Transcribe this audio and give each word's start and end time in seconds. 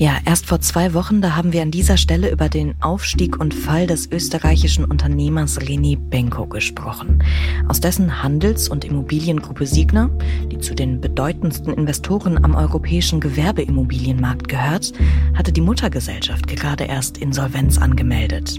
Ja, 0.00 0.16
erst 0.24 0.46
vor 0.46 0.62
zwei 0.62 0.94
Wochen, 0.94 1.20
da 1.20 1.36
haben 1.36 1.52
wir 1.52 1.60
an 1.60 1.70
dieser 1.70 1.98
Stelle 1.98 2.30
über 2.30 2.48
den 2.48 2.74
Aufstieg 2.80 3.38
und 3.38 3.52
Fall 3.52 3.86
des 3.86 4.10
österreichischen 4.10 4.86
Unternehmers 4.86 5.60
René 5.60 5.98
Benko 5.98 6.46
gesprochen. 6.46 7.22
Aus 7.68 7.80
dessen 7.80 8.22
Handels- 8.22 8.70
und 8.70 8.86
Immobiliengruppe 8.86 9.66
Signa, 9.66 10.08
die 10.50 10.58
zu 10.58 10.74
den 10.74 11.02
bedeutendsten 11.02 11.74
Investoren 11.74 12.42
am 12.42 12.54
europäischen 12.54 13.20
Gewerbeimmobilienmarkt 13.20 14.48
gehört, 14.48 14.94
hatte 15.34 15.52
die 15.52 15.60
Muttergesellschaft 15.60 16.46
gerade 16.46 16.84
erst 16.84 17.18
Insolvenz 17.18 17.76
angemeldet. 17.76 18.58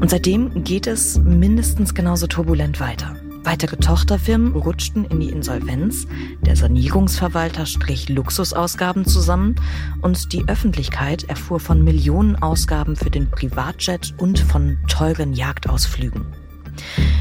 Und 0.00 0.08
seitdem 0.08 0.64
geht 0.64 0.86
es 0.86 1.18
mindestens 1.18 1.92
genauso 1.92 2.26
turbulent 2.26 2.80
weiter. 2.80 3.14
Weitere 3.48 3.78
Tochterfirmen 3.78 4.52
rutschten 4.52 5.06
in 5.06 5.20
die 5.20 5.30
Insolvenz, 5.30 6.06
der 6.42 6.54
Sanierungsverwalter 6.54 7.64
strich 7.64 8.10
Luxusausgaben 8.10 9.06
zusammen 9.06 9.54
und 10.02 10.34
die 10.34 10.46
Öffentlichkeit 10.46 11.24
erfuhr 11.24 11.58
von 11.58 11.82
Millionenausgaben 11.82 12.94
für 12.94 13.08
den 13.08 13.30
Privatjet 13.30 14.12
und 14.18 14.38
von 14.38 14.76
teuren 14.86 15.32
Jagdausflügen. 15.32 16.26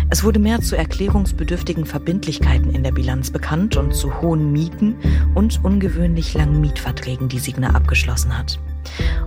Es 0.10 0.26
wurde 0.26 0.40
mehr 0.40 0.60
zu 0.60 0.76
erklärungsbedürftigen 0.76 1.86
Verbindlichkeiten 1.86 2.72
in 2.72 2.84
der 2.84 2.92
Bilanz 2.92 3.32
bekannt 3.32 3.78
und 3.78 3.96
zu 3.96 4.20
hohen 4.20 4.52
Mieten 4.52 4.96
und 5.34 5.64
ungewöhnlich 5.64 6.34
langen 6.34 6.60
Mietverträgen, 6.60 7.30
die 7.30 7.40
Signa 7.40 7.74
abgeschlossen 7.74 8.38
hat. 8.38 8.60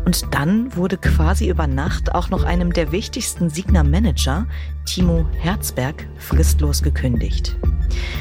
Und 0.05 0.34
dann 0.34 0.74
wurde 0.77 0.96
quasi 0.96 1.48
über 1.48 1.66
Nacht 1.66 2.14
auch 2.14 2.30
noch 2.30 2.45
einem 2.45 2.73
der 2.73 2.92
wichtigsten 2.92 3.51
Signa-Manager, 3.51 4.46
Timo 4.87 5.27
Herzberg, 5.38 6.06
fristlos 6.18 6.82
gekündigt. 6.82 7.56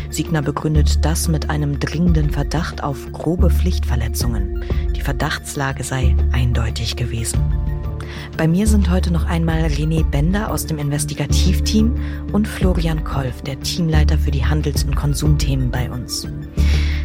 Signa 0.09 0.41
begründet 0.41 1.05
das 1.05 1.27
mit 1.27 1.49
einem 1.49 1.79
dringenden 1.79 2.29
Verdacht 2.29 2.83
auf 2.83 3.11
grobe 3.11 3.49
Pflichtverletzungen. 3.49 4.63
Die 4.95 5.01
Verdachtslage 5.01 5.83
sei 5.83 6.15
eindeutig 6.31 6.95
gewesen. 6.95 7.39
Bei 8.37 8.47
mir 8.47 8.67
sind 8.67 8.89
heute 8.89 9.11
noch 9.11 9.25
einmal 9.25 9.65
René 9.65 10.03
Bender 10.03 10.51
aus 10.51 10.65
dem 10.65 10.77
Investigativteam 10.77 11.95
und 12.31 12.47
Florian 12.47 13.03
Kolf, 13.03 13.41
der 13.41 13.59
Teamleiter 13.59 14.17
für 14.17 14.31
die 14.31 14.45
Handels- 14.45 14.83
und 14.83 14.95
Konsumthemen 14.95 15.71
bei 15.71 15.91
uns. 15.91 16.27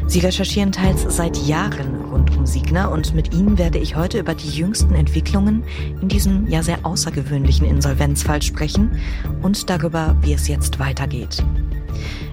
Sie 0.07 0.21
recherchieren 0.21 0.71
teils 0.71 1.05
seit 1.09 1.37
Jahren 1.39 2.05
rund 2.05 2.37
um 2.37 2.47
Signa 2.47 2.87
und 2.87 3.15
mit 3.15 3.35
Ihnen 3.35 3.59
werde 3.59 3.79
ich 3.79 3.97
heute 3.97 4.19
über 4.19 4.35
die 4.35 4.51
jüngsten 4.51 4.95
Entwicklungen 4.95 5.65
in 6.01 6.09
diesem 6.09 6.47
ja 6.47 6.63
sehr 6.63 6.85
außergewöhnlichen 6.85 7.67
Insolvenzfall 7.67 8.43
sprechen 8.43 9.01
und 9.43 9.69
darüber, 9.71 10.17
wie 10.21 10.35
es 10.35 10.47
jetzt 10.47 10.79
weitergeht. 10.79 11.43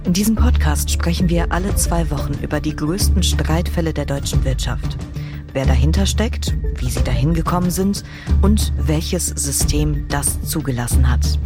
In 0.03 0.13
diesem 0.13 0.35
Podcast 0.35 0.91
sprechen 0.91 1.29
wir 1.29 1.51
alle 1.51 1.75
zwei 1.75 2.09
Wochen 2.11 2.33
über 2.41 2.59
die 2.59 2.75
größten 2.75 3.23
Streitfälle 3.23 3.93
der 3.93 4.05
deutschen 4.05 4.43
Wirtschaft. 4.43 4.97
Wer 5.53 5.65
dahinter 5.65 6.05
steckt, 6.05 6.55
wie 6.75 6.89
sie 6.89 7.03
dahin 7.03 7.33
gekommen 7.33 7.71
sind 7.71 8.03
und 8.41 8.73
welches 8.77 9.27
System 9.27 10.07
das 10.07 10.41
zugelassen 10.43 11.09
hat. 11.09 11.39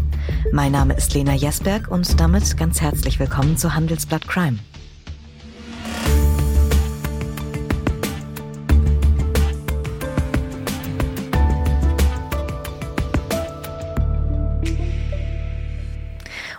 Mein 0.52 0.72
Name 0.72 0.94
ist 0.96 1.14
Lena 1.14 1.34
Jesberg 1.34 1.90
und 1.90 2.20
damit 2.20 2.58
ganz 2.58 2.82
herzlich 2.82 3.20
willkommen 3.20 3.58
zu 3.58 3.74
Handelsblatt 3.74 4.28
Crime. 4.28 4.60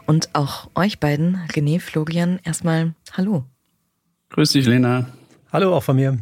Und 0.07 0.35
auch 0.35 0.71
euch 0.75 1.01
beiden, 1.01 1.37
René, 1.49 1.81
Florian, 1.81 2.39
erstmal 2.45 2.95
Hallo. 3.13 3.45
Grüß 4.31 4.53
dich, 4.53 4.67
Lena. 4.67 5.07
Hallo 5.53 5.75
auch 5.75 5.83
von 5.83 5.97
mir. 5.97 6.19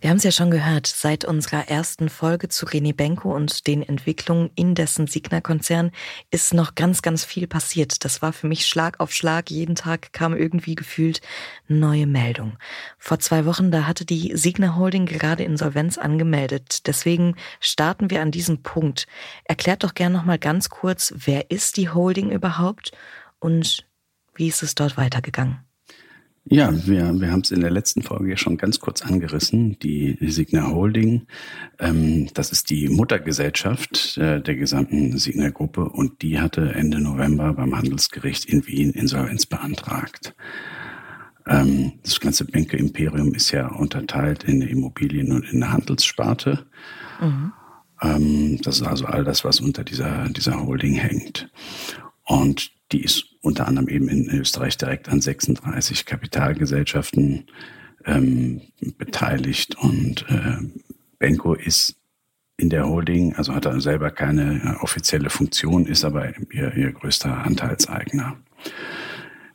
Wir 0.00 0.08
haben 0.08 0.16
es 0.16 0.24
ja 0.24 0.30
schon 0.30 0.50
gehört, 0.50 0.86
seit 0.86 1.24
unserer 1.24 1.68
ersten 1.68 2.08
Folge 2.08 2.48
zu 2.48 2.66
René 2.66 2.94
Benko 2.94 3.34
und 3.34 3.66
den 3.66 3.82
Entwicklungen 3.82 4.50
in 4.54 4.74
dessen 4.74 5.06
Signa-Konzern 5.06 5.90
ist 6.30 6.54
noch 6.54 6.74
ganz, 6.74 7.02
ganz 7.02 7.24
viel 7.24 7.46
passiert. 7.46 8.04
Das 8.04 8.22
war 8.22 8.32
für 8.32 8.46
mich 8.46 8.66
Schlag 8.66 8.98
auf 9.00 9.12
Schlag. 9.12 9.50
Jeden 9.50 9.74
Tag 9.74 10.12
kam 10.12 10.34
irgendwie 10.34 10.74
gefühlt 10.74 11.20
neue 11.68 12.06
Meldung. 12.06 12.56
Vor 12.98 13.18
zwei 13.18 13.44
Wochen, 13.44 13.70
da 13.70 13.86
hatte 13.86 14.06
die 14.06 14.32
Signa 14.34 14.76
Holding 14.76 15.04
gerade 15.04 15.44
Insolvenz 15.44 15.98
angemeldet. 15.98 16.86
Deswegen 16.86 17.36
starten 17.60 18.10
wir 18.10 18.22
an 18.22 18.30
diesem 18.30 18.62
Punkt. 18.62 19.06
Erklärt 19.44 19.84
doch 19.84 19.94
gern 19.94 20.12
noch 20.12 20.24
mal 20.24 20.38
ganz 20.38 20.70
kurz, 20.70 21.12
wer 21.16 21.50
ist 21.50 21.76
die 21.76 21.90
Holding 21.90 22.30
überhaupt 22.30 22.92
und 23.40 23.86
wie 24.34 24.48
ist 24.48 24.62
es 24.62 24.74
dort 24.74 24.96
weitergegangen? 24.96 25.58
Ja, 26.44 26.72
wir, 26.86 27.20
wir 27.20 27.30
haben 27.30 27.42
es 27.42 27.50
in 27.50 27.60
der 27.60 27.70
letzten 27.70 28.02
Folge 28.02 28.30
ja 28.30 28.36
schon 28.36 28.56
ganz 28.56 28.80
kurz 28.80 29.02
angerissen. 29.02 29.78
Die 29.80 30.16
Signa 30.20 30.68
Holding, 30.68 31.26
ähm, 31.78 32.28
das 32.34 32.50
ist 32.50 32.70
die 32.70 32.88
Muttergesellschaft 32.88 34.16
äh, 34.16 34.40
der 34.40 34.56
gesamten 34.56 35.18
Signa 35.18 35.50
Gruppe 35.50 35.88
und 35.88 36.22
die 36.22 36.40
hatte 36.40 36.72
Ende 36.72 37.00
November 37.00 37.52
beim 37.52 37.76
Handelsgericht 37.76 38.46
in 38.46 38.66
Wien 38.66 38.90
Insolvenz 38.90 39.46
beantragt. 39.46 40.34
Ähm, 41.46 41.92
das 42.02 42.18
ganze 42.20 42.46
Bänke 42.46 42.76
Imperium 42.78 43.34
ist 43.34 43.50
ja 43.50 43.68
unterteilt 43.68 44.44
in 44.44 44.62
Immobilien- 44.62 45.32
und 45.32 45.44
in 45.52 45.60
der 45.60 45.72
Handelssparte. 45.72 46.66
Mhm. 47.20 47.52
Ähm, 48.02 48.60
das 48.62 48.76
ist 48.80 48.86
also 48.86 49.06
all 49.06 49.24
das, 49.24 49.44
was 49.44 49.60
unter 49.60 49.84
dieser, 49.84 50.28
dieser 50.30 50.64
Holding 50.64 50.94
hängt. 50.94 51.50
Und 52.24 52.72
die 52.92 53.02
ist 53.02 53.29
unter 53.42 53.66
anderem 53.66 53.88
eben 53.88 54.08
in 54.08 54.28
Österreich 54.30 54.76
direkt 54.76 55.08
an 55.08 55.20
36 55.20 56.04
Kapitalgesellschaften 56.04 57.46
ähm, 58.04 58.62
beteiligt 58.98 59.76
und 59.76 60.26
äh, 60.28 60.58
Benko 61.18 61.54
ist 61.54 61.96
in 62.56 62.70
der 62.70 62.86
Holding, 62.86 63.34
also 63.34 63.54
hat 63.54 63.64
er 63.64 63.80
selber 63.80 64.10
keine 64.10 64.62
äh, 64.62 64.82
offizielle 64.82 65.30
Funktion, 65.30 65.86
ist 65.86 66.04
aber 66.04 66.32
ihr, 66.52 66.74
ihr 66.76 66.92
größter 66.92 67.44
Anteilseigner. 67.44 68.36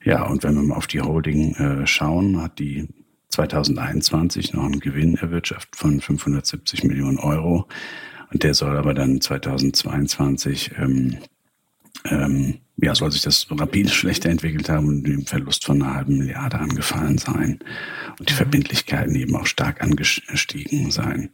Ja, 0.03 0.23
und 0.23 0.43
wenn 0.43 0.55
wir 0.55 0.63
mal 0.63 0.75
auf 0.75 0.87
die 0.87 1.01
Holding 1.01 1.55
äh, 1.55 1.87
schauen, 1.87 2.41
hat 2.41 2.59
die 2.59 2.87
2021 3.29 4.53
noch 4.53 4.63
einen 4.63 4.79
Gewinn 4.79 5.17
erwirtschaftet 5.17 5.75
von 5.75 5.99
570 5.99 6.83
Millionen 6.83 7.17
Euro. 7.17 7.67
Und 8.31 8.43
der 8.43 8.53
soll 8.53 8.77
aber 8.77 8.93
dann 8.93 9.21
2022 9.21 10.71
ähm, 10.77 11.17
ähm, 12.05 12.59
ja, 12.77 12.93
soll 12.93 13.11
sich 13.11 13.21
das 13.21 13.47
rapide 13.49 13.89
schlechter 13.89 14.29
entwickelt 14.29 14.69
haben 14.69 14.87
und 14.87 15.03
dem 15.03 15.25
Verlust 15.25 15.65
von 15.65 15.81
einer 15.81 15.95
halben 15.95 16.17
Milliarde 16.17 16.59
angefallen 16.59 17.17
sein 17.17 17.59
und 18.19 18.29
die 18.29 18.33
mhm. 18.33 18.37
Verbindlichkeiten 18.37 19.15
eben 19.15 19.35
auch 19.35 19.45
stark 19.45 19.81
angestiegen 19.81 20.91
sein. 20.91 21.29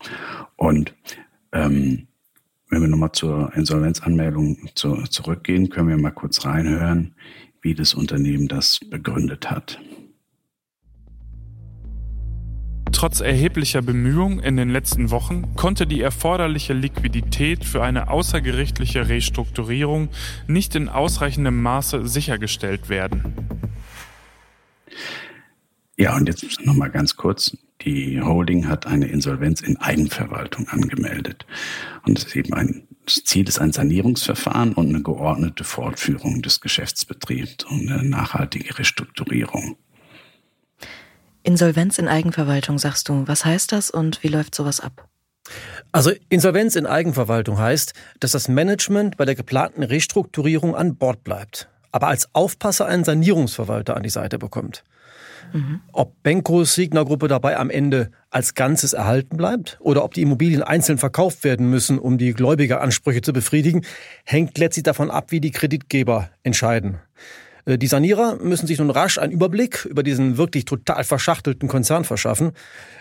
Und 0.55 0.93
ähm, 1.51 2.07
wenn 2.69 2.81
wir 2.81 2.87
nochmal 2.87 3.11
zur 3.11 3.51
Insolvenzanmeldung 3.55 4.69
zu, 4.75 5.03
zurückgehen, 5.09 5.69
können 5.69 5.89
wir 5.89 5.97
mal 5.97 6.11
kurz 6.11 6.45
reinhören, 6.45 7.15
wie 7.61 7.75
das 7.75 7.93
Unternehmen 7.93 8.47
das 8.47 8.79
begründet 8.79 9.51
hat. 9.51 9.79
Trotz 12.91 13.19
erheblicher 13.19 13.81
Bemühungen 13.81 14.39
in 14.39 14.57
den 14.57 14.69
letzten 14.69 15.11
Wochen 15.11 15.55
konnte 15.55 15.87
die 15.87 16.01
erforderliche 16.01 16.73
Liquidität 16.73 17.65
für 17.65 17.83
eine 17.83 18.09
außergerichtliche 18.09 19.09
Restrukturierung 19.09 20.09
nicht 20.47 20.75
in 20.75 20.89
ausreichendem 20.89 21.61
Maße 21.61 22.07
sichergestellt 22.07 22.89
werden. 22.89 23.33
Ja, 25.97 26.15
und 26.15 26.27
jetzt 26.27 26.65
nochmal 26.65 26.89
ganz 26.89 27.15
kurz. 27.15 27.55
Die 27.81 28.21
Holding 28.21 28.67
hat 28.67 28.85
eine 28.85 29.07
Insolvenz 29.07 29.61
in 29.61 29.77
Eigenverwaltung 29.77 30.67
angemeldet. 30.69 31.45
Und 32.05 32.17
das 32.17 32.25
ist 32.25 32.35
eben 32.35 32.53
ein 32.53 32.87
das 33.05 33.23
Ziel 33.23 33.47
ist 33.47 33.59
ein 33.59 33.73
Sanierungsverfahren 33.73 34.73
und 34.73 34.89
eine 34.89 35.01
geordnete 35.01 35.63
Fortführung 35.63 36.41
des 36.41 36.61
Geschäftsbetriebs 36.61 37.65
und 37.65 37.91
eine 37.91 38.07
nachhaltige 38.07 38.77
Restrukturierung. 38.77 39.75
Insolvenz 41.43 41.97
in 41.97 42.07
Eigenverwaltung, 42.07 42.77
sagst 42.77 43.09
du. 43.09 43.27
Was 43.27 43.45
heißt 43.45 43.71
das 43.71 43.91
und 43.91 44.23
wie 44.23 44.27
läuft 44.27 44.55
sowas 44.55 44.79
ab? 44.79 45.07
Also 45.91 46.11
Insolvenz 46.29 46.75
in 46.75 46.85
Eigenverwaltung 46.85 47.57
heißt, 47.57 47.93
dass 48.19 48.31
das 48.31 48.47
Management 48.47 49.17
bei 49.17 49.25
der 49.25 49.35
geplanten 49.35 49.83
Restrukturierung 49.83 50.75
an 50.75 50.95
Bord 50.95 51.23
bleibt, 51.23 51.67
aber 51.91 52.07
als 52.07 52.29
Aufpasser 52.33 52.85
einen 52.85 53.03
Sanierungsverwalter 53.03 53.97
an 53.97 54.03
die 54.03 54.09
Seite 54.09 54.37
bekommt. 54.37 54.83
Mhm. 55.53 55.81
Ob 55.91 56.23
Benkos 56.23 56.75
Signa-Gruppe 56.75 57.27
dabei 57.27 57.57
am 57.57 57.69
Ende 57.69 58.11
als 58.29 58.53
Ganzes 58.53 58.93
erhalten 58.93 59.35
bleibt 59.35 59.77
oder 59.81 60.03
ob 60.03 60.13
die 60.13 60.21
Immobilien 60.21 60.63
einzeln 60.63 60.97
verkauft 60.97 61.43
werden 61.43 61.69
müssen, 61.69 61.99
um 61.99 62.17
die 62.17 62.33
Gläubigeransprüche 62.33 63.21
zu 63.21 63.33
befriedigen, 63.33 63.85
hängt 64.23 64.57
letztlich 64.57 64.83
davon 64.83 65.11
ab, 65.11 65.31
wie 65.31 65.41
die 65.41 65.51
Kreditgeber 65.51 66.29
entscheiden. 66.43 66.99
Äh, 67.65 67.77
die 67.77 67.87
Sanierer 67.87 68.37
müssen 68.41 68.67
sich 68.67 68.79
nun 68.79 68.89
rasch 68.89 69.17
einen 69.17 69.31
Überblick 69.31 69.85
über 69.85 70.03
diesen 70.03 70.37
wirklich 70.37 70.65
total 70.65 71.03
verschachtelten 71.03 71.67
Konzern 71.67 72.03
verschaffen. 72.03 72.51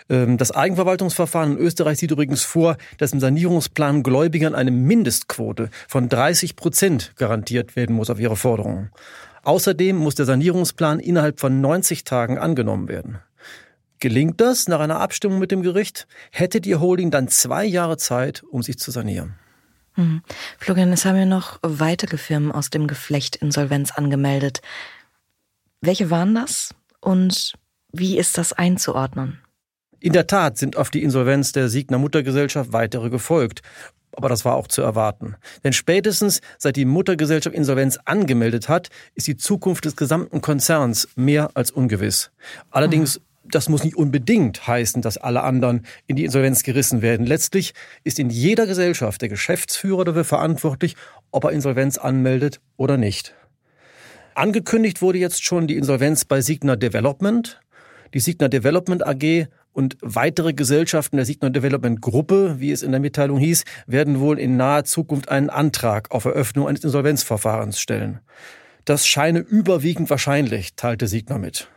Ähm, 0.09 0.37
das 0.37 0.51
Eigenverwaltungsverfahren 0.51 1.53
in 1.53 1.57
Österreich 1.57 1.97
sieht 1.97 2.11
übrigens 2.11 2.43
vor, 2.43 2.77
dass 2.97 3.13
im 3.13 3.19
Sanierungsplan 3.19 4.03
Gläubigern 4.03 4.55
eine 4.55 4.71
Mindestquote 4.71 5.69
von 5.87 6.09
30 6.09 6.55
Prozent 6.55 7.13
garantiert 7.15 7.75
werden 7.75 7.95
muss 7.95 8.09
auf 8.09 8.19
ihre 8.19 8.35
Forderungen. 8.35 8.91
Außerdem 9.43 9.95
muss 9.95 10.15
der 10.15 10.25
Sanierungsplan 10.25 10.99
innerhalb 10.99 11.39
von 11.39 11.61
90 11.61 12.03
Tagen 12.03 12.37
angenommen 12.37 12.87
werden. 12.87 13.19
Gelingt 13.99 14.41
das 14.41 14.67
nach 14.67 14.79
einer 14.79 14.99
Abstimmung 14.99 15.39
mit 15.39 15.51
dem 15.51 15.61
Gericht, 15.61 16.07
hätte 16.31 16.59
die 16.59 16.75
Holding 16.75 17.11
dann 17.11 17.27
zwei 17.27 17.65
Jahre 17.65 17.97
Zeit, 17.97 18.43
um 18.49 18.63
sich 18.63 18.79
zu 18.79 18.89
sanieren. 18.89 19.35
Hm. 20.01 20.21
Florian, 20.57 20.91
es 20.91 21.05
haben 21.05 21.17
ja 21.17 21.25
noch 21.25 21.59
weitere 21.61 22.17
Firmen 22.17 22.51
aus 22.51 22.69
dem 22.69 22.87
Geflecht 22.87 23.35
Insolvenz 23.35 23.91
angemeldet. 23.91 24.61
Welche 25.81 26.09
waren 26.09 26.33
das 26.33 26.73
und 26.99 27.53
wie 27.91 28.17
ist 28.17 28.37
das 28.37 28.53
einzuordnen? 28.53 29.39
In 29.99 30.13
der 30.13 30.25
Tat 30.25 30.57
sind 30.57 30.77
auf 30.77 30.89
die 30.89 31.03
Insolvenz 31.03 31.51
der 31.51 31.69
Siegner 31.69 31.99
Muttergesellschaft 31.99 32.73
weitere 32.73 33.09
gefolgt. 33.09 33.61
Aber 34.13 34.27
das 34.27 34.43
war 34.43 34.55
auch 34.55 34.67
zu 34.67 34.81
erwarten. 34.81 35.35
Denn 35.63 35.71
spätestens 35.71 36.41
seit 36.57 36.75
die 36.75 36.85
Muttergesellschaft 36.85 37.55
Insolvenz 37.55 37.97
angemeldet 38.03 38.67
hat, 38.67 38.89
ist 39.15 39.27
die 39.27 39.37
Zukunft 39.37 39.85
des 39.85 39.95
gesamten 39.95 40.41
Konzerns 40.41 41.07
mehr 41.15 41.51
als 41.53 41.71
ungewiss. 41.71 42.31
Allerdings 42.71 43.19
mhm 43.19 43.23
das 43.43 43.69
muss 43.69 43.83
nicht 43.83 43.95
unbedingt 43.95 44.67
heißen, 44.67 45.01
dass 45.01 45.17
alle 45.17 45.43
anderen 45.43 45.85
in 46.07 46.15
die 46.15 46.25
Insolvenz 46.25 46.63
gerissen 46.63 47.01
werden. 47.01 47.25
Letztlich 47.25 47.73
ist 48.03 48.19
in 48.19 48.29
jeder 48.29 48.67
Gesellschaft 48.67 49.21
der 49.21 49.29
Geschäftsführer 49.29 50.05
dafür 50.05 50.23
verantwortlich, 50.23 50.95
ob 51.31 51.45
er 51.45 51.51
Insolvenz 51.51 51.97
anmeldet 51.97 52.61
oder 52.77 52.97
nicht. 52.97 53.33
Angekündigt 54.35 55.01
wurde 55.01 55.17
jetzt 55.17 55.43
schon 55.43 55.67
die 55.67 55.75
Insolvenz 55.75 56.25
bei 56.25 56.41
Signa 56.41 56.75
Development. 56.75 57.59
Die 58.13 58.19
Signa 58.19 58.47
Development 58.47 59.05
AG 59.05 59.47
und 59.73 59.97
weitere 60.01 60.53
Gesellschaften 60.53 61.17
der 61.17 61.25
Signa 61.25 61.49
Development 61.49 62.01
Gruppe, 62.01 62.55
wie 62.59 62.71
es 62.71 62.83
in 62.83 62.91
der 62.91 62.99
Mitteilung 62.99 63.37
hieß, 63.37 63.63
werden 63.87 64.19
wohl 64.19 64.37
in 64.37 64.57
naher 64.57 64.83
Zukunft 64.83 65.29
einen 65.29 65.49
Antrag 65.49 66.11
auf 66.11 66.25
Eröffnung 66.25 66.67
eines 66.67 66.83
Insolvenzverfahrens 66.83 67.79
stellen. 67.79 68.19
Das 68.85 69.07
scheine 69.07 69.39
überwiegend 69.39 70.09
wahrscheinlich, 70.09 70.75
teilte 70.75 71.07
Signa 71.07 71.37
mit. 71.37 71.69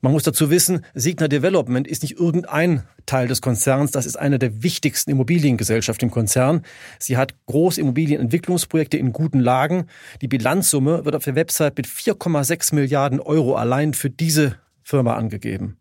Man 0.00 0.12
muss 0.12 0.22
dazu 0.22 0.50
wissen, 0.50 0.84
Signa 0.94 1.26
Development 1.26 1.86
ist 1.88 2.02
nicht 2.02 2.18
irgendein 2.18 2.84
Teil 3.06 3.26
des 3.26 3.40
Konzerns, 3.40 3.90
das 3.90 4.06
ist 4.06 4.16
eine 4.16 4.38
der 4.38 4.62
wichtigsten 4.62 5.10
Immobiliengesellschaften 5.10 6.08
im 6.08 6.12
Konzern. 6.12 6.62
Sie 6.98 7.16
hat 7.16 7.34
große 7.46 7.80
Immobilienentwicklungsprojekte 7.80 8.96
in 8.96 9.12
guten 9.12 9.40
Lagen. 9.40 9.86
Die 10.20 10.28
Bilanzsumme 10.28 11.04
wird 11.04 11.16
auf 11.16 11.24
der 11.24 11.34
Website 11.34 11.76
mit 11.76 11.86
4,6 11.86 12.74
Milliarden 12.74 13.18
Euro 13.18 13.56
allein 13.56 13.92
für 13.92 14.10
diese 14.10 14.56
Firma 14.84 15.14
angegeben. 15.14 15.78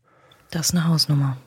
Das 0.49 0.67
ist 0.69 0.75
eine 0.75 0.87
Hausnummer. 0.87 1.37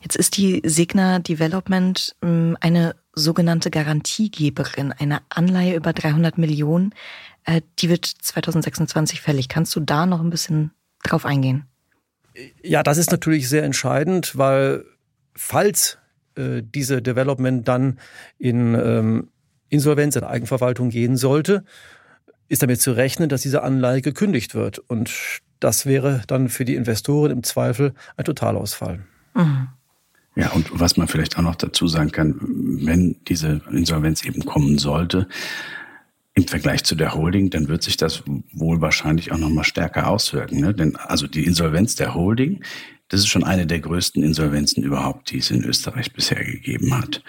Jetzt 0.00 0.16
ist 0.16 0.36
die 0.36 0.62
Signa 0.64 1.18
Development 1.18 2.14
ähm, 2.22 2.56
eine 2.60 2.94
sogenannte 3.14 3.70
Garantiegeberin, 3.70 4.92
eine 4.92 5.20
Anleihe 5.28 5.74
über 5.74 5.92
300 5.92 6.38
Millionen. 6.38 6.94
Äh, 7.44 7.62
die 7.78 7.88
wird 7.88 8.06
2026 8.06 9.20
fällig. 9.20 9.48
Kannst 9.48 9.74
du 9.74 9.80
da 9.80 10.06
noch 10.06 10.20
ein 10.20 10.30
bisschen 10.30 10.72
drauf 11.02 11.24
eingehen? 11.24 11.66
Ja, 12.62 12.82
das 12.82 12.98
ist 12.98 13.10
natürlich 13.10 13.48
sehr 13.48 13.62
entscheidend, 13.62 14.36
weil 14.36 14.84
falls 15.34 15.98
äh, 16.36 16.62
diese 16.62 17.02
Development 17.02 17.66
dann 17.66 17.98
in 18.38 18.74
ähm, 18.74 19.28
Insolvenz, 19.68 20.16
in 20.16 20.24
Eigenverwaltung 20.24 20.90
gehen 20.90 21.16
sollte, 21.16 21.64
ist 22.48 22.62
damit 22.62 22.80
zu 22.80 22.92
rechnen, 22.92 23.28
dass 23.28 23.42
diese 23.42 23.62
Anleihe 23.62 24.02
gekündigt 24.02 24.54
wird. 24.54 24.78
Und 24.78 25.40
das 25.60 25.86
wäre 25.86 26.22
dann 26.26 26.48
für 26.48 26.64
die 26.64 26.74
Investoren 26.74 27.30
im 27.30 27.42
Zweifel 27.42 27.94
ein 28.16 28.24
Totalausfall. 28.24 29.00
Mhm. 29.34 29.68
Ja, 30.34 30.50
und 30.52 30.68
was 30.72 30.96
man 30.96 31.08
vielleicht 31.08 31.38
auch 31.38 31.42
noch 31.42 31.56
dazu 31.56 31.88
sagen 31.88 32.10
kann, 32.10 32.36
wenn 32.40 33.16
diese 33.28 33.60
Insolvenz 33.70 34.24
eben 34.24 34.44
kommen 34.44 34.78
sollte, 34.78 35.28
im 36.34 36.46
Vergleich 36.46 36.84
zu 36.84 36.94
der 36.94 37.14
Holding, 37.14 37.50
dann 37.50 37.68
wird 37.68 37.82
sich 37.82 37.96
das 37.96 38.22
wohl 38.52 38.80
wahrscheinlich 38.80 39.32
auch 39.32 39.38
noch 39.38 39.50
mal 39.50 39.64
stärker 39.64 40.08
auswirken. 40.08 40.60
Ne? 40.60 40.72
Denn 40.72 40.96
also 40.96 41.26
die 41.26 41.44
Insolvenz 41.44 41.94
der 41.94 42.14
Holding, 42.14 42.62
das 43.08 43.20
ist 43.20 43.28
schon 43.28 43.44
eine 43.44 43.66
der 43.66 43.80
größten 43.80 44.22
Insolvenzen 44.22 44.82
überhaupt, 44.82 45.30
die 45.30 45.38
es 45.38 45.50
in 45.50 45.64
Österreich 45.64 46.12
bisher 46.12 46.42
gegeben 46.42 46.96
hat. 46.96 47.22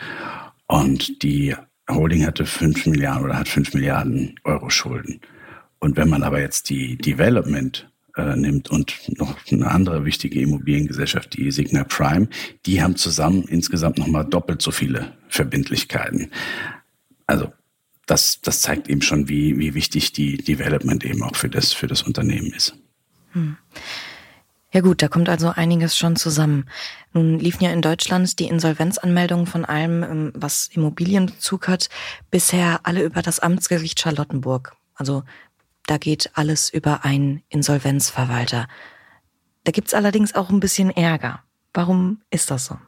Und 0.67 1.21
die 1.23 1.53
Holding 1.89 2.25
hatte 2.25 2.45
fünf 2.45 2.85
Milliarden 2.85 3.25
oder 3.25 3.37
hat 3.37 3.49
fünf 3.49 3.73
Milliarden 3.73 4.39
Euro 4.45 4.69
Schulden. 4.69 5.19
Und 5.79 5.97
wenn 5.97 6.07
man 6.07 6.23
aber 6.23 6.39
jetzt 6.39 6.69
die 6.69 6.97
Development 6.97 7.89
äh, 8.15 8.37
nimmt 8.37 8.69
und 8.69 8.95
noch 9.19 9.37
eine 9.51 9.69
andere 9.69 10.05
wichtige 10.05 10.39
Immobiliengesellschaft, 10.39 11.35
die 11.35 11.51
Signa 11.51 11.83
Prime, 11.83 12.29
die 12.65 12.81
haben 12.81 12.95
zusammen 12.95 13.43
insgesamt 13.43 13.97
noch 13.97 14.07
mal 14.07 14.23
doppelt 14.23 14.61
so 14.61 14.71
viele 14.71 15.11
Verbindlichkeiten. 15.27 16.31
Also 17.27 17.51
das, 18.05 18.41
das 18.41 18.61
zeigt 18.61 18.89
eben 18.89 19.01
schon, 19.01 19.29
wie, 19.29 19.57
wie 19.57 19.73
wichtig 19.73 20.13
die 20.13 20.37
Development 20.37 21.03
eben 21.05 21.23
auch 21.23 21.35
für 21.35 21.49
das, 21.49 21.73
für 21.73 21.87
das 21.87 22.03
Unternehmen 22.03 22.51
ist. 22.53 22.75
Hm. 23.31 23.57
Ja 24.73 24.81
gut, 24.81 25.03
da 25.03 25.07
kommt 25.07 25.29
also 25.29 25.49
einiges 25.49 25.95
schon 25.95 26.15
zusammen. 26.15 26.65
Nun 27.13 27.37
liefen 27.37 27.63
ja 27.63 27.71
in 27.71 27.83
Deutschland 27.83 28.39
die 28.39 28.47
Insolvenzanmeldungen 28.47 29.45
von 29.45 29.65
allem, 29.65 30.03
ähm, 30.03 30.31
was 30.33 30.67
Immobilienbezug 30.73 31.67
hat, 31.67 31.89
bisher 32.31 32.79
alle 32.83 33.03
über 33.03 33.21
das 33.21 33.39
Amtsgericht 33.39 33.99
Charlottenburg. 33.99 34.75
Also 34.95 35.23
da 35.85 35.97
geht 35.97 36.31
alles 36.33 36.69
über 36.69 37.05
einen 37.05 37.43
Insolvenzverwalter. 37.49 38.67
Da 39.63 39.71
gibt's 39.71 39.93
allerdings 39.93 40.33
auch 40.33 40.49
ein 40.49 40.59
bisschen 40.59 40.89
Ärger. 40.89 41.43
Warum 41.73 42.21
ist 42.31 42.49
das 42.49 42.65
so? 42.65 42.79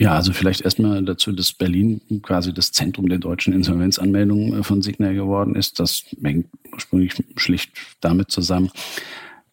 Ja, 0.00 0.14
also 0.14 0.32
vielleicht 0.32 0.62
erstmal 0.62 1.04
dazu, 1.04 1.30
dass 1.30 1.52
Berlin 1.52 2.00
quasi 2.22 2.54
das 2.54 2.72
Zentrum 2.72 3.10
der 3.10 3.18
deutschen 3.18 3.52
Insolvenzanmeldungen 3.52 4.60
äh, 4.60 4.62
von 4.62 4.80
Signer 4.80 5.12
geworden 5.12 5.54
ist. 5.54 5.78
Das 5.78 6.04
hängt 6.22 6.46
ursprünglich 6.72 7.12
schlicht 7.36 7.72
damit 8.00 8.30
zusammen, 8.30 8.70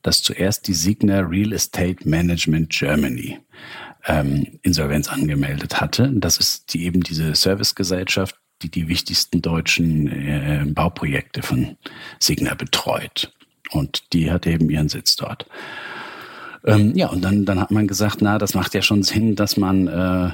dass 0.04 0.24
zuerst 0.24 0.70
die 0.70 0.74
Signer 0.74 1.30
Real 1.30 1.52
Estate 1.52 2.08
Management 2.08 2.70
Germany 2.70 3.40
ähm, 4.06 4.60
Insolvenz 4.62 5.10
angemeldet 5.10 5.82
hatte. 5.82 6.14
Das 6.14 6.38
ist 6.38 6.74
die 6.74 6.86
eben 6.86 7.02
diese 7.02 7.36
Servicegesellschaft, 7.36 8.38
die 8.62 8.72
die 8.72 8.88
wichtigsten 8.88 9.42
deutschen 9.42 10.08
äh, 10.08 10.64
Bauprojekte 10.66 11.42
von 11.42 11.76
Signer 12.22 12.56
betreut. 12.56 13.34
Und 13.72 14.14
die 14.14 14.32
hat 14.32 14.48
eben 14.48 14.70
ihren 14.70 14.88
Sitz 14.88 15.18
dort. 15.18 15.46
Ähm, 16.66 16.96
ja, 16.96 17.08
und 17.10 17.22
dann, 17.22 17.46
dann 17.46 17.60
hat 17.60 17.72
man 17.72 17.88
gesagt, 17.88 18.22
na, 18.22 18.38
das 18.38 18.54
macht 18.54 18.74
ja 18.74 18.82
schon 18.82 19.04
Sinn, 19.04 19.36
dass 19.36 19.58
man 19.58 19.88
äh, 19.88 20.32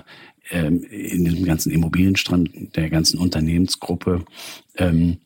ähm, 0.52 0.84
in 0.84 1.26
dem 1.26 1.46
ganzen 1.46 1.72
Immobilienstrand 1.72 2.76
der 2.76 2.90
ganzen 2.90 3.20
Unternehmensgruppe 3.20 4.26
ähm, 4.78 5.18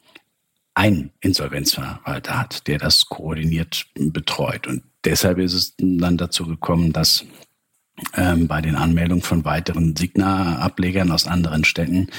einen 0.73 1.11
Insolvenzverwalter 1.21 2.39
hat, 2.39 2.67
der 2.67 2.77
das 2.77 3.07
koordiniert 3.07 3.87
betreut. 3.95 4.67
Und 4.67 4.83
deshalb 5.03 5.39
ist 5.39 5.53
es 5.53 5.73
dann 5.77 6.17
dazu 6.17 6.45
gekommen, 6.45 6.93
dass 6.93 7.25
ähm, 8.13 8.47
bei 8.47 8.61
den 8.61 8.75
Anmeldungen 8.75 9.23
von 9.23 9.43
weiteren 9.43 9.95
Signa-Ablegern 9.95 11.11
aus 11.11 11.25
anderen 11.25 11.63
Städten 11.63 12.09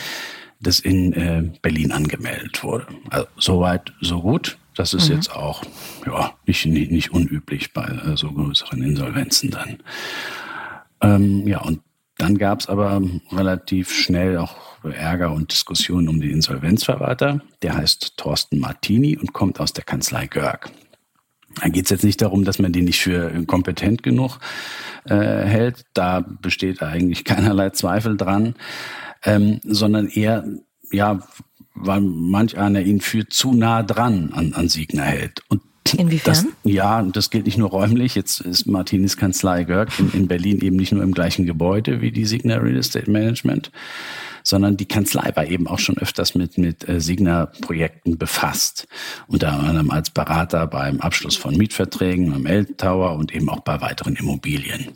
das 0.61 0.80
in 0.80 1.12
äh, 1.12 1.44
Berlin 1.62 1.92
angemeldet 1.92 2.64
wurde. 2.64 2.88
Also 3.11 3.28
soweit, 3.38 3.92
so 4.00 4.20
gut. 4.20 4.58
Das 4.78 4.94
ist 4.94 5.08
mhm. 5.08 5.16
jetzt 5.16 5.35
auch 5.35 5.64
ja, 6.06 6.35
nicht, 6.47 6.64
nicht, 6.66 6.92
nicht 6.92 7.11
unüblich 7.12 7.73
bei 7.73 7.85
äh, 7.85 8.16
so 8.16 8.30
größeren 8.30 8.80
Insolvenzen 8.80 9.50
dann. 9.50 9.78
Ähm, 11.02 11.49
ja, 11.49 11.61
und 11.62 11.80
dann 12.16 12.38
gab 12.38 12.61
es 12.61 12.68
aber 12.68 13.02
relativ 13.32 13.92
schnell 13.92 14.38
auch 14.38 14.54
Ärger 14.85 15.32
und 15.32 15.50
Diskussionen 15.50 16.08
um 16.08 16.20
den 16.20 16.30
Insolvenzverwalter. 16.30 17.40
Der 17.62 17.76
heißt 17.76 18.16
Thorsten 18.16 18.61
Martini 18.61 19.16
und 19.16 19.32
kommt 19.32 19.58
aus 19.58 19.73
der 19.73 19.82
Kanzlei 19.82 20.28
Görg. 20.28 20.70
Da 21.61 21.68
geht 21.68 21.87
es 21.87 21.90
jetzt 21.90 22.04
nicht 22.04 22.23
darum, 22.23 22.44
dass 22.44 22.61
man 22.61 22.73
den 22.73 22.85
nicht 22.85 23.00
für 23.00 23.44
kompetent 23.47 24.04
genug 24.04 24.38
äh, 25.06 25.16
hält. 25.16 25.87
Da 25.92 26.20
besteht 26.20 26.85
eigentlich 26.85 27.25
keinerlei 27.25 27.70
Zweifel 27.70 28.16
dran, 28.16 28.54
ähm, 29.25 29.58
sondern 29.64 30.06
eher, 30.06 30.44
ja, 30.92 31.20
weil 31.80 32.00
manch 32.00 32.56
einer 32.56 32.80
ihn 32.80 33.00
für 33.00 33.28
zu 33.28 33.52
nah 33.52 33.82
dran 33.82 34.30
an, 34.32 34.52
an 34.54 34.68
Siegner 34.68 35.04
hält. 35.04 35.42
Und 35.49 35.62
Inwiefern? 35.97 36.35
Das, 36.35 36.47
ja, 36.64 37.02
das 37.02 37.30
gilt 37.30 37.47
nicht 37.47 37.58
nur 37.58 37.70
räumlich. 37.70 38.14
Jetzt 38.14 38.40
ist 38.40 38.66
Martinis 38.66 39.16
Kanzlei 39.16 39.64
Görg 39.64 39.90
in, 39.99 40.12
in 40.12 40.28
Berlin 40.28 40.61
eben 40.61 40.76
nicht 40.76 40.92
nur 40.92 41.02
im 41.02 41.12
gleichen 41.12 41.47
Gebäude 41.47 42.00
wie 42.00 42.12
die 42.12 42.26
Signer 42.26 42.62
Real 42.62 42.76
Estate 42.76 43.11
Management, 43.11 43.70
sondern 44.42 44.76
die 44.76 44.87
Kanzlei 44.87 45.30
war 45.35 45.47
eben 45.47 45.66
auch 45.66 45.78
schon 45.78 45.99
öfters 45.99 46.35
mit, 46.35 46.58
mit 46.58 46.88
äh, 46.88 47.00
Signer-Projekten 47.00 48.18
befasst. 48.18 48.87
Unter 49.26 49.52
anderem 49.52 49.90
als 49.90 50.11
Berater 50.11 50.66
beim 50.66 51.00
Abschluss 51.00 51.37
von 51.37 51.56
Mietverträgen 51.56 52.35
am 52.35 52.47
L-Tower 52.47 53.16
und 53.16 53.35
eben 53.35 53.49
auch 53.49 53.61
bei 53.61 53.80
weiteren 53.80 54.16
Immobilien 54.16 54.88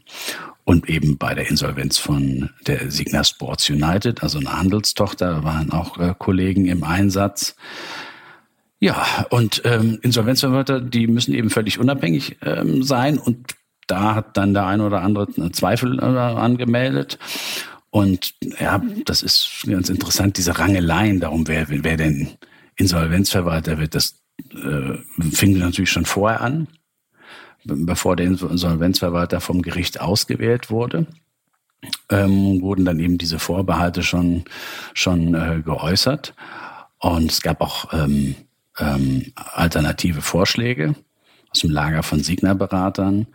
und 0.65 0.89
eben 0.89 1.19
bei 1.19 1.35
der 1.35 1.49
Insolvenz 1.49 1.99
von 1.99 2.51
der 2.67 2.91
Signa 2.91 3.25
Sports 3.25 3.69
United, 3.69 4.23
also 4.23 4.39
eine 4.39 4.53
Handelstochter, 4.53 5.45
waren 5.45 5.73
auch 5.73 5.99
äh, 5.99 6.15
Kollegen 6.17 6.67
im 6.67 6.85
Einsatz. 6.85 7.57
Ja, 8.79 9.27
und 9.31 9.63
ähm, 9.65 9.99
Insolvenzverwalter, 10.03 10.81
die 10.81 11.07
müssen 11.07 11.35
eben 11.35 11.51
völlig 11.51 11.79
unabhängig 11.79 12.37
ähm, 12.43 12.83
sein 12.83 13.19
und 13.19 13.55
da 13.87 14.15
hat 14.15 14.37
dann 14.37 14.55
der 14.55 14.67
eine 14.67 14.85
oder 14.85 15.03
andere 15.03 15.29
Zweifel 15.53 15.99
äh, 15.99 16.03
angemeldet. 16.03 17.19
Und 17.91 18.35
ja, 18.59 18.81
das 19.05 19.23
ist 19.23 19.65
ganz 19.67 19.89
interessant, 19.89 20.39
diese 20.39 20.59
Rangeleien 20.59 21.21
darum, 21.21 21.47
wer, 21.47 21.67
wer 21.69 21.97
denn 21.97 22.29
Insolvenzverwalter 22.77 23.79
wird, 23.79 23.95
das 23.95 24.23
äh, 24.51 24.97
fing 25.31 25.59
natürlich 25.59 25.91
schon 25.91 26.07
vorher 26.07 26.41
an 26.41 26.69
bevor 27.65 28.17
der 28.17 28.27
Insolvenzverwalter 28.27 29.41
vom 29.41 29.63
Gericht 29.63 30.01
ausgewählt 30.01 30.71
wurde, 30.71 31.07
ähm, 32.11 32.61
wurden 32.63 32.85
dann 32.85 33.01
eben 33.01 33.19
diese 33.19 33.39
Vorbehalte 33.39 34.03
schon, 34.03 34.45
schon 34.95 35.35
äh, 35.35 35.63
geäußert. 35.65 36.35
Und 36.99 37.31
es 37.31 37.41
gab 37.41 37.61
auch 37.61 37.93
ähm, 37.93 38.37
ähm, 38.79 39.33
alternative 39.35 40.23
Vorschläge 40.23 40.95
aus 41.51 41.61
dem 41.61 41.71
Lager 41.71 42.03
von 42.03 42.23
Signa-Beratern. 42.23 43.27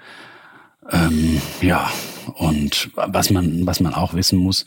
Ähm, 0.90 1.42
ja, 1.62 1.90
und 2.36 2.90
was 2.96 3.30
man, 3.30 3.66
was 3.68 3.80
man 3.80 3.94
auch 3.94 4.14
wissen 4.14 4.40
muss, 4.40 4.66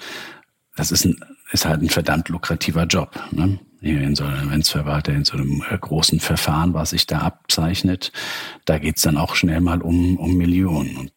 das 0.76 0.92
ist, 0.92 1.06
ein, 1.06 1.18
ist 1.52 1.64
halt 1.64 1.82
ein 1.82 1.88
verdammt 1.88 2.28
lukrativer 2.28 2.84
Job. 2.84 3.18
Ne? 3.32 3.58
In 3.82 4.14
so 4.14 4.24
einem 4.24 4.34
Insolvenzverwalter, 4.34 5.12
in 5.12 5.24
so 5.24 5.34
einem 5.34 5.64
äh, 5.70 5.78
großen 5.78 6.20
Verfahren, 6.20 6.74
was 6.74 6.90
sich 6.90 7.06
da 7.06 7.20
abzeichnet, 7.20 8.12
da 8.66 8.78
geht's 8.78 9.02
dann 9.02 9.16
auch 9.16 9.34
schnell 9.34 9.60
mal 9.60 9.80
um, 9.80 10.18
um 10.18 10.36
Millionen. 10.36 10.96
Und 10.96 11.12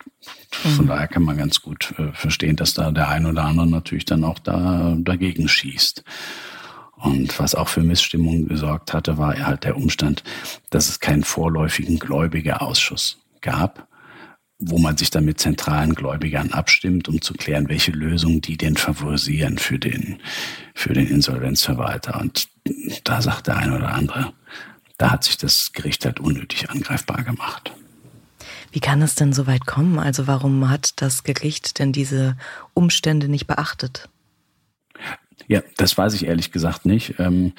von 0.53 0.85
mhm. 0.85 0.89
daher 0.89 1.07
kann 1.07 1.23
man 1.23 1.37
ganz 1.37 1.61
gut 1.61 1.93
äh, 1.97 2.13
verstehen, 2.13 2.55
dass 2.55 2.73
da 2.73 2.91
der 2.91 3.09
ein 3.09 3.25
oder 3.25 3.43
andere 3.43 3.67
natürlich 3.67 4.05
dann 4.05 4.23
auch 4.23 4.39
da 4.39 4.95
dagegen 4.97 5.49
schießt. 5.49 6.03
Und 6.95 7.37
was 7.37 7.53
auch 7.53 7.67
für 7.67 7.81
Missstimmung 7.81 8.47
gesorgt 8.47 8.93
hatte, 8.93 9.17
war 9.17 9.37
halt 9.37 9.65
der 9.65 9.75
Umstand, 9.75 10.23
dass 10.69 10.87
es 10.87 11.01
keinen 11.01 11.25
vorläufigen 11.25 11.99
Gläubigerausschuss 11.99 13.19
gab, 13.41 13.89
wo 14.65 14.77
man 14.77 14.97
sich 14.97 15.09
dann 15.09 15.25
mit 15.25 15.39
zentralen 15.39 15.93
Gläubigern 15.95 16.51
abstimmt, 16.51 17.07
um 17.07 17.21
zu 17.21 17.33
klären, 17.33 17.69
welche 17.69 17.91
Lösungen 17.91 18.41
die 18.41 18.57
denn 18.57 18.75
favorisieren 18.75 19.57
für 19.57 19.79
den, 19.79 20.19
für 20.73 20.93
den 20.93 21.07
Insolvenzverwalter. 21.07 22.19
Und 22.19 22.47
da 23.03 23.21
sagt 23.21 23.47
der 23.47 23.57
eine 23.57 23.75
oder 23.75 23.93
andere, 23.93 24.33
da 24.97 25.11
hat 25.11 25.23
sich 25.23 25.37
das 25.37 25.73
Gericht 25.73 26.05
halt 26.05 26.19
unnötig 26.19 26.69
angreifbar 26.69 27.23
gemacht. 27.23 27.73
Wie 28.71 28.79
kann 28.79 29.01
es 29.01 29.15
denn 29.15 29.33
so 29.33 29.45
weit 29.47 29.65
kommen? 29.65 29.99
Also 29.99 30.27
warum 30.27 30.69
hat 30.69 31.01
das 31.01 31.23
Gericht 31.23 31.79
denn 31.79 31.91
diese 31.91 32.37
Umstände 32.73 33.27
nicht 33.27 33.47
beachtet? 33.47 34.09
Ja, 35.47 35.61
das 35.77 35.97
weiß 35.97 36.13
ich 36.13 36.25
ehrlich 36.25 36.51
gesagt 36.51 36.85
nicht. 36.85 37.15
Ähm, 37.19 37.53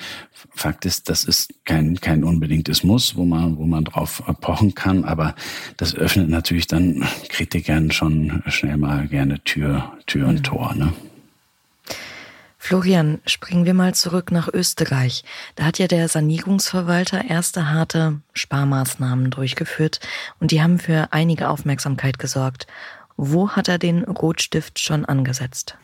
Fakt 0.55 0.85
ist, 0.85 1.09
das 1.09 1.25
ist 1.25 1.53
kein, 1.65 2.01
kein 2.01 2.25
unbedingtes 2.25 2.85
Muss, 2.85 3.17
wo 3.17 3.25
man, 3.25 3.57
wo 3.57 3.67
man 3.67 3.85
drauf 3.85 4.23
pochen 4.41 4.75
kann, 4.75 5.05
aber 5.05 5.35
das 5.77 5.95
öffnet 5.95 6.29
natürlich 6.29 6.67
dann 6.67 7.07
Kritikern 7.29 7.91
schon 7.91 8.43
schnell 8.47 8.77
mal 8.77 9.09
gerne 9.09 9.43
Tür, 9.45 9.93
Tür 10.07 10.29
und. 10.29 10.45
Tor, 10.45 10.75
ne? 10.75 10.93
Florian, 12.59 13.21
springen 13.27 13.67
wir 13.67 13.75
mal 13.75 13.95
zurück 13.95 14.31
nach 14.33 14.49
Österreich. 14.49 15.23
Da 15.55 15.65
hat 15.65 15.79
ja 15.79 15.87
der 15.87 16.09
Sanierungsverwalter 16.09 17.25
erste 17.29 17.71
harte 17.71 18.21
Sparmaßnahmen 18.33 19.31
durchgeführt 19.31 20.01
und 20.41 20.51
die 20.51 20.63
haben 20.63 20.79
für 20.79 21.09
einige 21.11 21.51
Aufmerksamkeit 21.51 22.19
gesorgt. 22.19 22.67
Wo 23.19 23.51
hat 23.51 23.69
er 23.69 23.79
den 23.79 24.05
Rotstift 24.05 24.79
schon 24.79 25.05
angesetzt? 25.05 25.77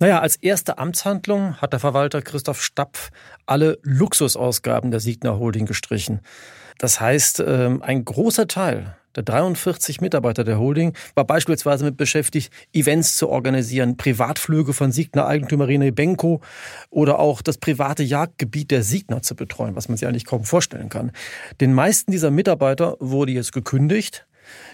Naja, 0.00 0.20
als 0.20 0.36
erste 0.36 0.78
Amtshandlung 0.78 1.56
hat 1.56 1.72
der 1.72 1.80
Verwalter 1.80 2.20
Christoph 2.20 2.62
Stapf 2.62 3.10
alle 3.46 3.78
Luxusausgaben 3.82 4.90
der 4.90 5.00
Signa 5.00 5.36
Holding 5.38 5.66
gestrichen. 5.66 6.20
Das 6.78 7.00
heißt, 7.00 7.42
ähm, 7.46 7.82
ein 7.82 8.04
großer 8.04 8.48
Teil 8.48 8.96
der 9.14 9.22
43 9.22 10.00
Mitarbeiter 10.00 10.42
der 10.42 10.58
Holding 10.58 10.92
war 11.14 11.24
beispielsweise 11.24 11.84
mit 11.84 11.96
beschäftigt, 11.96 12.52
Events 12.72 13.16
zu 13.16 13.28
organisieren, 13.28 13.96
Privatflüge 13.96 14.72
von 14.72 14.90
Signa 14.90 15.26
Eigentümer 15.26 15.68
Rene 15.68 15.92
Benko 15.92 16.40
oder 16.90 17.20
auch 17.20 17.40
das 17.40 17.58
private 17.58 18.02
Jagdgebiet 18.02 18.72
der 18.72 18.82
Signa 18.82 19.22
zu 19.22 19.36
betreuen, 19.36 19.76
was 19.76 19.88
man 19.88 19.96
sich 19.96 20.08
eigentlich 20.08 20.24
kaum 20.24 20.44
vorstellen 20.44 20.88
kann. 20.88 21.12
Den 21.60 21.72
meisten 21.72 22.10
dieser 22.10 22.32
Mitarbeiter 22.32 22.96
wurde 22.98 23.32
jetzt 23.32 23.52
gekündigt. 23.52 24.26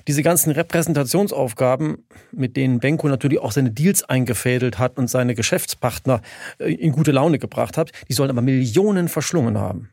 Diese 0.07 0.23
ganzen 0.23 0.51
Repräsentationsaufgaben, 0.51 2.05
mit 2.33 2.57
denen 2.57 2.81
Benko 2.81 3.09
natürlich 3.09 3.39
auch 3.39 3.53
seine 3.53 3.71
Deals 3.71 4.03
eingefädelt 4.03 4.79
hat 4.79 4.99
und 4.99 5.09
seine 5.09 5.35
Geschäftspartner 5.35 6.21
äh, 6.59 6.73
in 6.73 6.93
gute 6.93 7.13
Laune 7.13 7.39
gebracht 7.39 7.77
hat, 7.77 7.93
die 8.09 8.13
sollen 8.13 8.31
aber 8.31 8.43
Millionen 8.43 9.09
verschlungen 9.09 9.59
haben. 9.59 9.91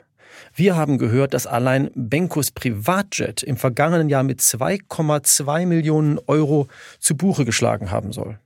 Wir 0.54 0.76
haben 0.76 0.98
gehört, 0.98 1.34
dass 1.34 1.46
allein 1.46 1.90
Benkos 1.94 2.50
Privatjet 2.50 3.42
im 3.42 3.56
vergangenen 3.56 4.08
Jahr 4.08 4.22
mit 4.22 4.40
2,2 4.40 5.66
Millionen 5.66 6.18
Euro 6.26 6.68
zu 6.98 7.16
Buche 7.16 7.44
geschlagen 7.44 7.90
haben 7.90 8.12
soll. 8.12 8.38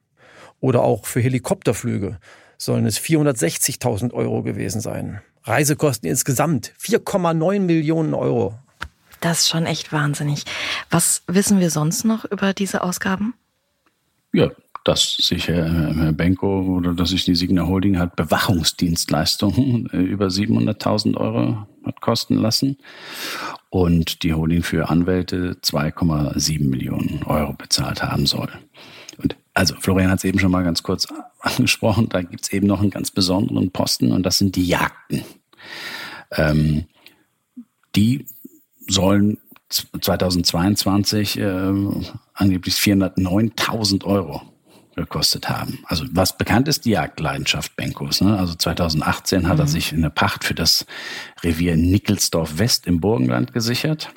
Oder 0.60 0.82
auch 0.82 1.06
für 1.06 1.20
Helikopterflüge 1.20 2.18
sollen 2.56 2.86
es 2.86 2.98
460.000 2.98 4.12
Euro 4.12 4.42
gewesen 4.42 4.80
sein. 4.80 5.20
Reisekosten 5.44 6.08
insgesamt 6.08 6.72
4,9 6.80 7.60
Millionen 7.60 8.14
Euro. 8.14 8.54
Das 9.22 9.42
ist 9.42 9.48
schon 9.48 9.66
echt 9.66 9.92
wahnsinnig. 9.92 10.44
Was 10.90 11.22
wissen 11.28 11.60
wir 11.60 11.70
sonst 11.70 12.04
noch 12.04 12.24
über 12.24 12.52
diese 12.52 12.82
Ausgaben? 12.82 13.34
Ja, 14.32 14.50
dass 14.84 15.14
sich 15.16 15.46
Herr, 15.46 15.94
Herr 15.94 16.12
Benko 16.12 16.76
oder 16.76 16.92
dass 16.92 17.10
sich 17.10 17.24
die 17.24 17.36
Signa 17.36 17.66
Holding 17.66 18.00
hat 18.00 18.16
Bewachungsdienstleistungen 18.16 19.88
äh, 19.92 19.98
über 19.98 20.26
700.000 20.26 21.16
Euro 21.16 21.66
hat 21.84 22.00
kosten 22.00 22.34
lassen 22.34 22.78
und 23.70 24.24
die 24.24 24.34
Holding 24.34 24.64
für 24.64 24.88
Anwälte 24.88 25.56
2,7 25.62 26.68
Millionen 26.68 27.22
Euro 27.24 27.52
bezahlt 27.52 28.02
haben 28.02 28.26
soll. 28.26 28.48
Und 29.22 29.36
also 29.54 29.76
Florian 29.76 30.10
hat 30.10 30.18
es 30.18 30.24
eben 30.24 30.40
schon 30.40 30.50
mal 30.50 30.64
ganz 30.64 30.82
kurz 30.82 31.06
angesprochen, 31.38 32.08
da 32.08 32.22
gibt 32.22 32.42
es 32.42 32.52
eben 32.52 32.66
noch 32.66 32.80
einen 32.80 32.90
ganz 32.90 33.12
besonderen 33.12 33.70
Posten 33.70 34.10
und 34.10 34.24
das 34.24 34.38
sind 34.38 34.56
die 34.56 34.66
Jagden. 34.66 35.22
Ähm, 36.32 36.86
die 37.94 38.26
sollen 38.88 39.38
2022 39.68 41.38
äh, 41.38 41.72
angeblich 42.34 42.74
409.000 42.74 44.04
Euro 44.04 44.42
gekostet 44.94 45.48
haben. 45.48 45.78
Also 45.86 46.04
was 46.12 46.36
bekannt 46.36 46.68
ist, 46.68 46.84
die 46.84 46.90
Jagdleidenschaft 46.90 47.76
Benkos. 47.76 48.20
Ne? 48.20 48.38
Also 48.38 48.54
2018 48.54 49.48
hat 49.48 49.54
mhm. 49.54 49.60
er 49.60 49.66
sich 49.66 49.92
eine 49.92 50.10
Pacht 50.10 50.44
für 50.44 50.54
das 50.54 50.86
Revier 51.42 51.76
Nickelsdorf 51.76 52.58
West 52.58 52.86
im 52.86 53.00
Burgenland 53.00 53.52
gesichert. 53.52 54.12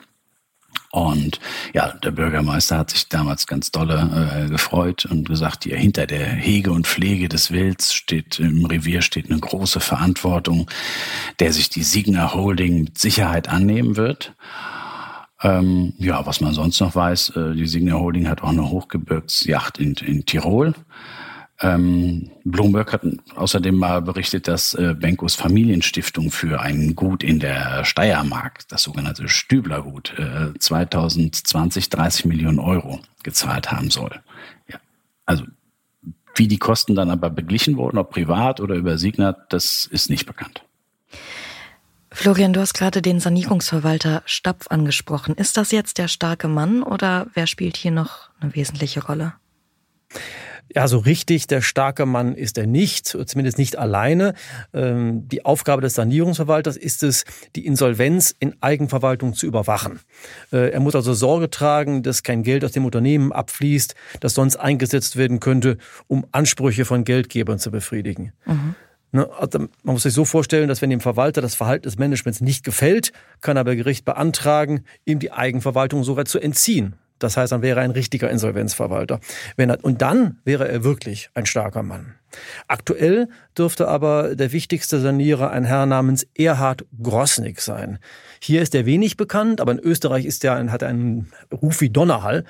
Und 0.92 1.40
ja, 1.74 1.92
der 1.92 2.12
Bürgermeister 2.12 2.78
hat 2.78 2.92
sich 2.92 3.10
damals 3.10 3.48
ganz 3.48 3.72
dolle 3.72 4.46
äh, 4.46 4.50
gefreut 4.50 5.06
und 5.06 5.28
gesagt, 5.28 5.66
hier 5.66 5.78
hinter 5.78 6.08
der 6.08 6.26
Hege 6.26 6.72
und 6.72 6.88
Pflege 6.88 7.28
des 7.28 7.52
Wilds 7.52 7.94
steht, 7.94 8.40
im 8.40 8.66
Revier 8.66 9.02
steht 9.02 9.30
eine 9.30 9.40
große 9.40 9.82
Verantwortung, 9.82 10.70
der 11.40 11.52
sich 11.52 11.70
die 11.70 11.84
Signer 11.84 12.34
Holding 12.34 12.86
mit 12.86 12.98
Sicherheit 12.98 13.50
annehmen 13.50 13.98
wird. 13.98 14.36
Ähm, 15.42 15.94
ja, 15.98 16.26
was 16.26 16.40
man 16.40 16.54
sonst 16.54 16.80
noch 16.80 16.96
weiß, 16.96 17.30
äh, 17.36 17.54
die 17.56 17.68
Signer 17.68 18.00
Holding 18.00 18.30
hat 18.30 18.42
auch 18.42 18.50
eine 18.50 18.70
Hochgebirgsjacht 18.70 19.78
in, 19.78 19.94
in 19.96 20.26
Tirol. 20.26 20.74
Ähm, 21.62 22.32
Bloomberg 22.44 22.92
hat 22.92 23.02
außerdem 23.36 23.76
mal 23.76 24.02
berichtet, 24.02 24.48
dass 24.48 24.74
äh, 24.74 24.94
Benkos 24.94 25.36
Familienstiftung 25.36 26.30
für 26.30 26.60
ein 26.60 26.96
Gut 26.96 27.24
in 27.24 27.40
der 27.40 27.86
Steiermark, 27.86 28.68
das 28.68 28.84
sogenannte 28.84 29.30
Stüblergut, 29.30 30.14
äh, 30.18 30.58
2020 30.60 31.90
30 31.90 32.26
Millionen 32.26 32.60
Euro 32.60 33.00
gezahlt 33.24 33.72
haben 33.72 33.90
soll. 33.90 34.20
Ja, 34.68 34.80
also 35.26 35.46
wie 36.36 36.50
die 36.50 36.60
Kosten 36.60 36.96
dann 36.96 37.10
aber 37.10 37.30
beglichen 37.30 37.78
wurden, 37.78 37.98
ob 37.98 38.12
privat 38.12 38.60
oder 38.60 38.76
über 38.76 38.98
Signat, 38.98 39.54
das 39.54 39.88
ist 39.90 40.10
nicht 40.10 40.26
bekannt. 40.26 40.62
Florian, 42.12 42.54
du 42.54 42.60
hast 42.60 42.74
gerade 42.74 43.02
den 43.02 43.22
Sanierungsverwalter 43.22 44.24
Stapf 44.26 44.68
angesprochen. 44.70 45.36
Ist 45.36 45.58
das 45.58 45.72
jetzt 45.72 45.98
der 45.98 46.08
starke 46.10 46.48
Mann 46.48 46.84
oder 46.84 47.28
wer 47.34 47.48
spielt 47.48 47.78
hier 47.78 47.92
noch 47.92 48.30
eine 48.40 48.56
wesentliche 48.56 49.04
Rolle? 49.06 49.34
Ja, 50.74 50.88
so 50.88 50.98
richtig 50.98 51.48
der 51.48 51.62
starke 51.62 52.06
Mann 52.06 52.36
ist 52.36 52.58
er 52.58 52.68
nicht, 52.68 53.08
zumindest 53.08 53.58
nicht 53.58 53.78
alleine. 53.78 54.34
Ähm, 54.74 55.28
die 55.28 55.46
Aufgabe 55.46 55.82
des 55.82 55.94
Sanierungsverwalters 55.94 56.76
ist 56.76 57.04
es, 57.04 57.24
die 57.56 57.66
Insolvenz 57.66 58.36
in 58.40 58.56
Eigenverwaltung 58.62 59.34
zu 59.34 59.46
überwachen. 59.46 60.00
Äh, 60.52 60.72
er 60.72 60.80
muss 60.80 60.96
also 60.96 61.14
Sorge 61.14 61.50
tragen, 61.50 62.04
dass 62.04 62.24
kein 62.24 62.44
Geld 62.44 62.66
aus 62.66 62.72
dem 62.72 62.86
Unternehmen 62.86 63.32
abfließt, 63.32 63.96
das 64.20 64.34
sonst 64.34 64.58
eingesetzt 64.58 65.16
werden 65.18 65.40
könnte, 65.40 65.78
um 66.08 66.26
Ansprüche 66.32 66.86
von 66.86 67.04
Geldgebern 67.04 67.60
zu 67.60 67.72
befriedigen. 67.72 68.34
Mhm. 68.46 68.76
Ne, 69.12 69.30
also 69.40 69.60
man 69.60 69.94
muss 69.94 70.04
sich 70.04 70.14
so 70.14 70.26
vorstellen, 70.26 70.68
dass 70.68 70.82
wenn 70.82 70.90
dem 70.90 71.00
Verwalter 71.00 71.42
das 71.42 71.56
Verhalten 71.56 71.84
des 71.84 71.98
Managements 71.98 72.42
nicht 72.42 72.66
gefällt, 72.66 73.14
kann 73.40 73.56
er 73.56 73.64
bei 73.64 73.76
Gericht 73.76 74.04
beantragen, 74.04 74.84
ihm 75.06 75.20
die 75.20 75.32
Eigenverwaltung 75.32 76.04
sogar 76.04 76.26
zu 76.26 76.38
entziehen. 76.38 76.96
Das 77.20 77.38
heißt, 77.38 77.52
dann 77.52 77.62
wäre 77.62 77.80
er 77.80 77.84
ein 77.84 77.92
richtiger 77.92 78.30
Insolvenzverwalter. 78.30 79.20
Er, 79.58 79.84
und 79.84 80.02
dann 80.02 80.40
wäre 80.44 80.68
er 80.68 80.84
wirklich 80.84 81.30
ein 81.34 81.46
starker 81.46 81.84
Mann. 81.84 82.16
Aktuell 82.68 83.30
dürfte 83.58 83.88
aber 83.88 84.36
der 84.36 84.52
wichtigste 84.52 85.00
Sanierer 85.00 85.52
ein 85.52 85.64
Herr 85.64 85.86
namens 85.86 86.28
Erhard 86.36 86.86
Grossnick 87.02 87.62
sein. 87.62 88.00
Hier 88.42 88.62
ist 88.62 88.76
er 88.76 88.86
wenig 88.86 89.16
bekannt, 89.16 89.62
aber 89.62 89.72
in 89.72 89.80
Österreich 89.80 90.26
ist 90.26 90.44
er, 90.44 90.72
hat 90.72 90.82
er 90.82 90.90
einen 90.90 91.32
Ruf 91.52 91.80
wie 91.80 91.90
Donnerhall. 91.90 92.44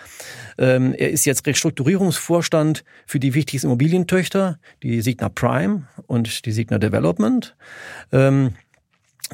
Ähm, 0.57 0.93
er 0.97 1.11
ist 1.11 1.25
jetzt 1.25 1.45
Restrukturierungsvorstand 1.45 2.83
für 3.05 3.19
die 3.19 3.35
wichtigsten 3.35 3.67
Immobilientöchter, 3.67 4.57
die 4.81 5.01
Signa 5.01 5.29
Prime 5.29 5.87
und 6.07 6.45
die 6.45 6.51
Signa 6.51 6.79
Development. 6.79 7.55
Ähm, 8.11 8.55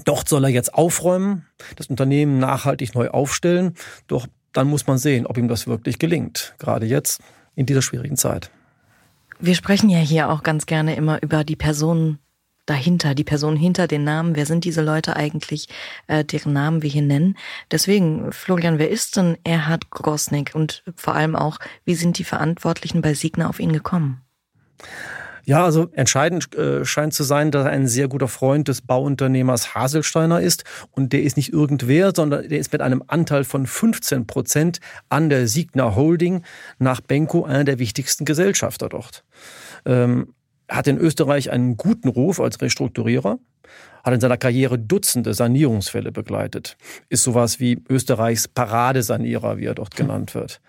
Dort 0.06 0.30
soll 0.30 0.46
er 0.46 0.50
jetzt 0.50 0.74
aufräumen, 0.74 1.46
das 1.76 1.88
Unternehmen 1.88 2.40
nachhaltig 2.40 2.96
neu 2.96 3.10
aufstellen. 3.10 3.76
Doch 4.08 4.26
dann 4.54 4.68
muss 4.68 4.88
man 4.88 4.98
sehen, 4.98 5.26
ob 5.26 5.38
ihm 5.38 5.48
das 5.48 5.68
wirklich 5.68 6.00
gelingt. 6.00 6.56
Gerade 6.60 6.86
jetzt 6.86 7.22
in 7.56 7.66
dieser 7.66 7.82
schwierigen 7.82 8.18
Zeit. 8.18 8.50
Wir 9.40 9.56
sprechen 9.56 9.90
ja 9.90 10.00
hier 10.00 10.30
auch 10.30 10.44
ganz 10.44 10.66
gerne 10.66 10.96
immer 10.96 11.22
über 11.24 11.44
die 11.44 11.56
Personen 11.56 12.20
dahinter, 12.66 13.16
die 13.16 13.24
Person 13.24 13.56
hinter 13.56 13.88
den 13.88 14.04
Namen. 14.04 14.36
Wer 14.36 14.46
sind 14.46 14.66
diese 14.66 14.82
Leute 14.82 15.16
eigentlich, 15.16 15.68
äh, 16.08 16.24
deren 16.24 16.54
Namen 16.54 16.82
wir 16.84 16.90
hier 16.90 17.02
nennen? 17.02 17.36
Deswegen, 17.72 18.32
Florian, 18.32 18.78
wer 18.78 18.90
ist 18.90 19.18
denn 19.18 19.38
Erhard 19.44 19.90
Grosnick 19.90 20.52
und 20.54 20.84
vor 20.96 21.16
allem 21.16 21.36
auch, 21.36 21.60
wie 21.86 21.96
sind 21.96 22.18
die 22.20 22.24
Verantwortlichen 22.24 23.02
bei 23.02 23.14
Signa 23.14 23.50
auf 23.50 23.60
ihn 23.60 23.74
gekommen? 23.74 24.22
Ja, 25.46 25.64
also 25.64 25.90
entscheidend 25.94 26.56
äh, 26.56 26.86
scheint 26.86 27.14
zu 27.14 27.24
sein, 27.24 27.52
dass 27.52 27.66
er 27.66 27.72
ein 27.72 27.88
sehr 27.88 28.08
guter 28.08 28.28
Freund 28.28 28.68
des 28.68 28.82
Bauunternehmers 28.82 29.76
Haselsteiner 29.76 30.42
ist. 30.42 30.64
Und 30.92 31.14
der 31.14 31.24
ist 31.24 31.38
nicht 31.38 31.52
irgendwer, 31.52 32.14
sondern 32.16 32.48
der 32.48 32.60
ist 32.60 32.72
mit 32.72 32.82
einem 32.82 33.04
Anteil 33.08 33.44
von 33.44 33.66
15 33.66 34.28
Prozent 34.28 34.80
an 35.10 35.30
der 35.30 35.48
Signa 35.48 35.96
Holding 35.96 36.44
nach 36.80 37.02
Benko 37.02 37.44
einer 37.44 37.64
der 37.64 37.80
wichtigsten 37.80 38.26
Gesellschafter 38.26 38.90
dort. 38.90 39.24
Ähm, 39.86 40.34
hat 40.70 40.88
in 40.88 40.98
Österreich 40.98 41.52
einen 41.52 41.76
guten 41.76 42.08
Ruf 42.08 42.40
als 42.40 42.62
Restrukturierer, 42.62 43.40
hat 44.04 44.14
in 44.14 44.22
seiner 44.22 44.38
Karriere 44.38 44.80
Dutzende 44.80 45.34
Sanierungsfälle 45.34 46.12
begleitet, 46.12 46.78
ist 47.10 47.24
sowas 47.24 47.60
wie 47.60 47.84
Österreichs 47.90 48.48
Paradesanierer, 48.48 49.58
wie 49.58 49.66
er 49.66 49.76
dort 49.76 49.96
genannt 49.96 50.34
wird. 50.34 50.62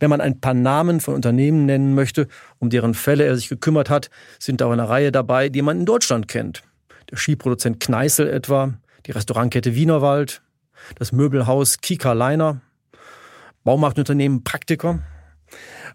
Wenn 0.00 0.10
man 0.10 0.20
ein 0.20 0.40
paar 0.40 0.54
Namen 0.54 1.00
von 1.00 1.14
Unternehmen 1.14 1.66
nennen 1.66 1.94
möchte, 1.94 2.28
um 2.58 2.70
deren 2.70 2.94
Fälle 2.94 3.24
er 3.24 3.36
sich 3.36 3.48
gekümmert 3.48 3.90
hat, 3.90 4.10
sind 4.38 4.62
auch 4.62 4.70
eine 4.70 4.88
Reihe 4.88 5.12
dabei, 5.12 5.48
die 5.48 5.62
man 5.62 5.80
in 5.80 5.86
Deutschland 5.86 6.28
kennt. 6.28 6.62
Der 7.10 7.16
Skiproduzent 7.16 7.80
Kneißl 7.80 8.26
etwa, 8.26 8.74
die 9.06 9.12
Restaurantkette 9.12 9.74
Wienerwald, 9.74 10.42
das 10.96 11.12
Möbelhaus 11.12 11.80
Kika 11.80 12.12
Leiner, 12.12 12.60
Baumarktunternehmen 13.64 14.44
Praktiker. 14.44 15.00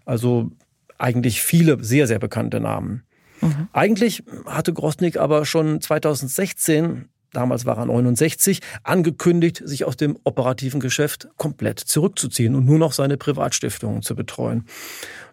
Also 0.04 0.50
eigentlich 0.98 1.42
viele 1.42 1.82
sehr, 1.82 2.06
sehr 2.06 2.18
bekannte 2.18 2.60
Namen. 2.60 3.04
Mhm. 3.40 3.68
Eigentlich 3.72 4.22
hatte 4.46 4.72
Grosnick 4.72 5.16
aber 5.16 5.46
schon 5.46 5.80
2016 5.80 7.08
damals 7.32 7.66
war 7.66 7.78
er 7.78 7.86
69, 7.86 8.60
angekündigt, 8.82 9.62
sich 9.64 9.84
aus 9.84 9.96
dem 9.96 10.18
operativen 10.24 10.80
Geschäft 10.80 11.28
komplett 11.36 11.78
zurückzuziehen 11.78 12.54
und 12.54 12.64
nur 12.64 12.78
noch 12.78 12.92
seine 12.92 13.16
Privatstiftungen 13.16 14.02
zu 14.02 14.14
betreuen. 14.14 14.64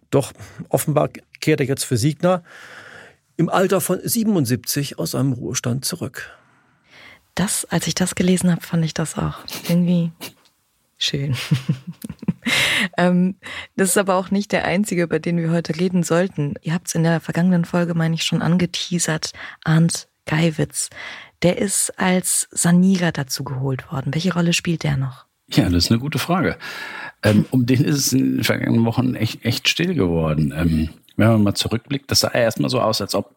Doch 0.10 0.34
offenbar 0.70 1.10
kehrt 1.39 1.60
er 1.60 1.66
jetzt 1.66 1.84
für 1.84 1.98
Siegner 1.98 2.44
im 3.36 3.50
Alter 3.50 3.82
von 3.82 4.00
77 4.04 5.00
aus 5.00 5.12
seinem 5.12 5.34
Ruhestand 5.34 5.86
zurück. 5.86 6.32
Das, 7.36 7.66
als 7.66 7.86
ich 7.88 7.94
das 7.94 8.16
gelesen 8.16 8.51
habe, 8.51 8.62
fand 8.62 8.84
ich 8.84 8.96
das 8.96 9.18
auch 9.18 9.38
irgendwie 9.70 10.12
schön. 10.98 11.36
ähm, 12.98 13.36
das 13.75 13.89
ist 13.89 13.98
aber 13.98 14.16
auch 14.16 14.32
nicht 14.32 14.51
der 14.51 14.66
einzige, 14.66 15.04
über 15.04 15.20
den 15.20 15.38
wir 15.38 15.51
heute 15.51 15.80
reden 15.80 16.01
sollten. 16.01 16.56
Ihr 16.62 16.74
habt 16.74 16.88
es 16.88 16.96
in 16.96 17.04
der 17.04 17.20
vergangenen 17.20 17.66
Folge, 17.66 17.94
meine 17.94 18.16
ich, 18.16 18.24
schon 18.24 18.42
angeteasert. 18.42 19.34
Arndt 19.63 20.08
Geiwitz. 20.25 20.89
Der 21.44 21.58
ist 21.58 21.98
als 22.00 22.48
Sanierer 22.51 23.12
dazu 23.12 23.44
geholt 23.44 23.91
worden. 23.91 24.13
Welche 24.13 24.34
Rolle 24.34 24.53
spielt 24.53 24.84
der 24.84 24.98
noch? 24.98 25.25
Ja, 25.50 25.70
das 25.70 25.86
ist 25.86 25.91
eine 25.91 26.00
gute 26.00 26.20
Frage. 26.20 26.58
Ähm, 27.24 27.46
um 27.51 27.65
den 27.65 27.84
ist 27.84 27.98
es 27.98 28.13
in 28.13 28.38
den 28.38 28.44
vergangenen 28.44 28.86
Wochen 28.86 29.15
echt, 29.15 29.46
echt 29.46 29.70
still 29.70 29.94
geworden. 29.94 30.53
Ähm, 30.56 30.89
wenn 31.15 31.27
man 31.29 31.44
mal 31.44 31.53
zurückblickt, 31.56 32.12
das 32.12 32.20
sah 32.20 32.32
erstmal 32.32 32.70
so 32.70 32.82
aus, 32.82 33.01
als 33.01 33.15
ob, 33.15 33.36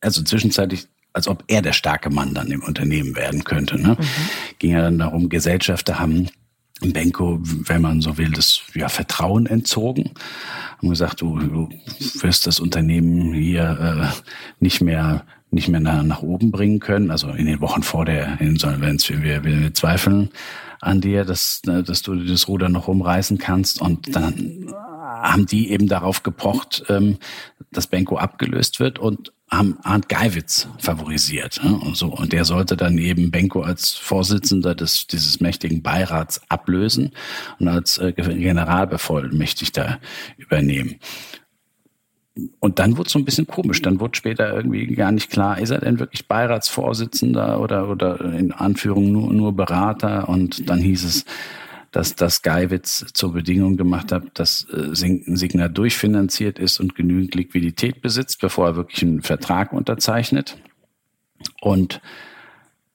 also 0.00 0.22
zwischenzeitlich, 0.22 0.88
als 1.12 1.28
ob 1.28 1.44
er 1.46 1.62
der 1.62 1.72
starke 1.72 2.10
Mann 2.10 2.34
dann 2.34 2.50
im 2.50 2.62
Unternehmen 2.62 3.16
werden 3.16 3.44
könnte. 3.44 3.80
Ne? 3.80 3.96
Mhm. 3.98 4.04
Ging 4.58 4.72
ja 4.72 4.82
dann 4.82 4.98
darum, 4.98 5.28
Gesellschafter 5.28 5.98
haben 5.98 6.28
Benko, 6.80 7.38
wenn 7.42 7.82
man 7.82 8.00
so 8.00 8.16
will, 8.16 8.30
das 8.30 8.62
ja, 8.74 8.88
Vertrauen 8.88 9.46
entzogen. 9.46 10.12
Haben 10.78 10.88
gesagt, 10.88 11.20
du, 11.20 11.38
du 11.38 11.68
wirst 12.20 12.46
das 12.46 12.58
Unternehmen 12.58 13.34
hier 13.34 14.10
äh, 14.10 14.22
nicht 14.60 14.80
mehr 14.80 15.26
nicht 15.50 15.68
mehr 15.68 15.80
nach, 15.80 16.02
nach 16.02 16.22
oben 16.22 16.50
bringen 16.50 16.80
können. 16.80 17.10
Also 17.10 17.28
in 17.30 17.46
den 17.46 17.60
Wochen 17.60 17.82
vor 17.82 18.04
der 18.04 18.40
Insolvenz. 18.40 19.08
Wir, 19.08 19.44
wir, 19.44 19.74
zweifeln 19.74 20.30
an 20.80 21.00
dir, 21.00 21.24
dass, 21.24 21.62
dass 21.62 22.02
du 22.02 22.14
das 22.16 22.48
Ruder 22.48 22.68
noch 22.68 22.88
umreißen 22.88 23.38
kannst. 23.38 23.80
Und 23.80 24.14
dann 24.14 24.72
haben 25.20 25.46
die 25.46 25.70
eben 25.70 25.88
darauf 25.88 26.22
gepocht, 26.22 26.84
ähm, 26.88 27.18
dass 27.72 27.86
Benko 27.86 28.16
abgelöst 28.16 28.80
wird 28.80 28.98
und 28.98 29.32
haben 29.50 29.78
Arndt 29.82 30.08
Geiwitz 30.08 30.68
favorisiert. 30.78 31.60
Und, 31.62 31.96
so. 31.96 32.06
und 32.06 32.32
der 32.32 32.44
sollte 32.44 32.76
dann 32.76 32.98
eben 32.98 33.30
Benko 33.30 33.62
als 33.62 33.92
Vorsitzender 33.92 34.74
des, 34.76 35.08
dieses 35.08 35.40
mächtigen 35.40 35.82
Beirats 35.82 36.40
ablösen 36.48 37.12
und 37.58 37.68
als 37.68 37.98
äh, 37.98 38.12
Generalbevollmächtigter 38.12 39.98
übernehmen 40.36 41.00
und 42.60 42.78
dann 42.78 42.96
wurde 42.96 43.06
es 43.06 43.12
so 43.12 43.18
ein 43.18 43.24
bisschen 43.24 43.46
komisch. 43.46 43.82
Dann 43.82 44.00
wurde 44.00 44.16
später 44.16 44.54
irgendwie 44.54 44.86
gar 44.94 45.12
nicht 45.12 45.30
klar, 45.30 45.58
ist 45.58 45.70
er 45.70 45.80
denn 45.80 45.98
wirklich 45.98 46.28
Beiratsvorsitzender 46.28 47.60
oder, 47.60 47.88
oder 47.88 48.20
in 48.32 48.52
Anführung 48.52 49.12
nur, 49.12 49.32
nur 49.32 49.56
Berater? 49.56 50.28
Und 50.28 50.68
dann 50.68 50.78
hieß 50.78 51.04
es, 51.04 51.24
dass 51.92 52.14
das 52.14 52.42
Geiwitz 52.42 53.06
zur 53.12 53.32
Bedingung 53.32 53.76
gemacht 53.76 54.12
hat, 54.12 54.24
dass 54.34 54.66
äh, 54.72 54.94
Signer 54.94 55.68
durchfinanziert 55.68 56.58
ist 56.58 56.78
und 56.78 56.94
genügend 56.94 57.34
Liquidität 57.34 58.00
besitzt, 58.00 58.40
bevor 58.40 58.68
er 58.68 58.76
wirklich 58.76 59.02
einen 59.02 59.22
Vertrag 59.22 59.72
unterzeichnet. 59.72 60.56
Und 61.60 62.00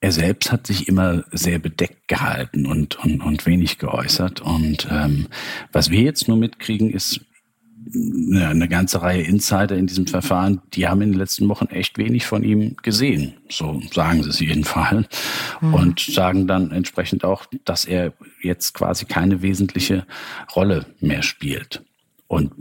er 0.00 0.12
selbst 0.12 0.52
hat 0.52 0.66
sich 0.66 0.88
immer 0.88 1.24
sehr 1.32 1.58
bedeckt 1.58 2.08
gehalten 2.08 2.66
und, 2.66 3.02
und, 3.04 3.22
und 3.22 3.46
wenig 3.46 3.78
geäußert. 3.78 4.40
Und 4.40 4.88
ähm, 4.90 5.26
was 5.72 5.90
wir 5.90 6.00
jetzt 6.00 6.28
nur 6.28 6.36
mitkriegen, 6.36 6.90
ist, 6.90 7.20
eine 7.94 8.68
ganze 8.68 9.02
Reihe 9.02 9.22
Insider 9.22 9.76
in 9.76 9.86
diesem 9.86 10.06
Verfahren, 10.06 10.60
die 10.74 10.88
haben 10.88 11.02
in 11.02 11.12
den 11.12 11.18
letzten 11.18 11.48
Wochen 11.48 11.66
echt 11.66 11.98
wenig 11.98 12.26
von 12.26 12.42
ihm 12.42 12.76
gesehen. 12.82 13.34
So 13.48 13.80
sagen 13.92 14.22
sie 14.22 14.30
es 14.30 14.40
jedenfalls. 14.40 15.06
Mhm. 15.60 15.74
Und 15.74 16.00
sagen 16.00 16.46
dann 16.46 16.70
entsprechend 16.72 17.24
auch, 17.24 17.46
dass 17.64 17.84
er 17.84 18.12
jetzt 18.42 18.74
quasi 18.74 19.04
keine 19.04 19.42
wesentliche 19.42 20.06
Rolle 20.54 20.86
mehr 21.00 21.22
spielt. 21.22 21.82
Und 22.26 22.52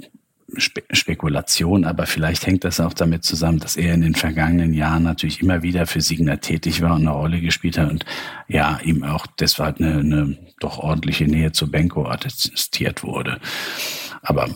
Spe 0.58 0.84
Spekulation, 0.92 1.86
aber 1.86 2.06
vielleicht 2.06 2.46
hängt 2.46 2.64
das 2.64 2.80
auch 2.80 2.94
damit 2.94 3.24
zusammen, 3.24 3.60
dass 3.60 3.76
er 3.76 3.94
in 3.94 4.02
den 4.02 4.16
vergangenen 4.16 4.74
Jahren 4.74 5.04
natürlich 5.04 5.42
immer 5.42 5.64
wieder 5.64 5.88
für 5.88 6.02
Signer 6.02 6.40
tätig 6.40 6.82
war 6.82 6.94
und 6.94 7.02
eine 7.02 7.12
Rolle 7.12 7.42
gespielt 7.42 7.78
hat 7.78 7.90
und 7.90 8.06
ja, 8.48 8.80
ihm 8.84 9.04
auch 9.04 9.26
deshalb 9.40 9.80
eine, 9.80 10.00
eine 10.00 10.38
doch 10.60 10.78
ordentliche 10.78 11.26
Nähe 11.26 11.52
zu 11.52 11.70
Benko 11.70 12.06
attestiert 12.08 13.04
wurde. 13.04 13.40
Aber 14.22 14.48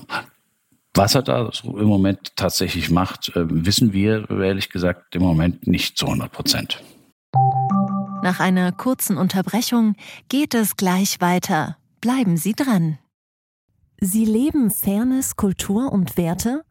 was 0.99 1.15
er 1.15 1.21
da 1.21 1.49
im 1.63 1.87
Moment 1.87 2.35
tatsächlich 2.35 2.91
macht, 2.91 3.29
äh, 3.29 3.45
wissen 3.47 3.93
wir 3.93 4.29
ehrlich 4.29 4.69
gesagt 4.69 5.15
im 5.15 5.21
Moment 5.21 5.65
nicht 5.65 5.97
zu 5.97 6.05
100 6.07 6.29
Prozent. 6.29 6.83
Nach 8.21 8.41
einer 8.41 8.73
kurzen 8.73 9.17
Unterbrechung 9.17 9.95
geht 10.27 10.53
es 10.53 10.75
gleich 10.75 11.21
weiter. 11.21 11.77
Bleiben 12.01 12.35
Sie 12.35 12.51
dran. 12.51 12.97
Sie 14.01 14.25
leben 14.25 14.71
Fairness, 14.71 15.37
Kultur 15.37 15.93
und 15.93 16.17
Werte? 16.17 16.63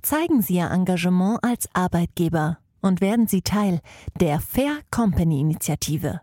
Zeigen 0.00 0.40
Sie 0.40 0.54
Ihr 0.54 0.70
Engagement 0.70 1.40
als 1.42 1.68
Arbeitgeber 1.74 2.56
und 2.80 3.02
werden 3.02 3.26
Sie 3.26 3.42
Teil 3.42 3.80
der 4.18 4.40
Fair 4.40 4.78
Company 4.90 5.38
Initiative. 5.40 6.22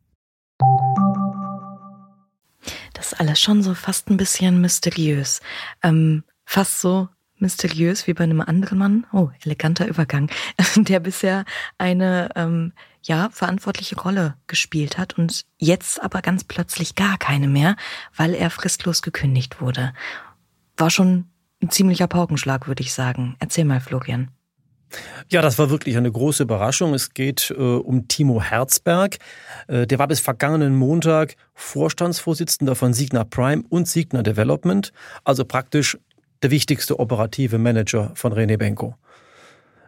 Das 2.93 3.13
ist 3.13 3.19
alles 3.19 3.39
schon 3.39 3.63
so 3.63 3.73
fast 3.73 4.09
ein 4.09 4.17
bisschen 4.17 4.61
mysteriös. 4.61 5.41
Ähm, 5.81 6.23
fast 6.45 6.81
so 6.81 7.09
mysteriös 7.41 8.07
wie 8.07 8.13
bei 8.13 8.23
einem 8.23 8.41
anderen 8.41 8.77
Mann. 8.77 9.07
Oh, 9.11 9.29
eleganter 9.43 9.87
Übergang. 9.87 10.29
Der 10.75 10.99
bisher 10.99 11.45
eine, 11.77 12.29
ähm, 12.35 12.73
ja, 13.03 13.29
verantwortliche 13.31 13.99
Rolle 13.99 14.35
gespielt 14.47 14.97
hat 14.97 15.17
und 15.17 15.45
jetzt 15.57 16.01
aber 16.01 16.21
ganz 16.21 16.43
plötzlich 16.43 16.95
gar 16.95 17.17
keine 17.17 17.47
mehr, 17.47 17.75
weil 18.15 18.35
er 18.35 18.49
fristlos 18.49 19.01
gekündigt 19.01 19.59
wurde. 19.59 19.93
War 20.77 20.91
schon 20.91 21.25
ein 21.61 21.71
ziemlicher 21.71 22.07
Paukenschlag, 22.07 22.67
würde 22.67 22.83
ich 22.83 22.93
sagen. 22.93 23.35
Erzähl 23.39 23.65
mal, 23.65 23.81
Florian. 23.81 24.29
Ja, 25.29 25.41
das 25.41 25.57
war 25.57 25.69
wirklich 25.69 25.97
eine 25.97 26.11
große 26.11 26.43
Überraschung. 26.43 26.93
Es 26.93 27.13
geht 27.13 27.51
äh, 27.51 27.61
um 27.61 28.07
Timo 28.07 28.41
Herzberg. 28.41 29.17
Äh, 29.67 29.87
der 29.87 29.99
war 29.99 30.07
bis 30.07 30.19
vergangenen 30.19 30.75
Montag 30.75 31.35
Vorstandsvorsitzender 31.53 32.75
von 32.75 32.93
Signa 32.93 33.23
Prime 33.23 33.63
und 33.69 33.87
Signa 33.87 34.23
Development, 34.23 34.91
also 35.23 35.45
praktisch 35.45 35.97
der 36.41 36.51
wichtigste 36.51 36.99
operative 36.99 37.57
Manager 37.57 38.11
von 38.15 38.33
René 38.33 38.57
Benko. 38.57 38.95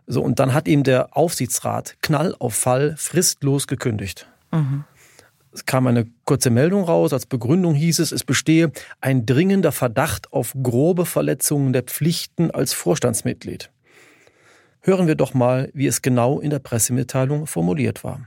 So, 0.05 0.21
und 0.21 0.39
dann 0.39 0.53
hat 0.53 0.67
ihm 0.67 0.83
der 0.83 1.15
Aufsichtsrat 1.15 1.95
Knall 2.01 2.35
auf 2.39 2.55
Fall 2.55 2.95
fristlos 2.97 3.67
gekündigt. 3.67 4.27
Mhm. 4.51 4.83
Es 5.53 5.65
kam 5.65 5.85
eine 5.87 6.07
kurze 6.25 6.49
Meldung 6.49 6.83
raus. 6.83 7.13
Als 7.13 7.25
Begründung 7.25 7.75
hieß 7.75 7.99
es, 7.99 8.11
es 8.11 8.23
bestehe 8.23 8.71
ein 9.01 9.25
dringender 9.25 9.71
Verdacht 9.71 10.33
auf 10.33 10.53
grobe 10.61 11.05
Verletzungen 11.05 11.73
der 11.73 11.83
Pflichten 11.83 12.49
als 12.49 12.73
Vorstandsmitglied. 12.73 13.69
Hören 14.85 15.07
wir 15.07 15.15
doch 15.15 15.33
mal, 15.33 15.69
wie 15.73 15.87
es 15.87 16.01
genau 16.01 16.41
in 16.41 16.49
der 16.49 16.59
Pressemitteilung 16.59 17.47
formuliert 17.47 18.03
war. 18.03 18.19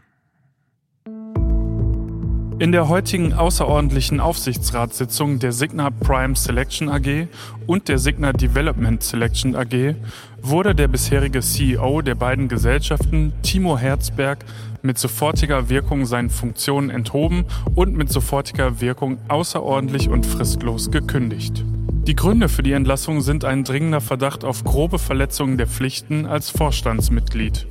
In 2.59 2.73
der 2.73 2.89
heutigen 2.89 3.35
außerordentlichen 3.35 4.21
Aufsichtsratssitzung 4.21 5.39
der 5.39 5.53
Signa 5.53 5.91
Prime 5.91 6.35
Selection 6.35 6.89
AG 6.89 7.29
und 7.67 7.89
der 7.89 7.99
Signa 7.99 8.33
Development 8.33 9.03
Selection 9.03 9.55
AG 9.55 9.97
wurde 10.41 10.75
der 10.75 10.89
bisherige 10.89 11.41
CEO 11.41 12.01
der 12.01 12.15
beiden 12.15 12.49
Gesellschaften, 12.49 13.35
Timo 13.43 13.77
Herzberg, 13.77 14.43
mit 14.81 14.97
sofortiger 14.97 15.69
Wirkung 15.69 16.07
seinen 16.07 16.31
Funktionen 16.31 16.89
enthoben 16.89 17.45
und 17.75 17.95
mit 17.95 18.11
sofortiger 18.11 18.81
Wirkung 18.81 19.19
außerordentlich 19.29 20.09
und 20.09 20.25
fristlos 20.25 20.91
gekündigt. 20.91 21.67
Die 22.07 22.15
Gründe 22.15 22.49
für 22.49 22.63
die 22.63 22.71
Entlassung 22.71 23.21
sind 23.21 23.45
ein 23.45 23.65
dringender 23.65 24.01
Verdacht 24.01 24.45
auf 24.45 24.63
grobe 24.63 25.01
Verletzungen 25.01 25.59
der 25.59 25.67
Pflichten 25.67 26.25
als 26.25 26.51
Vorstandsmitglied. 26.51 27.67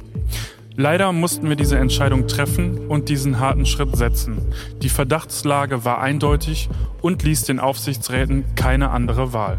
Leider 0.75 1.13
mussten 1.13 1.47
wir 1.47 1.55
diese 1.55 1.77
Entscheidung 1.77 2.27
treffen 2.27 2.87
und 2.87 3.07
diesen 3.07 3.39
harten 3.39 3.65
Schritt 3.65 3.95
setzen. 3.95 4.41
Die 4.81 4.89
Verdachtslage 4.89 5.85
war 5.85 6.01
eindeutig 6.01 6.67
und 7.01 7.23
ließ 7.23 7.43
den 7.43 7.61
Aufsichtsräten 7.61 8.43
keine 8.55 8.89
andere 8.89 9.31
Wahl. 9.31 9.57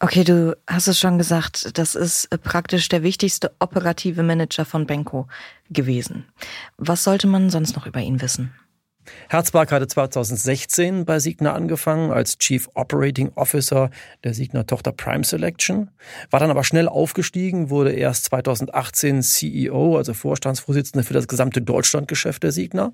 Okay, 0.00 0.24
du 0.24 0.56
hast 0.66 0.88
es 0.88 0.98
schon 0.98 1.18
gesagt, 1.18 1.78
das 1.78 1.94
ist 1.94 2.30
praktisch 2.42 2.88
der 2.88 3.04
wichtigste 3.04 3.52
operative 3.60 4.24
Manager 4.24 4.64
von 4.64 4.86
Benko 4.86 5.28
gewesen. 5.70 6.24
Was 6.78 7.04
sollte 7.04 7.28
man 7.28 7.48
sonst 7.48 7.76
noch 7.76 7.86
über 7.86 8.00
ihn 8.00 8.20
wissen? 8.20 8.52
Herzberg 9.28 9.72
hatte 9.72 9.86
2016 9.86 11.04
bei 11.04 11.18
Signa 11.18 11.52
angefangen 11.54 12.10
als 12.10 12.38
Chief 12.38 12.68
Operating 12.74 13.32
Officer 13.34 13.90
der 14.24 14.34
Signa-Tochter 14.34 14.92
Prime 14.92 15.24
Selection, 15.24 15.90
war 16.30 16.40
dann 16.40 16.50
aber 16.50 16.64
schnell 16.64 16.88
aufgestiegen, 16.88 17.70
wurde 17.70 17.92
erst 17.92 18.24
2018 18.26 19.22
CEO, 19.22 19.96
also 19.96 20.14
Vorstandsvorsitzender 20.14 21.04
für 21.04 21.14
das 21.14 21.28
gesamte 21.28 21.62
Deutschlandgeschäft 21.62 22.42
der 22.42 22.52
Signa 22.52 22.92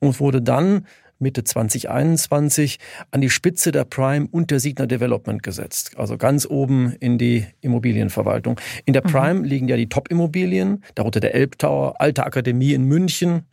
und 0.00 0.20
wurde 0.20 0.42
dann 0.42 0.86
Mitte 1.18 1.44
2021 1.44 2.78
an 3.10 3.20
die 3.20 3.30
Spitze 3.30 3.72
der 3.72 3.84
Prime 3.84 4.28
und 4.30 4.50
der 4.50 4.60
Signa 4.60 4.86
Development 4.86 5.42
gesetzt. 5.42 5.92
Also 5.96 6.16
ganz 6.16 6.46
oben 6.46 6.94
in 7.00 7.18
die 7.18 7.46
Immobilienverwaltung. 7.60 8.60
In 8.84 8.92
der 8.92 9.02
mhm. 9.04 9.10
Prime 9.10 9.34
mhm. 9.34 9.44
liegen 9.44 9.68
ja 9.68 9.76
die 9.76 9.88
Top-Immobilien, 9.88 10.82
darunter 10.94 11.20
der 11.20 11.34
Elbtower, 11.34 12.00
Alte 12.00 12.24
Akademie 12.24 12.74
in 12.74 12.84
München 12.84 13.46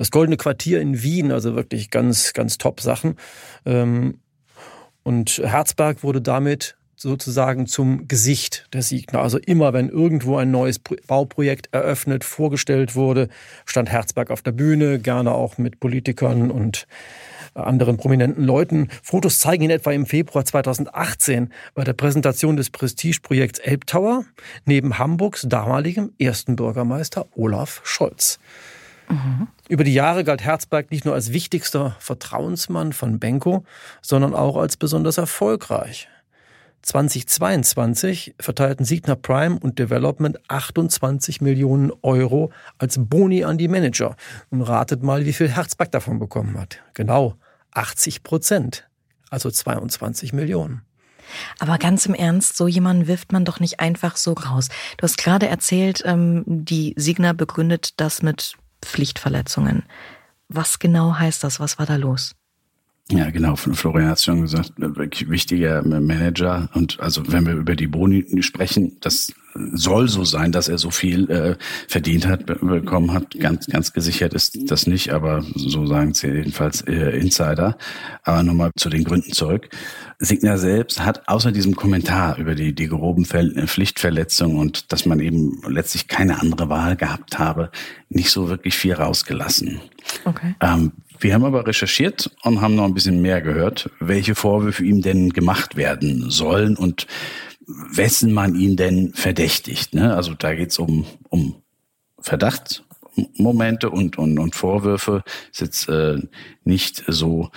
das 0.00 0.10
Goldene 0.10 0.38
Quartier 0.38 0.80
in 0.80 1.02
Wien, 1.02 1.30
also 1.30 1.54
wirklich 1.54 1.90
ganz, 1.90 2.32
ganz 2.32 2.56
top 2.56 2.80
Sachen. 2.80 3.16
Ähm, 3.66 4.14
und 5.02 5.42
Herzberg 5.44 6.02
wurde 6.02 6.22
damit 6.22 6.78
sozusagen 6.96 7.66
zum 7.66 8.08
Gesicht 8.08 8.66
der 8.72 8.80
Siegner. 8.80 9.20
Also 9.20 9.36
immer, 9.36 9.74
wenn 9.74 9.90
irgendwo 9.90 10.38
ein 10.38 10.50
neues 10.50 10.78
Bauprojekt 10.78 11.68
eröffnet, 11.72 12.24
vorgestellt 12.24 12.96
wurde, 12.96 13.28
stand 13.66 13.90
Herzberg 13.90 14.30
auf 14.30 14.40
der 14.40 14.52
Bühne, 14.52 15.00
gerne 15.00 15.32
auch 15.32 15.58
mit 15.58 15.80
Politikern 15.80 16.50
und 16.50 16.86
anderen 17.52 17.98
prominenten 17.98 18.44
Leuten. 18.44 18.88
Fotos 19.02 19.38
zeigen 19.38 19.64
ihn 19.64 19.70
etwa 19.70 19.92
im 19.92 20.06
Februar 20.06 20.46
2018 20.46 21.52
bei 21.74 21.84
der 21.84 21.92
Präsentation 21.92 22.56
des 22.56 22.70
Prestigeprojekts 22.70 23.58
Elbtower 23.58 24.24
neben 24.64 24.96
Hamburgs 24.96 25.44
damaligem 25.46 26.12
ersten 26.18 26.56
Bürgermeister 26.56 27.26
Olaf 27.36 27.82
Scholz. 27.84 28.38
Mhm. 29.10 29.48
Über 29.68 29.84
die 29.84 29.94
Jahre 29.94 30.24
galt 30.24 30.42
Herzberg 30.42 30.90
nicht 30.90 31.04
nur 31.04 31.14
als 31.14 31.32
wichtigster 31.32 31.96
Vertrauensmann 31.98 32.92
von 32.92 33.18
Benko, 33.18 33.64
sondern 34.00 34.34
auch 34.34 34.56
als 34.56 34.76
besonders 34.76 35.18
erfolgreich. 35.18 36.08
2022 36.82 38.34
verteilten 38.40 38.86
Signa 38.86 39.14
Prime 39.14 39.58
und 39.58 39.78
Development 39.78 40.38
28 40.48 41.40
Millionen 41.42 41.92
Euro 42.02 42.52
als 42.78 42.96
Boni 42.98 43.44
an 43.44 43.58
die 43.58 43.68
Manager. 43.68 44.16
Und 44.48 44.62
ratet 44.62 45.02
mal, 45.02 45.26
wie 45.26 45.34
viel 45.34 45.48
Herzberg 45.48 45.92
davon 45.92 46.18
bekommen 46.18 46.58
hat. 46.58 46.78
Genau 46.94 47.36
80 47.72 48.22
Prozent, 48.22 48.88
also 49.28 49.50
22 49.50 50.32
Millionen. 50.32 50.82
Aber 51.58 51.78
ganz 51.78 52.06
im 52.06 52.14
Ernst, 52.14 52.56
so 52.56 52.66
jemanden 52.66 53.06
wirft 53.06 53.30
man 53.30 53.44
doch 53.44 53.60
nicht 53.60 53.78
einfach 53.78 54.16
so 54.16 54.32
raus. 54.32 54.68
Du 54.96 55.04
hast 55.04 55.16
gerade 55.16 55.48
erzählt, 55.48 56.02
ähm, 56.04 56.42
die 56.46 56.94
Signa 56.96 57.32
begründet 57.32 58.00
das 58.00 58.22
mit 58.22 58.54
Pflichtverletzungen. 58.82 59.84
Was 60.48 60.78
genau 60.78 61.14
heißt 61.14 61.44
das? 61.44 61.60
Was 61.60 61.78
war 61.78 61.86
da 61.86 61.96
los? 61.96 62.34
Ja, 63.10 63.30
genau. 63.30 63.56
Florian 63.56 64.08
hat 64.08 64.18
es 64.18 64.24
schon 64.24 64.42
gesagt, 64.42 64.72
wirklich 64.76 65.28
wichtiger 65.28 65.82
Manager. 65.82 66.68
Und 66.74 67.00
also 67.00 67.22
wenn 67.26 67.44
wir 67.44 67.54
über 67.54 67.74
die 67.74 67.88
Boni 67.88 68.24
sprechen, 68.42 68.96
das 69.00 69.32
soll 69.72 70.08
so 70.08 70.24
sein, 70.24 70.52
dass 70.52 70.68
er 70.68 70.78
so 70.78 70.90
viel 70.90 71.28
äh, 71.28 71.56
verdient 71.88 72.26
hat, 72.26 72.46
bekommen 72.46 73.12
hat. 73.12 73.38
Ganz, 73.38 73.66
ganz 73.66 73.92
gesichert 73.92 74.32
ist 74.32 74.70
das 74.70 74.86
nicht, 74.86 75.10
aber 75.10 75.42
so 75.54 75.86
sagen 75.86 76.12
es 76.12 76.22
jedenfalls 76.22 76.82
äh, 76.82 77.18
Insider. 77.18 77.76
Aber 78.22 78.44
nochmal 78.44 78.70
zu 78.76 78.88
den 78.88 79.02
Gründen 79.02 79.32
zurück. 79.32 79.68
Signer 80.20 80.56
selbst 80.58 81.04
hat 81.04 81.28
außer 81.28 81.50
diesem 81.50 81.74
Kommentar 81.74 82.38
über 82.38 82.54
die, 82.54 82.74
die 82.74 82.86
groben 82.86 83.24
äh, 83.24 83.66
Pflichtverletzungen 83.66 84.56
und 84.58 84.92
dass 84.92 85.04
man 85.04 85.18
eben 85.18 85.60
letztlich 85.66 86.06
keine 86.06 86.40
andere 86.40 86.68
Wahl 86.68 86.94
gehabt 86.94 87.38
habe, 87.40 87.70
nicht 88.08 88.30
so 88.30 88.48
wirklich 88.48 88.76
viel 88.76 88.94
rausgelassen. 88.94 89.80
Okay. 90.24 90.54
Ähm, 90.60 90.92
wir 91.20 91.34
haben 91.34 91.44
aber 91.44 91.66
recherchiert 91.66 92.30
und 92.42 92.60
haben 92.60 92.74
noch 92.74 92.84
ein 92.84 92.94
bisschen 92.94 93.22
mehr 93.22 93.40
gehört, 93.40 93.90
welche 94.00 94.34
Vorwürfe 94.34 94.84
ihm 94.84 95.02
denn 95.02 95.30
gemacht 95.30 95.76
werden 95.76 96.30
sollen 96.30 96.76
und 96.76 97.06
wessen 97.66 98.32
man 98.32 98.54
ihn 98.54 98.76
denn 98.76 99.12
verdächtigt. 99.14 99.94
Ne? 99.94 100.14
Also 100.14 100.34
da 100.34 100.54
geht's 100.54 100.78
um, 100.78 101.06
um 101.28 101.62
Verdachtsmomente 102.20 103.90
und, 103.90 104.18
und, 104.18 104.38
und 104.38 104.54
Vorwürfe. 104.54 105.22
Es 105.52 105.60
ist 105.60 105.86
jetzt 105.86 105.88
äh, 105.88 106.18
nicht 106.64 107.04
so, 107.06 107.50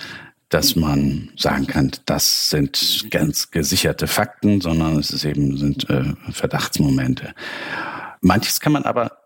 dass 0.48 0.76
man 0.76 1.30
sagen 1.36 1.66
kann, 1.66 1.90
das 2.06 2.50
sind 2.50 3.06
ganz 3.10 3.50
gesicherte 3.50 4.06
Fakten, 4.06 4.60
sondern 4.60 4.98
es 4.98 5.10
ist 5.10 5.24
eben 5.24 5.56
sind 5.56 5.88
äh, 5.90 6.14
Verdachtsmomente. 6.30 7.34
Manches 8.20 8.60
kann 8.60 8.72
man 8.72 8.84
aber 8.84 9.23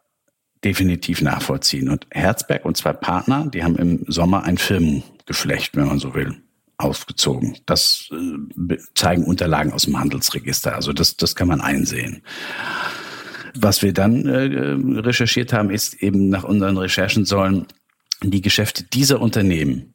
definitiv 0.65 1.23
nachvollziehen. 1.23 1.89
Und 1.89 2.07
Herzberg 2.11 2.65
und 2.65 2.77
zwei 2.77 2.93
Partner, 2.93 3.47
die 3.47 3.63
haben 3.63 3.77
im 3.77 4.05
Sommer 4.09 4.45
ein 4.45 4.59
Firmengeflecht, 4.59 5.77
wenn 5.77 5.87
man 5.87 5.99
so 5.99 6.15
will, 6.15 6.37
aufgezogen. 6.79 7.59
Das 7.67 8.09
äh, 8.13 8.77
zeigen 8.95 9.25
Unterlagen 9.25 9.73
aus 9.73 9.83
dem 9.83 9.99
Handelsregister. 9.99 10.75
Also 10.75 10.93
das, 10.93 11.17
das 11.17 11.35
kann 11.35 11.49
man 11.49 11.61
einsehen. 11.61 12.23
Was 13.57 13.83
wir 13.83 13.93
dann 13.93 14.27
äh, 14.27 15.01
recherchiert 15.01 15.53
haben, 15.53 15.71
ist 15.71 15.95
eben 15.95 16.29
nach 16.29 16.45
unseren 16.45 16.79
Recherchen 16.79 17.25
sollen 17.25 17.67
die 18.23 18.41
Geschäfte 18.41 18.85
dieser 18.85 19.21
Unternehmen, 19.21 19.95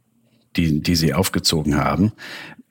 die, 0.55 0.81
die 0.81 0.95
sie 0.95 1.13
aufgezogen 1.13 1.75
haben, 1.75 2.13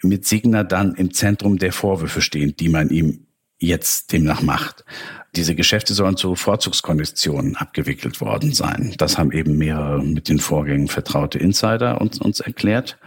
mit 0.02 0.26
Signa 0.26 0.64
dann 0.64 0.94
im 0.94 1.12
Zentrum 1.12 1.58
der 1.58 1.72
Vorwürfe 1.72 2.20
stehen, 2.20 2.54
die 2.56 2.68
man 2.68 2.90
ihm 2.90 3.26
jetzt 3.62 4.12
demnach 4.12 4.42
macht. 4.42 4.84
Diese 5.34 5.54
Geschäfte 5.54 5.94
sollen 5.94 6.16
zu 6.16 6.34
Vorzugskonditionen 6.34 7.56
abgewickelt 7.56 8.20
worden 8.20 8.52
sein. 8.52 8.94
Das 8.98 9.16
haben 9.16 9.32
eben 9.32 9.56
mehrere 9.56 10.02
mit 10.02 10.28
den 10.28 10.40
Vorgängen 10.40 10.88
vertraute 10.88 11.38
Insider 11.38 12.00
uns, 12.00 12.18
uns 12.18 12.40
erklärt. 12.40 12.98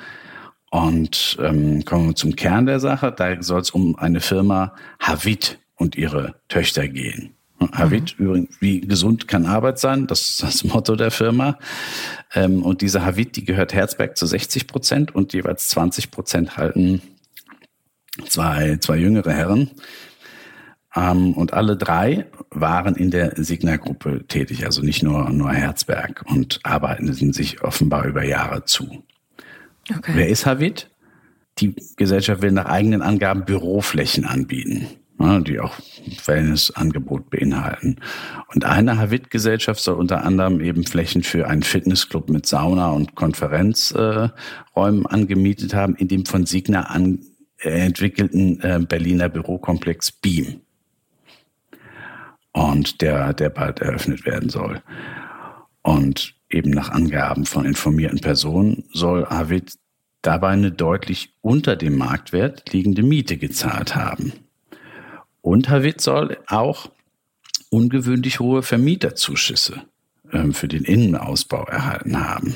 Und 0.71 1.37
ähm, 1.39 1.85
kommen 1.85 2.09
wir 2.09 2.15
zum 2.15 2.35
Kern 2.35 2.65
der 2.65 2.79
Sache. 2.79 3.13
Da 3.15 3.41
soll 3.41 3.61
es 3.61 3.69
um 3.69 3.95
eine 3.97 4.21
Firma 4.21 4.73
Havit 4.99 5.59
und 5.75 5.95
ihre 5.95 6.35
Töchter 6.47 6.87
gehen. 6.87 7.35
Havit, 7.71 8.19
mhm. 8.19 8.25
übrigens, 8.25 8.61
wie 8.61 8.81
gesund 8.81 9.27
kann 9.27 9.45
Arbeit 9.45 9.79
sein? 9.79 10.07
Das 10.07 10.21
ist 10.21 10.43
das 10.43 10.63
Motto 10.63 10.95
der 10.95 11.11
Firma. 11.11 11.57
Ähm, 12.33 12.63
und 12.63 12.81
diese 12.81 13.05
Havit, 13.05 13.35
die 13.35 13.45
gehört 13.45 13.73
Herzberg 13.73 14.17
zu 14.17 14.25
60 14.25 14.67
Prozent 14.67 15.15
und 15.15 15.33
jeweils 15.33 15.69
20 15.69 16.11
Prozent 16.11 16.57
halten 16.57 17.01
zwei, 18.27 18.77
zwei 18.77 18.97
jüngere 18.97 19.31
Herren. 19.31 19.71
Ähm, 20.95 21.33
und 21.33 21.53
alle 21.53 21.75
drei 21.75 22.25
waren 22.51 22.95
in 22.95 23.11
der 23.11 23.33
Signa-Gruppe 23.35 24.25
tätig, 24.27 24.65
also 24.65 24.81
nicht 24.81 25.03
nur, 25.03 25.29
nur 25.29 25.51
Herzberg 25.51 26.23
und 26.27 26.59
arbeiten 26.63 27.11
sich 27.33 27.61
offenbar 27.63 28.05
über 28.05 28.23
Jahre 28.23 28.63
zu. 28.65 29.03
Okay. 29.95 30.11
Wer 30.15 30.29
ist 30.29 30.45
Havit? 30.45 30.89
Die 31.59 31.75
Gesellschaft 31.95 32.41
will 32.41 32.51
nach 32.51 32.65
eigenen 32.65 33.01
Angaben 33.01 33.45
Büroflächen 33.45 34.25
anbieten. 34.25 34.87
die 35.17 35.59
auch 35.59 35.73
Wellnessangebot 36.25 37.29
beinhalten. 37.29 37.97
Und 38.53 38.65
eine 38.65 38.97
Havit-Gesellschaft 38.97 39.79
soll 39.79 39.95
unter 39.95 40.25
anderem 40.25 40.59
eben 40.59 40.83
Flächen 40.83 41.23
für 41.23 41.47
einen 41.47 41.63
Fitnessclub 41.63 42.29
mit 42.29 42.45
Sauna 42.45 42.91
und 42.91 43.15
Konferenzräumen 43.15 45.05
angemietet 45.05 45.73
haben, 45.73 45.95
in 45.95 46.09
dem 46.09 46.25
von 46.25 46.45
Signa 46.45 46.87
an 46.87 47.19
entwickelten 47.59 48.59
äh, 48.61 48.79
Berliner 48.85 49.29
Bürokomplex 49.29 50.11
Beam. 50.11 50.61
Und 52.55 53.01
der, 53.01 53.33
der 53.33 53.49
bald 53.49 53.81
eröffnet 53.81 54.25
werden 54.25 54.47
soll. 54.47 54.81
Und 55.81 56.35
eben 56.49 56.69
nach 56.69 56.89
Angaben 56.89 57.45
von 57.45 57.65
informierten 57.65 58.21
Personen 58.21 58.85
soll 58.93 59.25
Havit 59.25 59.73
dabei 60.21 60.51
eine 60.51 60.71
deutlich 60.71 61.35
unter 61.41 61.75
dem 61.75 61.97
Marktwert 61.97 62.71
liegende 62.71 63.03
Miete 63.03 63.35
gezahlt 63.35 63.97
haben. 63.97 64.31
Und 65.41 65.67
Havit 65.67 65.99
soll 65.99 66.37
auch 66.47 66.89
ungewöhnlich 67.71 68.39
hohe 68.39 68.63
Vermieterzuschüsse 68.63 69.81
äh, 70.31 70.53
für 70.53 70.69
den 70.69 70.85
Innenausbau 70.85 71.65
erhalten 71.65 72.17
haben. 72.17 72.55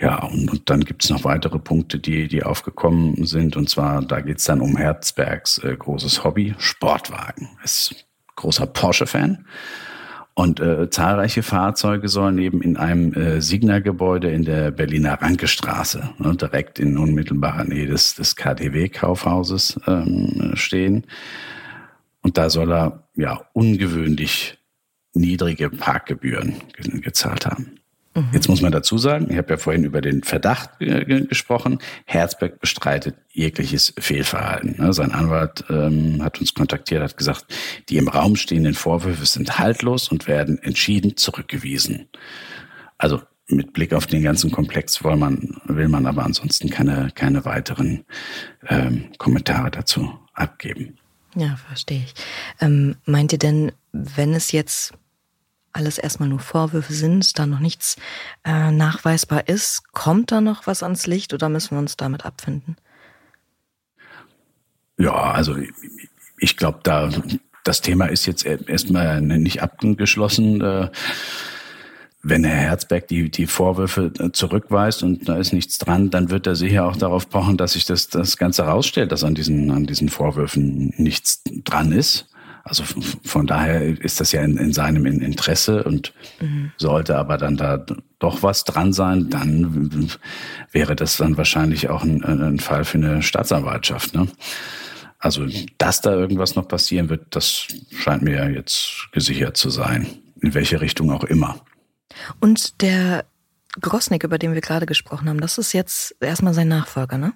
Ja, 0.00 0.24
und, 0.24 0.50
und 0.50 0.70
dann 0.70 0.86
gibt's 0.86 1.10
noch 1.10 1.24
weitere 1.24 1.58
Punkte, 1.58 1.98
die, 1.98 2.28
die 2.28 2.44
aufgekommen 2.44 3.26
sind. 3.26 3.58
Und 3.58 3.68
zwar, 3.68 4.00
da 4.00 4.22
geht's 4.22 4.44
dann 4.44 4.62
um 4.62 4.78
Herzbergs 4.78 5.58
äh, 5.58 5.76
großes 5.76 6.24
Hobby, 6.24 6.54
Sportwagen. 6.56 7.50
Ist 7.62 8.06
großer 8.36 8.66
Porsche-Fan. 8.66 9.46
Und 10.34 10.60
äh, 10.60 10.88
zahlreiche 10.88 11.42
Fahrzeuge 11.42 12.08
sollen 12.08 12.38
eben 12.38 12.62
in 12.62 12.76
einem 12.76 13.12
äh, 13.12 13.42
Signa-Gebäude 13.42 14.30
in 14.30 14.44
der 14.44 14.70
Berliner 14.70 15.20
Rankestraße, 15.20 16.14
ne, 16.18 16.36
direkt 16.36 16.78
in 16.78 16.96
unmittelbarer 16.96 17.64
Nähe 17.64 17.86
des, 17.86 18.14
des 18.14 18.36
KDW-Kaufhauses 18.36 19.80
ähm, 19.86 20.52
stehen. 20.54 21.06
Und 22.22 22.38
da 22.38 22.48
soll 22.48 22.72
er 22.72 23.08
ja 23.16 23.40
ungewöhnlich 23.52 24.58
niedrige 25.12 25.68
Parkgebühren 25.68 26.54
ge 26.74 27.00
gezahlt 27.00 27.46
haben. 27.46 27.80
Mhm. 28.20 28.28
Jetzt 28.32 28.48
muss 28.48 28.62
man 28.62 28.72
dazu 28.72 28.98
sagen, 28.98 29.26
ich 29.30 29.36
habe 29.36 29.50
ja 29.50 29.56
vorhin 29.56 29.84
über 29.84 30.00
den 30.00 30.22
Verdacht 30.22 30.70
äh, 30.80 31.04
gesprochen. 31.24 31.78
Herzberg 32.04 32.60
bestreitet 32.60 33.16
jegliches 33.30 33.94
Fehlverhalten. 33.98 34.76
Ne? 34.78 34.92
Sein 34.92 35.12
Anwalt 35.12 35.64
ähm, 35.70 36.22
hat 36.22 36.40
uns 36.40 36.54
kontaktiert, 36.54 37.02
hat 37.02 37.16
gesagt, 37.16 37.46
die 37.88 37.96
im 37.96 38.08
Raum 38.08 38.36
stehenden 38.36 38.74
Vorwürfe 38.74 39.26
sind 39.26 39.58
haltlos 39.58 40.08
und 40.08 40.26
werden 40.26 40.58
entschieden 40.62 41.16
zurückgewiesen. 41.16 42.08
Also 42.98 43.20
mit 43.48 43.72
Blick 43.72 43.92
auf 43.92 44.06
den 44.06 44.22
ganzen 44.22 44.50
Komplex 44.50 45.02
will 45.02 45.16
man, 45.16 45.56
will 45.64 45.88
man 45.88 46.06
aber 46.06 46.24
ansonsten 46.24 46.70
keine, 46.70 47.10
keine 47.14 47.44
weiteren 47.44 48.04
ähm, 48.68 49.10
Kommentare 49.18 49.70
dazu 49.70 50.12
abgeben. 50.34 50.96
Ja, 51.34 51.56
verstehe 51.56 52.02
ich. 52.04 52.14
Ähm, 52.60 52.96
meint 53.06 53.32
ihr 53.32 53.38
denn, 53.38 53.72
wenn 53.92 54.34
es 54.34 54.52
jetzt 54.52 54.92
alles 55.72 55.98
erstmal 55.98 56.28
nur 56.28 56.40
Vorwürfe 56.40 56.92
sind, 56.92 57.38
da 57.38 57.46
noch 57.46 57.60
nichts 57.60 57.96
äh, 58.44 58.70
nachweisbar 58.70 59.48
ist, 59.48 59.92
kommt 59.92 60.32
da 60.32 60.40
noch 60.40 60.66
was 60.66 60.82
ans 60.82 61.06
Licht 61.06 61.32
oder 61.32 61.48
müssen 61.48 61.72
wir 61.76 61.78
uns 61.78 61.96
damit 61.96 62.24
abfinden? 62.24 62.76
Ja, 64.98 65.12
also 65.12 65.56
ich 66.38 66.56
glaube, 66.56 66.80
da 66.82 67.10
das 67.64 67.80
Thema 67.82 68.06
ist 68.06 68.26
jetzt 68.26 68.44
erstmal 68.44 69.20
nicht 69.20 69.62
abgeschlossen. 69.62 70.60
Äh, 70.60 70.90
wenn 72.22 72.44
Herr 72.44 72.56
Herzberg 72.56 73.08
die, 73.08 73.30
die 73.30 73.46
Vorwürfe 73.46 74.12
äh, 74.18 74.30
zurückweist 74.32 75.02
und 75.02 75.28
da 75.28 75.36
ist 75.36 75.52
nichts 75.52 75.78
dran, 75.78 76.10
dann 76.10 76.30
wird 76.30 76.46
er 76.46 76.54
sicher 76.54 76.86
auch 76.86 76.96
darauf 76.96 77.28
pochen, 77.30 77.56
dass 77.56 77.72
sich 77.72 77.86
das, 77.86 78.08
das 78.08 78.36
Ganze 78.36 78.64
rausstellt, 78.64 79.10
dass 79.10 79.24
an 79.24 79.34
diesen, 79.34 79.70
an 79.70 79.86
diesen 79.86 80.08
Vorwürfen 80.08 80.92
nichts 80.98 81.42
dran 81.64 81.92
ist. 81.92 82.26
Also 82.64 82.84
von 83.24 83.46
daher 83.46 83.82
ist 83.82 84.20
das 84.20 84.32
ja 84.32 84.42
in, 84.42 84.56
in 84.56 84.72
seinem 84.72 85.06
Interesse 85.06 85.84
und 85.84 86.12
mhm. 86.40 86.72
sollte 86.76 87.16
aber 87.16 87.38
dann 87.38 87.56
da 87.56 87.84
doch 88.18 88.42
was 88.42 88.64
dran 88.64 88.92
sein, 88.92 89.30
dann 89.30 90.10
wäre 90.70 90.94
das 90.94 91.16
dann 91.16 91.36
wahrscheinlich 91.36 91.88
auch 91.88 92.02
ein, 92.02 92.22
ein 92.24 92.58
Fall 92.58 92.84
für 92.84 92.98
eine 92.98 93.22
Staatsanwaltschaft. 93.22 94.14
Ne? 94.14 94.28
Also, 95.18 95.46
dass 95.78 96.00
da 96.00 96.14
irgendwas 96.14 96.54
noch 96.54 96.68
passieren 96.68 97.08
wird, 97.08 97.34
das 97.34 97.66
scheint 97.98 98.22
mir 98.22 98.36
ja 98.36 98.48
jetzt 98.48 99.08
gesichert 99.12 99.56
zu 99.56 99.70
sein. 99.70 100.06
In 100.42 100.54
welche 100.54 100.80
Richtung 100.80 101.10
auch 101.10 101.24
immer. 101.24 101.60
Und 102.40 102.80
der 102.80 103.26
Grosnik, 103.80 104.24
über 104.24 104.38
den 104.38 104.54
wir 104.54 104.60
gerade 104.62 104.86
gesprochen 104.86 105.28
haben, 105.28 105.40
das 105.40 105.58
ist 105.58 105.74
jetzt 105.74 106.16
erstmal 106.20 106.54
sein 106.54 106.68
Nachfolger, 106.68 107.18
ne? 107.18 107.34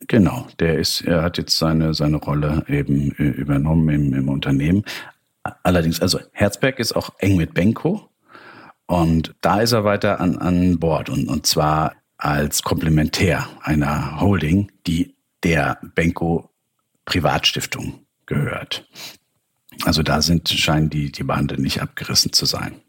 Genau, 0.00 0.46
der 0.58 0.78
ist, 0.78 1.00
er 1.02 1.22
hat 1.22 1.38
jetzt 1.38 1.56
seine, 1.56 1.94
seine 1.94 2.16
Rolle 2.16 2.64
eben 2.68 3.10
übernommen 3.12 3.88
im, 3.88 4.14
im 4.14 4.28
Unternehmen. 4.28 4.84
Allerdings, 5.62 6.00
also 6.00 6.20
Herzberg 6.32 6.78
ist 6.78 6.94
auch 6.94 7.10
eng 7.18 7.36
mit 7.36 7.54
Benko 7.54 8.10
und 8.86 9.34
da 9.40 9.60
ist 9.60 9.72
er 9.72 9.84
weiter 9.84 10.20
an, 10.20 10.38
an 10.38 10.78
Bord 10.78 11.08
und, 11.08 11.28
und 11.28 11.46
zwar 11.46 11.94
als 12.16 12.62
Komplementär 12.62 13.46
einer 13.62 14.20
Holding, 14.20 14.72
die 14.86 15.14
der 15.42 15.78
Benko 15.94 16.50
Privatstiftung 17.04 18.06
gehört. 18.26 18.88
Also 19.84 20.02
da 20.02 20.22
sind, 20.22 20.48
scheinen 20.48 20.88
die, 20.88 21.12
die 21.12 21.24
Bande 21.24 21.60
nicht 21.60 21.82
abgerissen 21.82 22.32
zu 22.32 22.46
sein. 22.46 22.80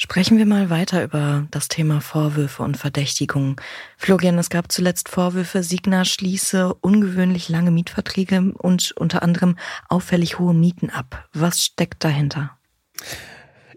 Sprechen 0.00 0.38
wir 0.38 0.46
mal 0.46 0.70
weiter 0.70 1.02
über 1.02 1.48
das 1.50 1.66
Thema 1.66 2.00
Vorwürfe 2.00 2.62
und 2.62 2.76
Verdächtigungen. 2.76 3.56
Florian, 3.96 4.38
es 4.38 4.48
gab 4.48 4.70
zuletzt 4.70 5.08
Vorwürfe, 5.08 5.64
Signa 5.64 6.04
schließe 6.04 6.72
ungewöhnlich 6.72 7.48
lange 7.48 7.72
Mietverträge 7.72 8.52
und 8.56 8.92
unter 8.92 9.24
anderem 9.24 9.58
auffällig 9.88 10.38
hohe 10.38 10.54
Mieten 10.54 10.90
ab. 10.90 11.28
Was 11.32 11.64
steckt 11.64 12.04
dahinter? 12.04 12.56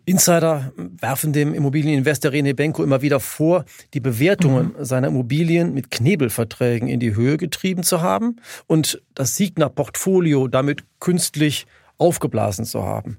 Insider 0.05 0.71
werfen 0.77 1.33
dem 1.33 1.55
Immobilieninvestor 1.55 2.31
René 2.31 2.53
Benko 2.53 2.83
immer 2.83 3.01
wieder 3.01 3.19
vor, 3.19 3.65
die 3.95 3.99
Bewertungen 3.99 4.75
mhm. 4.77 4.85
seiner 4.85 5.07
Immobilien 5.07 5.73
mit 5.73 5.89
Knebelverträgen 5.89 6.87
in 6.87 6.99
die 6.99 7.15
Höhe 7.15 7.37
getrieben 7.37 7.81
zu 7.81 8.01
haben 8.01 8.35
und 8.67 9.01
das 9.15 9.37
Signa-Portfolio 9.37 10.47
damit 10.47 10.83
künstlich 10.99 11.65
aufgeblasen 11.97 12.65
zu 12.65 12.83
haben. 12.83 13.17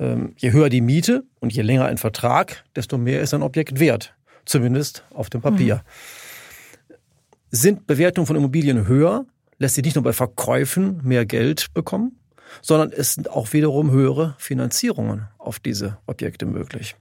Ähm, 0.00 0.32
je 0.38 0.52
höher 0.52 0.70
die 0.70 0.80
Miete 0.80 1.24
und 1.40 1.52
je 1.52 1.62
länger 1.62 1.84
ein 1.84 1.98
Vertrag, 1.98 2.64
desto 2.74 2.96
mehr 2.96 3.20
ist 3.20 3.34
ein 3.34 3.42
Objekt 3.42 3.78
wert. 3.78 4.14
Zumindest 4.46 5.04
auf 5.10 5.28
dem 5.28 5.42
Papier. 5.42 5.76
Mhm. 5.76 6.94
Sind 7.52 7.86
Bewertungen 7.86 8.26
von 8.26 8.36
Immobilien 8.36 8.88
höher, 8.88 9.26
lässt 9.58 9.74
sich 9.74 9.84
nicht 9.84 9.96
nur 9.96 10.02
bei 10.02 10.14
Verkäufen 10.14 11.00
mehr 11.04 11.26
Geld 11.26 11.66
bekommen, 11.74 12.18
sondern 12.62 12.90
es 12.90 13.14
sind 13.14 13.30
auch 13.30 13.52
wiederum 13.52 13.90
höhere 13.90 14.34
Finanzierungen 14.38 15.28
auf 15.36 15.58
diese 15.58 15.98
Objekte 16.06 16.46
möglich. 16.46 16.96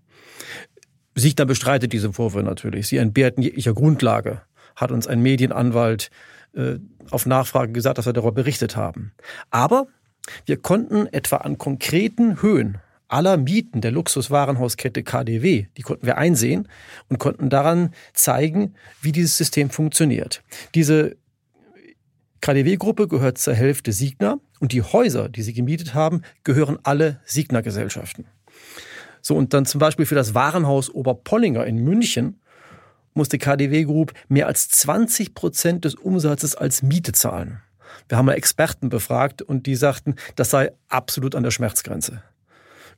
Siegner 1.15 1.45
bestreitet 1.45 1.93
diese 1.93 2.11
Vorwürfe 2.11 2.43
natürlich. 2.45 2.87
Sie 2.87 2.97
entbehrten 2.97 3.41
jeglicher 3.41 3.73
Grundlage, 3.73 4.41
hat 4.75 4.91
uns 4.91 5.07
ein 5.07 5.21
Medienanwalt 5.21 6.11
äh, 6.53 6.75
auf 7.11 7.25
Nachfrage 7.25 7.71
gesagt, 7.71 7.97
dass 7.97 8.05
wir 8.05 8.13
darüber 8.13 8.33
berichtet 8.33 8.75
haben. 8.75 9.13
Aber 9.51 9.87
wir 10.45 10.57
konnten 10.57 11.07
etwa 11.07 11.37
an 11.37 11.57
konkreten 11.57 12.41
Höhen 12.41 12.79
aller 13.09 13.37
Mieten 13.37 13.81
der 13.81 13.91
Luxuswarenhauskette 13.91 15.03
KDW, 15.03 15.65
die 15.75 15.81
konnten 15.81 16.05
wir 16.05 16.17
einsehen 16.17 16.67
und 17.09 17.17
konnten 17.17 17.49
daran 17.49 17.93
zeigen, 18.13 18.75
wie 19.01 19.11
dieses 19.11 19.37
System 19.37 19.69
funktioniert. 19.69 20.43
Diese 20.75 21.17
KDW-Gruppe 22.41 23.07
gehört 23.07 23.37
zur 23.37 23.53
Hälfte 23.53 23.91
Signa 23.91 24.39
und 24.59 24.71
die 24.71 24.81
Häuser, 24.81 25.27
die 25.27 25.41
sie 25.41 25.53
gemietet 25.53 25.93
haben, 25.93 26.21
gehören 26.43 26.77
alle 26.83 27.19
Signa-Gesellschaften. 27.25 28.25
So, 29.21 29.35
und 29.35 29.53
dann 29.53 29.65
zum 29.65 29.79
Beispiel 29.79 30.05
für 30.05 30.15
das 30.15 30.33
Warenhaus 30.33 30.89
Oberpollinger 30.89 31.65
in 31.65 31.83
München 31.83 32.39
musste 33.13 33.37
KDW 33.37 33.83
Group 33.83 34.13
mehr 34.29 34.47
als 34.47 34.69
20 34.69 35.33
Prozent 35.33 35.83
des 35.83 35.95
Umsatzes 35.95 36.55
als 36.55 36.83
Miete 36.83 37.11
zahlen. 37.11 37.59
Wir 38.07 38.17
haben 38.17 38.27
mal 38.27 38.33
Experten 38.33 38.89
befragt 38.89 39.41
und 39.41 39.65
die 39.65 39.75
sagten, 39.75 40.15
das 40.35 40.51
sei 40.51 40.71
absolut 40.87 41.35
an 41.35 41.43
der 41.43 41.51
Schmerzgrenze 41.51 42.21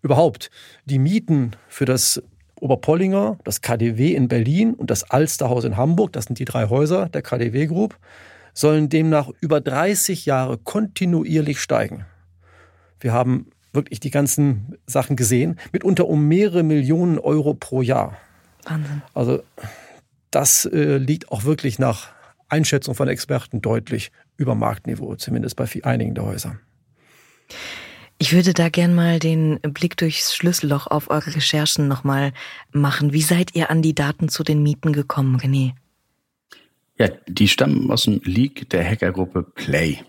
überhaupt 0.02 0.50
die 0.86 1.00
Mieten 1.00 1.52
für 1.68 1.86
das 1.86 2.22
Oberpollinger, 2.60 3.40
das 3.44 3.62
KDW 3.62 4.14
in 4.14 4.28
Berlin 4.28 4.74
und 4.76 4.92
das 4.92 5.10
Alsterhaus 5.10 5.64
in 5.64 5.78
Hamburg, 5.78 6.14
das 6.14 6.26
sind 6.26 6.38
die 6.40 6.46
drei 6.46 6.70
Häuser 6.70 7.10
der 7.10 7.22
KDW 7.22 7.66
Group, 7.66 7.98
sollen 8.54 8.90
demnach 8.90 9.30
über 9.40 9.62
30 9.62 10.26
Jahre 10.26 10.58
kontinuierlich 10.58 11.60
steigen. 11.60 12.06
Wir 13.00 13.14
haben 13.14 13.48
wirklich 13.74 14.00
die 14.00 14.12
ganzen 14.12 14.78
Sachen 14.86 15.16
gesehen, 15.16 15.60
mitunter 15.72 16.08
um 16.08 16.28
mehrere 16.28 16.62
Millionen 16.62 17.18
Euro 17.18 17.54
pro 17.54 17.82
Jahr. 17.82 18.18
Wahnsinn. 18.66 19.02
Also 19.14 19.44
das 20.30 20.66
äh, 20.66 20.98
liegt 20.98 21.32
auch 21.32 21.46
wirklich 21.46 21.80
nach 21.80 22.10
Einschätzung 22.48 22.96
von 22.96 23.08
Experten 23.08 23.62
deutlich 23.62 24.12
über 24.38 24.56
Marktniveau, 24.56 25.16
zumindest 25.16 25.56
bei 25.56 25.68
einigen 25.84 26.14
der 26.14 26.26
Häuser. 26.26 26.58
Ich 28.22 28.34
würde 28.34 28.54
da 28.54 28.70
gern 28.70 28.94
mal 28.94 29.18
den 29.18 29.60
Blick 29.62 29.98
durchs 29.98 30.36
Schlüsselloch 30.36 30.86
auf 30.86 31.10
eure 31.10 31.36
Recherchen 31.36 31.88
nochmal 31.88 32.34
machen. 32.72 33.14
Wie 33.14 33.24
seid 33.24 33.56
ihr 33.56 33.72
an 33.72 33.82
die 33.82 33.96
Daten 33.96 34.30
zu 34.30 34.44
den 34.44 34.62
Mieten 34.62 34.94
gekommen, 34.94 35.38
René? 35.38 35.72
Ja, 37.00 37.08
die 37.28 37.48
stammen 37.48 37.90
aus 37.90 38.04
dem 38.04 38.22
Leak 38.24 38.70
der 38.70 38.88
Hackergruppe 38.88 39.42
Play. 39.42 40.04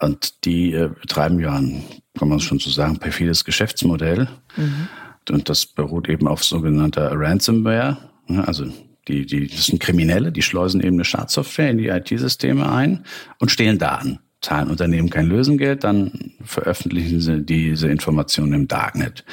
Und 0.00 0.44
die 0.44 0.72
äh, 0.72 0.88
betreiben 1.00 1.38
ja 1.38 1.54
ein, 1.54 1.84
kann 2.18 2.28
man 2.28 2.40
schon 2.40 2.58
so 2.58 2.70
sagen, 2.70 2.98
perfides 2.98 3.44
Geschäftsmodell. 3.44 4.28
Mhm. 4.56 4.88
Und 5.30 5.48
das 5.48 5.64
beruht 5.64 6.08
eben 6.08 6.26
auf 6.26 6.42
sogenannter 6.42 7.12
Ransomware. 7.14 7.98
Also 8.26 8.66
die, 9.06 9.26
die, 9.26 9.46
das 9.46 9.66
sind 9.66 9.78
Kriminelle, 9.78 10.32
die 10.32 10.42
schleusen 10.42 10.80
eben 10.80 10.96
eine 10.96 11.04
Schadsoftware 11.04 11.70
in 11.70 11.78
die 11.78 11.86
IT-Systeme 11.86 12.68
ein 12.68 13.04
und 13.38 13.52
stehlen 13.52 13.78
Daten. 13.78 14.18
Zahlen 14.46 14.70
Unternehmen 14.70 15.10
kein 15.10 15.26
Lösengeld, 15.26 15.82
dann 15.82 16.32
veröffentlichen 16.44 17.20
sie 17.20 17.42
diese 17.42 17.88
Informationen 17.88 18.52
im 18.52 18.68
Darknet. 18.68 19.24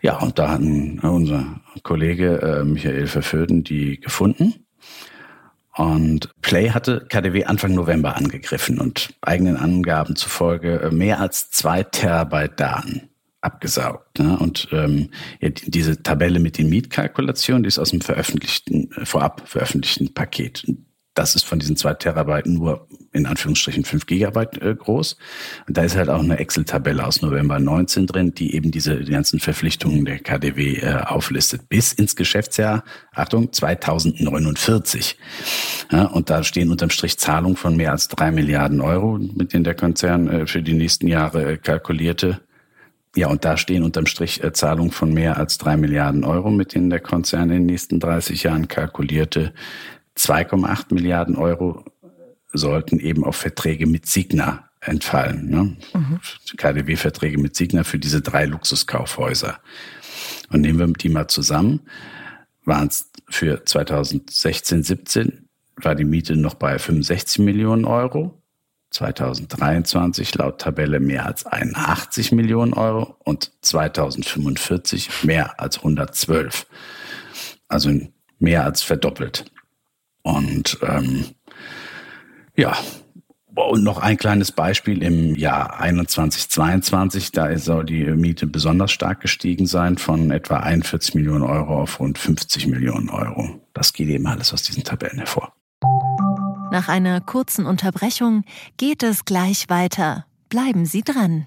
Ja, 0.00 0.18
und 0.20 0.38
da 0.38 0.48
hatten 0.48 1.00
unser 1.00 1.60
Kollege 1.82 2.40
äh, 2.40 2.64
Michael 2.64 3.08
Verföden 3.08 3.62
die 3.62 4.00
gefunden. 4.00 4.54
Und 5.74 6.30
Play 6.40 6.70
hatte 6.70 7.04
KDW 7.06 7.44
Anfang 7.44 7.74
November 7.74 8.16
angegriffen 8.16 8.80
und 8.80 9.10
eigenen 9.20 9.58
Angaben 9.58 10.16
zufolge 10.16 10.80
äh, 10.80 10.90
mehr 10.90 11.20
als 11.20 11.50
zwei 11.50 11.82
Terabyte 11.82 12.58
Daten 12.58 13.10
abgesaugt. 13.42 14.18
Ne? 14.18 14.38
Und 14.38 14.68
ähm, 14.72 15.10
ja, 15.42 15.50
diese 15.50 16.02
Tabelle 16.02 16.40
mit 16.40 16.56
den 16.56 16.70
Mietkalkulationen, 16.70 17.64
die 17.64 17.68
ist 17.68 17.78
aus 17.78 17.90
dem 17.90 18.00
veröffentlichten, 18.00 18.90
äh, 18.92 19.04
vorab 19.04 19.42
veröffentlichten 19.44 20.14
Paket. 20.14 20.64
Das 21.16 21.34
ist 21.34 21.46
von 21.46 21.58
diesen 21.58 21.76
zwei 21.76 21.94
Terabyte 21.94 22.46
nur 22.46 22.86
in 23.12 23.24
Anführungsstrichen 23.24 23.84
fünf 23.84 24.04
Gigabyte 24.04 24.60
äh, 24.60 24.74
groß. 24.74 25.16
Und 25.66 25.76
da 25.76 25.82
ist 25.82 25.96
halt 25.96 26.10
auch 26.10 26.22
eine 26.22 26.38
Excel-Tabelle 26.38 27.06
aus 27.06 27.22
November 27.22 27.58
19 27.58 28.06
drin, 28.06 28.34
die 28.34 28.54
eben 28.54 28.70
diese 28.70 28.96
die 28.96 29.12
ganzen 29.12 29.40
Verpflichtungen 29.40 30.04
der 30.04 30.18
KDW 30.18 30.76
äh, 30.76 31.00
auflistet. 31.06 31.70
Bis 31.70 31.94
ins 31.94 32.16
Geschäftsjahr, 32.16 32.84
Achtung, 33.14 33.50
2049. 33.50 35.16
Ja, 35.90 36.04
und 36.04 36.28
da 36.28 36.44
stehen 36.44 36.70
unterm 36.70 36.90
Strich 36.90 37.18
Zahlungen 37.18 37.56
von 37.56 37.76
mehr 37.76 37.92
als 37.92 38.08
drei 38.08 38.30
Milliarden 38.30 38.82
Euro, 38.82 39.18
mit 39.18 39.54
denen 39.54 39.64
der 39.64 39.74
Konzern 39.74 40.28
äh, 40.28 40.46
für 40.46 40.62
die 40.62 40.74
nächsten 40.74 41.08
Jahre 41.08 41.52
äh, 41.52 41.56
kalkulierte. 41.56 42.42
Ja, 43.16 43.28
und 43.28 43.46
da 43.46 43.56
stehen 43.56 43.82
unterm 43.82 44.04
Strich 44.04 44.44
äh, 44.44 44.52
Zahlungen 44.52 44.90
von 44.90 45.14
mehr 45.14 45.38
als 45.38 45.56
drei 45.56 45.78
Milliarden 45.78 46.22
Euro, 46.24 46.50
mit 46.50 46.74
denen 46.74 46.90
der 46.90 47.00
Konzern 47.00 47.44
in 47.44 47.60
den 47.60 47.66
nächsten 47.66 47.98
30 47.98 48.42
Jahren 48.42 48.68
kalkulierte. 48.68 49.54
2,8 50.16 50.94
Milliarden 50.94 51.36
Euro 51.36 51.84
sollten 52.52 52.98
eben 53.00 53.24
auf 53.24 53.36
Verträge 53.36 53.86
mit 53.86 54.06
Signa 54.06 54.68
entfallen. 54.80 55.48
Ne? 55.48 55.76
Mhm. 55.94 56.20
KDW-Verträge 56.56 57.38
mit 57.38 57.56
Signa 57.56 57.84
für 57.84 57.98
diese 57.98 58.22
drei 58.22 58.46
Luxuskaufhäuser. 58.46 59.58
Und 60.50 60.60
nehmen 60.60 60.78
wir 60.78 60.86
die 60.86 61.08
mal 61.08 61.28
zusammen, 61.28 61.80
waren 62.64 62.88
es 62.88 63.10
für 63.28 63.64
2016, 63.64 64.82
17 64.82 65.48
war 65.76 65.94
die 65.94 66.04
Miete 66.04 66.36
noch 66.36 66.54
bei 66.54 66.78
65 66.78 67.40
Millionen 67.40 67.84
Euro. 67.84 68.42
2023 68.90 70.34
laut 70.36 70.60
Tabelle 70.60 71.00
mehr 71.00 71.26
als 71.26 71.44
81 71.44 72.32
Millionen 72.32 72.72
Euro 72.72 73.16
und 73.24 73.52
2045 73.60 75.24
mehr 75.24 75.60
als 75.60 75.78
112. 75.78 76.66
Also 77.68 77.90
mehr 78.38 78.64
als 78.64 78.82
verdoppelt. 78.82 79.50
Und 80.26 80.78
ähm, 80.82 81.24
ja, 82.56 82.76
und 83.54 83.84
noch 83.84 83.98
ein 83.98 84.16
kleines 84.16 84.50
Beispiel 84.50 85.04
im 85.04 85.36
Jahr 85.36 85.78
21, 85.78 86.48
22, 86.48 87.30
da 87.30 87.56
soll 87.58 87.84
die 87.84 88.04
Miete 88.06 88.48
besonders 88.48 88.90
stark 88.90 89.20
gestiegen 89.20 89.66
sein 89.66 89.98
von 89.98 90.32
etwa 90.32 90.56
41 90.56 91.14
Millionen 91.14 91.44
Euro 91.44 91.80
auf 91.80 92.00
rund 92.00 92.18
50 92.18 92.66
Millionen 92.66 93.08
Euro. 93.08 93.60
Das 93.72 93.92
geht 93.92 94.08
eben 94.08 94.26
alles 94.26 94.52
aus 94.52 94.64
diesen 94.64 94.82
Tabellen 94.82 95.18
hervor. 95.18 95.52
Nach 96.72 96.88
einer 96.88 97.20
kurzen 97.20 97.64
Unterbrechung 97.64 98.42
geht 98.78 99.04
es 99.04 99.26
gleich 99.26 99.68
weiter. 99.68 100.26
Bleiben 100.48 100.86
Sie 100.86 101.02
dran. 101.02 101.46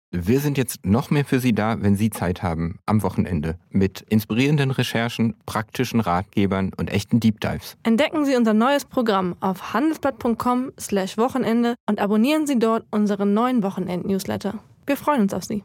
Wir 0.13 0.41
sind 0.41 0.57
jetzt 0.57 0.85
noch 0.85 1.09
mehr 1.09 1.23
für 1.23 1.39
Sie 1.39 1.53
da, 1.53 1.81
wenn 1.81 1.95
Sie 1.95 2.09
Zeit 2.09 2.43
haben, 2.43 2.79
am 2.85 3.01
Wochenende, 3.01 3.57
mit 3.69 4.01
inspirierenden 4.09 4.71
Recherchen, 4.71 5.35
praktischen 5.45 6.01
Ratgebern 6.01 6.71
und 6.75 6.89
echten 6.89 7.21
Deep 7.21 7.39
Dives. 7.39 7.77
Entdecken 7.83 8.25
Sie 8.25 8.35
unser 8.35 8.53
neues 8.53 8.83
Programm 8.83 9.37
auf 9.39 9.73
handelsblatt.com/slash 9.73 11.17
Wochenende 11.17 11.75
und 11.87 12.01
abonnieren 12.01 12.45
Sie 12.45 12.59
dort 12.59 12.85
unseren 12.91 13.33
neuen 13.33 13.63
Wochenend-Newsletter. 13.63 14.55
Wir 14.85 14.97
freuen 14.97 15.21
uns 15.21 15.33
auf 15.33 15.45
Sie. 15.45 15.63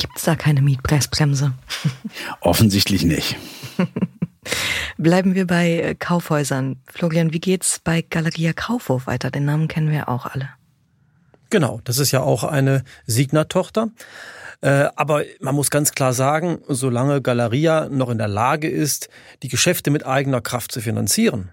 Gibt 0.00 0.16
es 0.16 0.24
da 0.24 0.34
keine 0.34 0.62
Mietpreisbremse? 0.62 1.52
Offensichtlich 2.40 3.04
nicht. 3.04 3.36
Bleiben 4.96 5.36
wir 5.36 5.46
bei 5.46 5.80
äh, 5.80 5.94
Kaufhäusern. 5.94 6.80
Florian, 6.92 7.32
wie 7.32 7.40
geht's 7.40 7.78
bei 7.78 8.02
Galeria 8.02 8.52
Kaufhof 8.52 9.06
weiter? 9.06 9.30
Den 9.30 9.44
Namen 9.44 9.68
kennen 9.68 9.92
wir 9.92 10.08
auch 10.08 10.26
alle. 10.26 10.48
Genau, 11.50 11.80
das 11.84 11.98
ist 11.98 12.12
ja 12.12 12.20
auch 12.20 12.44
eine 12.44 12.84
Signa-Tochter. 13.06 13.90
Äh, 14.62 14.88
aber 14.94 15.24
man 15.40 15.54
muss 15.54 15.70
ganz 15.70 15.92
klar 15.92 16.12
sagen, 16.12 16.58
solange 16.68 17.22
Galeria 17.22 17.88
noch 17.88 18.10
in 18.10 18.18
der 18.18 18.28
Lage 18.28 18.68
ist, 18.68 19.08
die 19.42 19.48
Geschäfte 19.48 19.90
mit 19.90 20.06
eigener 20.06 20.40
Kraft 20.40 20.70
zu 20.70 20.80
finanzieren, 20.80 21.50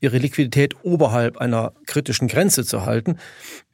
ihre 0.00 0.18
Liquidität 0.18 0.76
oberhalb 0.84 1.38
einer 1.38 1.72
kritischen 1.86 2.28
Grenze 2.28 2.64
zu 2.64 2.86
halten, 2.86 3.18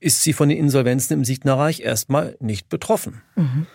ist 0.00 0.22
sie 0.22 0.32
von 0.32 0.48
den 0.48 0.58
Insolvenzen 0.58 1.14
im 1.14 1.24
Signa-Reich 1.24 1.80
erstmal 1.80 2.36
nicht 2.40 2.68
betroffen. 2.68 3.22
Mhm. 3.34 3.66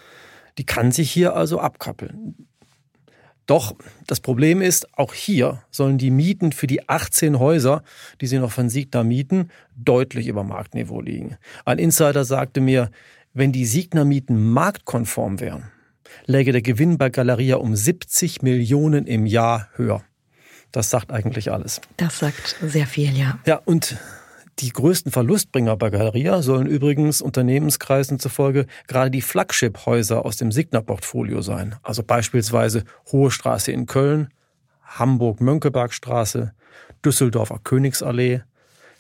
Die 0.58 0.66
kann 0.66 0.92
sich 0.92 1.12
hier 1.12 1.36
also 1.36 1.60
abkappeln. 1.60 2.48
Doch 3.52 3.76
das 4.08 4.22
Problem 4.22 4.62
ist, 4.62 4.98
auch 4.98 5.14
hier 5.14 5.62
sollen 5.72 5.98
die 5.98 6.10
Mieten 6.10 6.54
für 6.54 6.68
die 6.68 6.88
18 6.88 7.38
Häuser, 7.38 7.84
die 8.22 8.28
sie 8.28 8.40
noch 8.40 8.54
von 8.54 8.70
Signa 8.70 9.04
mieten, 9.04 9.50
deutlich 9.76 10.28
über 10.28 10.46
Marktniveau 10.46 11.02
liegen. 11.02 11.36
Ein 11.66 11.78
Insider 11.78 12.24
sagte 12.24 12.62
mir, 12.62 12.92
wenn 13.34 13.52
die 13.52 13.66
Signa-Mieten 13.66 14.42
marktkonform 14.42 15.42
wären, 15.42 15.70
läge 16.28 16.54
der 16.54 16.62
Gewinn 16.62 16.98
bei 16.98 17.10
Galeria 17.10 17.58
um 17.58 17.76
70 17.76 18.42
Millionen 18.42 19.06
im 19.06 19.26
Jahr 19.26 19.68
höher. 19.76 20.02
Das 20.72 20.90
sagt 20.90 21.12
eigentlich 21.12 21.52
alles. 21.52 21.82
Das 21.98 22.20
sagt 22.20 22.56
sehr 22.62 22.88
viel, 22.88 23.18
ja. 23.18 23.38
Ja, 23.46 23.60
und 23.66 23.98
die 24.60 24.70
größten 24.70 25.12
Verlustbringer 25.12 25.76
bei 25.78 25.90
Galeria 25.90 26.42
sollen 26.42 26.68
übrigens 26.68 27.22
Unternehmenskreisen 27.22 28.20
zufolge 28.20 28.68
gerade 28.88 29.10
die 29.10 29.22
Flagship-Häuser 29.22 30.26
aus 30.26 30.38
dem 30.38 30.52
Signa-Portfolio 30.52 31.42
sein. 31.42 31.76
Also 31.84 32.04
beispielsweise 32.04 32.84
Hohe 33.12 33.32
Straße 33.32 33.72
in 33.72 33.86
Köln, 33.86 34.30
Hamburg-Mönckebergstraße, 34.84 36.54
Düsseldorfer 37.04 37.60
Königsallee 37.64 38.42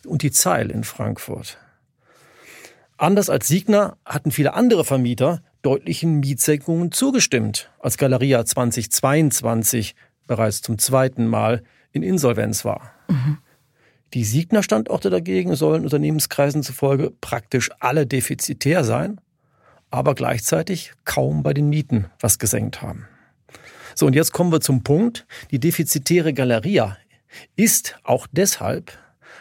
und 0.05 0.23
die 0.23 0.31
Zeil 0.31 0.71
in 0.71 0.83
Frankfurt. 0.83 1.57
Anders 2.97 3.29
als 3.29 3.47
Signa 3.47 3.97
hatten 4.05 4.31
viele 4.31 4.53
andere 4.53 4.85
Vermieter 4.85 5.41
deutlichen 5.61 6.19
Mietsenkungen 6.19 6.91
zugestimmt, 6.91 7.71
als 7.79 7.97
Galeria 7.97 8.45
2022 8.45 9.95
bereits 10.27 10.61
zum 10.61 10.77
zweiten 10.79 11.27
Mal 11.27 11.63
in 11.91 12.03
Insolvenz 12.03 12.65
war. 12.65 12.93
Mhm. 13.07 13.37
Die 14.13 14.25
Signer-Standorte 14.25 15.09
dagegen 15.09 15.55
sollen 15.55 15.83
Unternehmenskreisen 15.83 16.63
zufolge 16.63 17.11
praktisch 17.21 17.69
alle 17.79 18.05
defizitär 18.05 18.83
sein, 18.83 19.21
aber 19.89 20.15
gleichzeitig 20.15 20.93
kaum 21.05 21.43
bei 21.43 21.53
den 21.53 21.69
Mieten 21.69 22.05
was 22.19 22.39
gesenkt 22.39 22.81
haben. 22.81 23.07
So, 23.95 24.05
und 24.05 24.15
jetzt 24.15 24.31
kommen 24.33 24.51
wir 24.51 24.61
zum 24.61 24.83
Punkt. 24.83 25.25
Die 25.51 25.59
defizitäre 25.59 26.33
Galeria 26.33 26.97
ist 27.55 27.97
auch 28.03 28.27
deshalb 28.31 28.97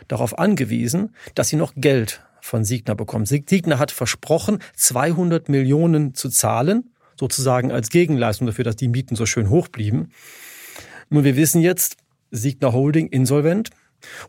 darauf 0.08 0.38
angewiesen, 0.38 1.14
dass 1.34 1.48
sie 1.48 1.56
noch 1.56 1.72
Geld 1.76 2.22
von 2.40 2.64
Signer 2.64 2.94
bekommt. 2.94 3.28
Signer 3.28 3.78
hat 3.78 3.90
versprochen, 3.90 4.58
200 4.76 5.48
Millionen 5.48 6.14
zu 6.14 6.28
zahlen, 6.28 6.90
sozusagen 7.18 7.70
als 7.70 7.90
Gegenleistung 7.90 8.46
dafür, 8.46 8.64
dass 8.64 8.76
die 8.76 8.88
Mieten 8.88 9.14
so 9.14 9.26
schön 9.26 9.50
hoch 9.50 9.68
blieben. 9.68 10.10
Nun, 11.10 11.24
wir 11.24 11.36
wissen 11.36 11.60
jetzt, 11.60 11.96
Signer 12.30 12.72
Holding 12.72 13.08
insolvent. 13.08 13.70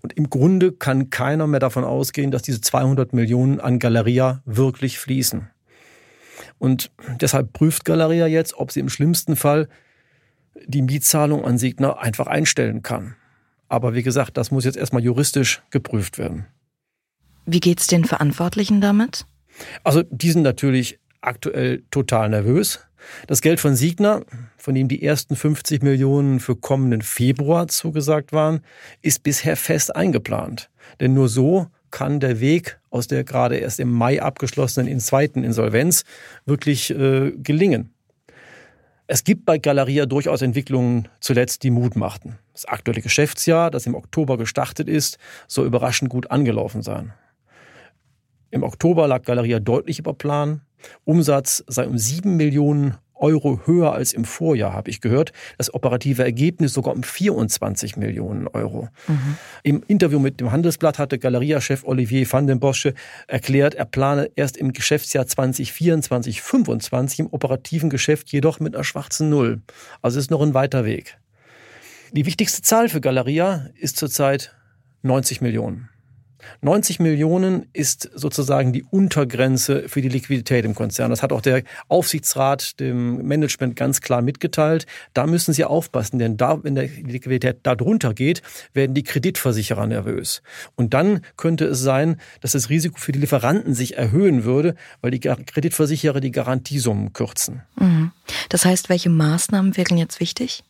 Und 0.02 0.14
im 0.14 0.30
Grunde 0.30 0.72
kann 0.72 1.10
keiner 1.10 1.48
mehr 1.48 1.60
davon 1.60 1.84
ausgehen, 1.84 2.32
dass 2.32 2.42
diese 2.42 2.62
200 2.62 3.14
Millionen 3.14 3.60
an 3.60 3.80
Galeria 3.80 4.42
wirklich 4.46 5.00
fließen. 5.00 5.50
Und 6.60 6.92
deshalb 7.20 7.54
prüft 7.54 7.86
Galeria 7.86 8.28
jetzt, 8.28 8.56
ob 8.56 8.72
sie 8.72 8.80
im 8.80 8.90
schlimmsten 8.90 9.36
Fall 9.36 9.68
die 10.66 10.82
Mietzahlung 10.82 11.44
an 11.46 11.58
Signer 11.58 12.00
einfach 12.00 12.28
einstellen 12.28 12.82
kann. 12.82 13.16
Aber 13.68 13.96
wie 13.96 14.04
gesagt, 14.04 14.38
das 14.38 14.52
muss 14.52 14.66
jetzt 14.66 14.78
erstmal 14.78 15.04
juristisch 15.04 15.62
geprüft 15.70 16.18
werden. 16.18 16.46
Wie 17.46 17.60
geht's 17.60 17.88
den 17.88 18.06
Verantwortlichen 18.06 18.82
damit? 18.82 19.26
Also, 19.84 20.04
die 20.04 20.32
sind 20.32 20.44
natürlich 20.44 21.00
aktuell 21.22 21.84
total 21.90 22.30
nervös. 22.30 22.80
Das 23.28 23.42
Geld 23.42 23.60
von 23.60 23.76
Siegner, 23.76 24.22
von 24.58 24.76
dem 24.76 24.88
die 24.88 25.04
ersten 25.04 25.36
50 25.36 25.82
Millionen 25.84 26.40
für 26.40 26.56
kommenden 26.56 27.02
Februar 27.02 27.68
zugesagt 27.68 28.34
waren, 28.34 28.62
ist 29.02 29.24
bisher 29.24 29.56
fest 29.56 29.96
eingeplant. 29.96 30.70
Denn 31.00 31.14
nur 31.14 31.30
so 31.30 31.68
kann 31.90 32.20
der 32.20 32.40
Weg 32.40 32.80
aus 32.90 33.08
der 33.08 33.24
gerade 33.24 33.58
erst 33.58 33.80
im 33.80 33.92
Mai 33.92 34.22
abgeschlossenen 34.22 34.88
in 34.88 35.00
zweiten 35.00 35.44
Insolvenz 35.44 36.04
wirklich 36.46 36.90
äh, 36.92 37.32
gelingen. 37.32 37.94
Es 39.08 39.26
gibt 39.26 39.46
bei 39.46 39.58
Galeria 39.58 40.06
durchaus 40.06 40.42
Entwicklungen 40.42 41.10
zuletzt, 41.20 41.64
die 41.64 41.70
Mut 41.70 41.98
machten. 41.98 42.38
Das 42.54 42.64
aktuelle 42.64 43.02
Geschäftsjahr, 43.02 43.70
das 43.70 43.86
im 43.86 43.94
Oktober 43.94 44.38
gestartet 44.38 44.88
ist, 44.88 45.18
soll 45.48 45.68
überraschend 45.68 46.10
gut 46.10 46.32
angelaufen 46.32 46.82
sein. 46.82 47.14
Im 48.52 48.64
Oktober 48.64 49.08
lag 49.08 49.24
Galeria 49.24 49.60
deutlich 49.60 50.00
über 50.00 50.14
Plan. 50.14 50.62
Umsatz 51.06 51.64
sei 51.68 51.88
um 51.88 51.98
sieben 51.98 52.38
Millionen 52.38 52.98
Euro 53.22 53.62
höher 53.66 53.94
als 53.94 54.14
im 54.14 54.26
Vorjahr, 54.26 54.74
habe 54.74 54.90
ich 54.90 55.00
gehört. 55.00 55.32
Das 55.58 55.74
operative 55.74 56.24
Ergebnis 56.24 56.74
sogar 56.74 56.94
um 56.94 57.04
24 57.04 57.96
Millionen 57.96 58.48
Euro. 58.48 58.90
Mhm. 59.08 59.38
Im 59.64 59.84
Interview 59.88 60.20
mit 60.20 60.40
dem 60.40 60.52
Handelsblatt 60.52 60.98
hatte 61.00 61.20
Galeria-Chef 61.20 61.84
Olivier 61.84 62.30
van 62.32 62.48
den 62.48 62.60
Bosche 62.60 62.94
erklärt, 63.28 63.76
er 63.76 63.86
plane 63.86 64.30
erst 64.36 64.58
im 64.58 64.74
Geschäftsjahr 64.74 65.28
2024, 65.28 66.42
2025 66.42 67.20
im 67.20 67.28
operativen 67.28 67.90
Geschäft 67.90 68.32
jedoch 68.32 68.60
mit 68.60 68.76
einer 68.76 68.84
schwarzen 68.84 69.30
Null. 69.30 69.62
Also 70.02 70.20
ist 70.20 70.32
noch 70.32 70.42
ein 70.42 70.54
weiter 70.54 70.84
Weg. 70.84 71.18
Die 72.12 72.26
wichtigste 72.26 72.62
Zahl 72.62 72.90
für 72.90 73.00
Galeria 73.00 73.68
ist 73.76 73.98
zurzeit 73.98 74.54
90 75.04 75.42
Millionen. 75.42 75.90
90 76.62 77.00
Millionen 77.00 77.68
ist 77.74 78.10
sozusagen 78.14 78.74
die 78.74 78.84
Untergrenze 78.84 79.88
für 79.88 80.02
die 80.02 80.10
Liquidität 80.10 80.66
im 80.66 80.76
Konzern. 80.76 81.10
Das 81.10 81.24
hat 81.24 81.32
auch 81.32 81.42
der 81.42 81.64
Aufsichtsrat 81.88 82.80
dem 82.80 83.26
Management 83.28 83.76
ganz 83.76 84.02
klar 84.02 84.22
mitgeteilt. 84.22 84.86
Da 85.14 85.28
müssen 85.28 85.54
sie 85.54 85.66
aufpassen, 85.66 86.20
denn 86.20 86.38
da, 86.38 86.64
wenn 86.64 86.76
die 86.76 86.88
Liquidität 87.04 87.60
da 87.64 87.76
drunter 87.76 88.14
geht, 88.14 88.42
werden 88.74 88.94
die 88.94 89.04
Kreditversicherer 89.04 89.88
nervös. 89.88 90.42
Und 90.76 90.94
dann 90.94 91.22
könnte 91.38 91.66
es 91.66 91.80
sein, 91.80 92.20
dass 92.42 92.52
das 92.52 92.70
Risiko 92.70 92.98
für 92.98 93.12
die 93.12 93.20
Lieferanten 93.20 93.74
sich 93.74 93.98
erhöhen 93.98 94.44
würde, 94.44 94.76
weil 95.02 95.12
die 95.12 95.20
Kreditversicherer 95.20 96.20
die 96.20 96.32
Garantiesummen 96.32 97.14
kürzen. 97.14 97.62
Mhm. 97.78 98.12
Das 98.50 98.66
heißt, 98.66 98.90
welche 98.90 99.10
Maßnahmen 99.10 99.78
wären 99.78 99.98
jetzt 99.98 100.20
wichtig? 100.20 100.64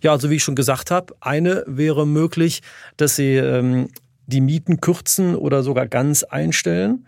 Ja, 0.00 0.12
also 0.12 0.30
wie 0.30 0.36
ich 0.36 0.42
schon 0.42 0.56
gesagt 0.56 0.90
habe, 0.90 1.14
eine 1.20 1.64
wäre 1.66 2.06
möglich, 2.06 2.62
dass 2.96 3.16
sie 3.16 3.36
ähm, 3.36 3.88
die 4.30 4.40
Mieten 4.40 4.80
kürzen 4.80 5.34
oder 5.34 5.62
sogar 5.62 5.86
ganz 5.86 6.22
einstellen. 6.22 7.06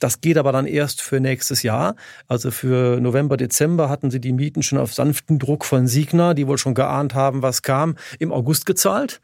Das 0.00 0.20
geht 0.20 0.36
aber 0.36 0.50
dann 0.50 0.66
erst 0.66 1.00
für 1.00 1.20
nächstes 1.20 1.62
Jahr. 1.62 1.94
Also 2.26 2.50
für 2.50 3.00
November, 3.00 3.36
Dezember 3.36 3.88
hatten 3.88 4.10
sie 4.10 4.20
die 4.20 4.32
Mieten 4.32 4.64
schon 4.64 4.78
auf 4.78 4.92
sanften 4.92 5.38
Druck 5.38 5.64
von 5.64 5.86
Signa, 5.86 6.34
die 6.34 6.48
wohl 6.48 6.58
schon 6.58 6.74
geahnt 6.74 7.14
haben, 7.14 7.42
was 7.42 7.62
kam, 7.62 7.96
im 8.18 8.32
August 8.32 8.66
gezahlt. 8.66 9.20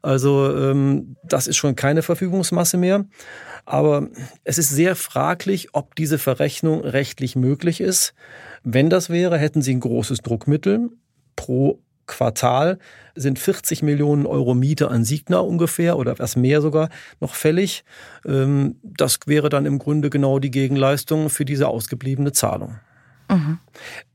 Also 0.00 0.56
ähm, 0.56 1.16
das 1.24 1.48
ist 1.48 1.56
schon 1.56 1.74
keine 1.74 2.02
Verfügungsmasse 2.02 2.76
mehr. 2.76 3.04
Aber 3.64 4.08
es 4.44 4.58
ist 4.58 4.70
sehr 4.70 4.94
fraglich, 4.94 5.70
ob 5.72 5.94
diese 5.96 6.18
Verrechnung 6.18 6.82
rechtlich 6.82 7.34
möglich 7.34 7.80
ist. 7.80 8.14
Wenn 8.62 8.90
das 8.90 9.10
wäre, 9.10 9.38
hätten 9.38 9.62
sie 9.62 9.74
ein 9.74 9.80
großes 9.80 10.18
Druckmittel 10.18 10.90
pro 11.34 11.80
Quartal 12.06 12.78
sind 13.14 13.38
40 13.38 13.82
Millionen 13.82 14.26
Euro 14.26 14.54
Miete 14.54 14.88
an 14.88 15.04
Signa 15.04 15.38
ungefähr 15.38 15.96
oder 15.98 16.12
etwas 16.12 16.36
mehr 16.36 16.60
sogar 16.60 16.88
noch 17.20 17.34
fällig. 17.34 17.84
Ähm, 18.26 18.76
das 18.82 19.20
wäre 19.26 19.48
dann 19.48 19.66
im 19.66 19.78
Grunde 19.78 20.10
genau 20.10 20.38
die 20.38 20.50
Gegenleistung 20.50 21.30
für 21.30 21.44
diese 21.44 21.68
ausgebliebene 21.68 22.32
Zahlung. 22.32 22.76
Mhm. 23.28 23.58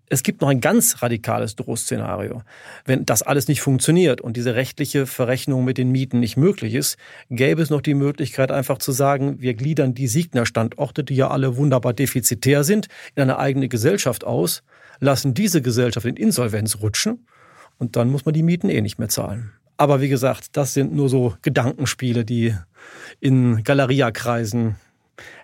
Es 0.09 0.23
gibt 0.23 0.39
noch 0.39 0.47
ein 0.47 0.61
ganz 0.61 1.01
radikales 1.01 1.57
Drohszenario. 1.57 2.41
Wenn 2.85 3.05
das 3.05 3.23
alles 3.23 3.49
nicht 3.49 3.59
funktioniert 3.59 4.21
und 4.21 4.37
diese 4.37 4.55
rechtliche 4.55 5.05
Verrechnung 5.05 5.65
mit 5.65 5.77
den 5.77 5.91
Mieten 5.91 6.21
nicht 6.21 6.37
möglich 6.37 6.75
ist, 6.75 6.97
gäbe 7.29 7.61
es 7.61 7.69
noch 7.69 7.81
die 7.81 7.93
Möglichkeit, 7.93 8.49
einfach 8.49 8.77
zu 8.77 8.93
sagen, 8.93 9.41
wir 9.41 9.53
gliedern 9.53 9.93
die 9.93 10.07
Signer-Standorte, 10.07 11.03
die 11.03 11.15
ja 11.15 11.29
alle 11.29 11.57
wunderbar 11.57 11.93
defizitär 11.93 12.63
sind, 12.63 12.87
in 13.15 13.23
eine 13.23 13.37
eigene 13.37 13.67
Gesellschaft 13.67 14.23
aus, 14.23 14.63
lassen 15.01 15.33
diese 15.33 15.61
Gesellschaft 15.61 16.05
in 16.05 16.15
Insolvenz 16.15 16.77
rutschen 16.79 17.27
und 17.79 17.95
dann 17.95 18.09
muss 18.09 18.25
man 18.25 18.33
die 18.33 18.43
Mieten 18.43 18.69
eh 18.69 18.81
nicht 18.81 18.99
mehr 18.99 19.09
zahlen. 19.09 19.51
Aber 19.77 20.01
wie 20.01 20.09
gesagt, 20.09 20.57
das 20.57 20.73
sind 20.73 20.93
nur 20.93 21.09
so 21.09 21.35
Gedankenspiele, 21.43 22.25
die 22.25 22.55
in 23.19 23.63
Galeria-Kreisen 23.63 24.75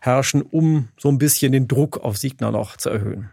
herrschen, 0.01 0.41
um 0.41 0.89
so 0.97 1.09
ein 1.09 1.17
bisschen 1.17 1.51
den 1.51 1.67
Druck 1.67 1.97
auf 1.97 2.17
Signa 2.17 2.51
noch 2.51 2.77
zu 2.77 2.89
erhöhen. 2.89 3.29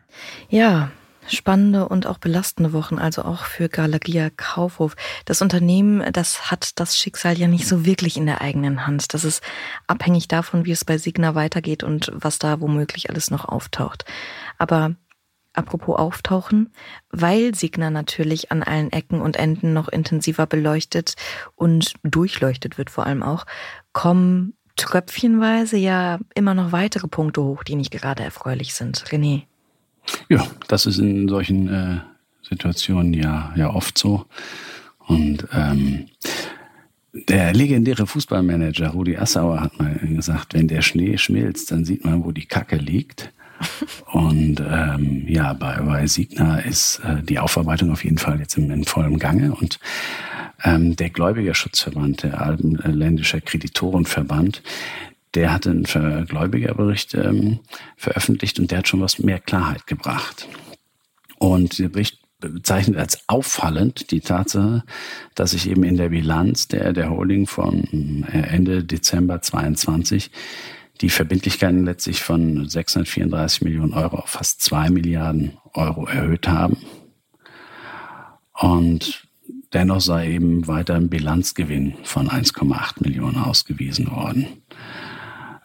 Ja, 0.49 0.91
spannende 1.27 1.89
und 1.89 2.07
auch 2.07 2.19
belastende 2.19 2.73
Wochen, 2.73 2.99
also 2.99 3.23
auch 3.23 3.45
für 3.45 3.69
Galeria 3.69 4.31
Kaufhof. 4.31 4.97
Das 5.25 5.43
Unternehmen, 5.43 6.05
das 6.13 6.51
hat 6.51 6.79
das 6.81 6.99
Schicksal 6.99 7.39
ja 7.39 7.47
nicht 7.47 7.67
so 7.67 7.85
wirklich 7.85 8.17
in 8.17 8.27
der 8.27 8.41
eigenen 8.41 8.87
Hand. 8.87 9.15
Das 9.15 9.25
ist 9.25 9.43
abhängig 9.87 10.29
davon, 10.29 10.65
wie 10.65 10.73
es 10.73 10.85
bei 10.85 10.99
Signa 10.99 11.35
weitergeht 11.35 11.83
und 11.83 12.11
was 12.15 12.39
da 12.39 12.61
womöglich 12.61 13.11
alles 13.11 13.31
noch 13.31 13.45
auftaucht. 13.47 14.05
Aber 14.59 14.95
Apropos 15.53 15.99
auftauchen, 15.99 16.71
weil 17.11 17.55
Signa 17.55 17.91
natürlich 17.91 18.53
an 18.53 18.63
allen 18.63 18.93
Ecken 18.93 19.21
und 19.21 19.37
Enden 19.37 19.73
noch 19.73 19.89
intensiver 19.89 20.47
beleuchtet 20.47 21.15
und 21.57 21.95
durchleuchtet 22.05 22.79
wird 22.79 22.89
vor 22.89 23.07
allem 23.07 23.23
auch, 23.23 23.47
kommen 23.93 24.55
tröpfchenweise 24.77 25.77
ja 25.77 26.19
immer 26.35 26.55
noch 26.55 26.73
weitere 26.73 27.09
Punkte 27.09 27.43
hoch, 27.43 27.65
die 27.65 27.75
nicht 27.75 27.91
gerade 27.91 28.23
erfreulich 28.23 28.75
sind. 28.75 29.05
René. 29.07 29.43
Ja, 30.29 30.47
das 30.69 30.87
ist 30.87 30.99
in 30.99 31.29
solchen 31.29 31.69
äh, 31.69 31.99
Situationen 32.43 33.13
ja, 33.13 33.53
ja 33.57 33.75
oft 33.75 33.99
so. 33.99 34.27
Und 34.99 35.47
ähm, 35.53 36.07
der 37.13 37.53
legendäre 37.53 38.07
Fußballmanager 38.07 38.91
Rudi 38.91 39.17
Assauer 39.17 39.61
hat 39.61 39.79
mal 39.79 39.95
gesagt, 39.95 40.55
wenn 40.55 40.69
der 40.69 40.83
Schnee 40.83 41.19
schmilzt, 41.19 41.73
dann 41.73 41.85
sieht 41.85 42.05
man, 42.05 42.25
wo 42.25 42.31
die 42.31 42.47
Kacke 42.47 42.77
liegt. 42.77 43.33
Und 44.07 44.61
ähm, 44.61 45.25
ja, 45.29 45.53
bei, 45.53 45.77
bei 45.81 46.07
Signa 46.07 46.59
ist 46.61 47.01
äh, 47.05 47.23
die 47.23 47.39
Aufarbeitung 47.39 47.91
auf 47.93 48.05
jeden 48.05 48.19
Fall 48.19 48.39
jetzt 48.41 48.57
in, 48.57 48.71
in 48.71 48.85
vollem 48.85 49.19
Gange. 49.19 49.55
Und 49.55 49.79
ähm, 50.65 50.97
der 50.97 51.11
Gläubigerschutzverband, 51.11 52.23
der 52.23 52.41
Alpenländische 52.41 53.41
Kreditorenverband, 53.41 54.63
der 55.35 55.53
hat 55.53 55.67
einen 55.67 55.85
Gläubigerbericht 55.85 57.15
ähm, 57.15 57.61
veröffentlicht 57.97 58.59
und 58.59 58.71
der 58.71 58.79
hat 58.79 58.89
schon 58.89 59.01
was 59.01 59.21
mehr 59.21 59.39
Klarheit 59.39 59.87
gebracht. 59.87 60.49
Und 61.39 61.79
der 61.79 61.89
Bericht 61.89 62.19
bezeichnet 62.41 62.97
als 62.97 63.29
auffallend 63.29 64.11
die 64.11 64.21
Tatsache, 64.21 64.83
dass 65.35 65.53
sich 65.53 65.69
eben 65.69 65.85
in 65.85 65.97
der 65.97 66.09
Bilanz 66.09 66.69
der, 66.69 66.93
der 66.93 67.11
Holding 67.11 67.47
von 67.47 68.25
äh, 68.33 68.41
Ende 68.41 68.83
Dezember 68.83 69.41
22 69.41 70.31
die 71.01 71.11
Verbindlichkeiten 71.11 71.85
letztlich 71.85 72.23
von 72.23 72.69
634 72.69 73.63
Millionen 73.63 73.95
Euro 73.95 74.19
auf 74.19 74.31
fast 74.31 74.63
zwei 74.63 74.91
Milliarden 74.91 75.57
Euro 75.73 76.07
erhöht 76.07 76.47
haben. 76.47 76.77
Und 78.53 79.27
dennoch 79.73 80.01
sei 80.01 80.33
eben 80.33 80.67
weiter 80.67 80.95
ein 80.95 81.09
Bilanzgewinn 81.09 81.95
von 82.03 82.29
1,8 82.29 83.03
Millionen 83.03 83.39
ausgewiesen 83.39 84.11
worden, 84.11 84.47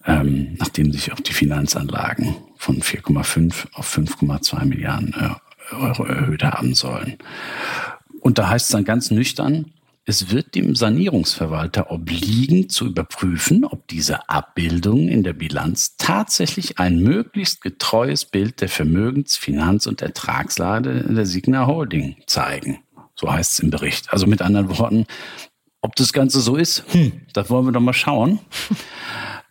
ähm, 0.05 0.55
nachdem 0.57 0.93
sich 0.93 1.11
auch 1.11 1.19
die 1.19 1.33
Finanzanlagen 1.33 2.35
von 2.55 2.81
4,5 2.81 3.73
auf 3.73 3.97
5,2 3.97 4.65
Milliarden 4.65 5.13
Euro 5.71 6.05
erhöht 6.05 6.43
haben 6.43 6.75
sollen. 6.75 7.17
Und 8.21 8.37
da 8.37 8.49
heißt 8.49 8.65
es 8.65 8.71
dann 8.71 8.85
ganz 8.85 9.11
nüchtern, 9.11 9.71
es 10.07 10.29
wird 10.29 10.53
dem 10.53 10.75
Sanierungsverwalter 10.75 11.89
obliegen, 11.89 12.69
zu 12.69 12.85
überprüfen, 12.85 13.65
ob 13.65 13.87
diese 13.87 14.29
Abbildungen 14.29 15.09
in 15.09 15.23
der 15.23 15.33
Bilanz 15.33 15.97
tatsächlich 15.97 16.77
ein 16.77 16.99
möglichst 16.99 17.61
getreues 17.61 18.25
Bild 18.25 18.61
der 18.61 18.69
Vermögens-, 18.69 19.35
Finanz- 19.35 19.87
und 19.87 20.03
Ertragslage 20.03 21.03
der 21.09 21.25
Signa 21.25 21.65
Holding 21.65 22.17
zeigen. 22.27 22.79
So 23.15 23.31
heißt 23.31 23.53
es 23.53 23.59
im 23.59 23.71
Bericht. 23.71 24.13
Also 24.13 24.27
mit 24.27 24.43
anderen 24.43 24.77
Worten, 24.77 25.07
ob 25.81 25.95
das 25.95 26.13
Ganze 26.13 26.39
so 26.39 26.55
ist, 26.55 26.83
hm, 26.93 27.21
das 27.33 27.49
wollen 27.49 27.65
wir 27.65 27.71
doch 27.71 27.81
mal 27.81 27.93
schauen. 27.93 28.39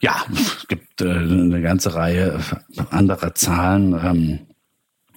Ja, 0.00 0.22
es 0.34 0.68
gibt 0.68 1.00
äh, 1.00 1.09
eine 1.09 1.62
ganze 1.62 1.94
Reihe 1.94 2.38
anderer 2.90 3.34
Zahlen. 3.34 3.94
Ähm, 3.94 4.46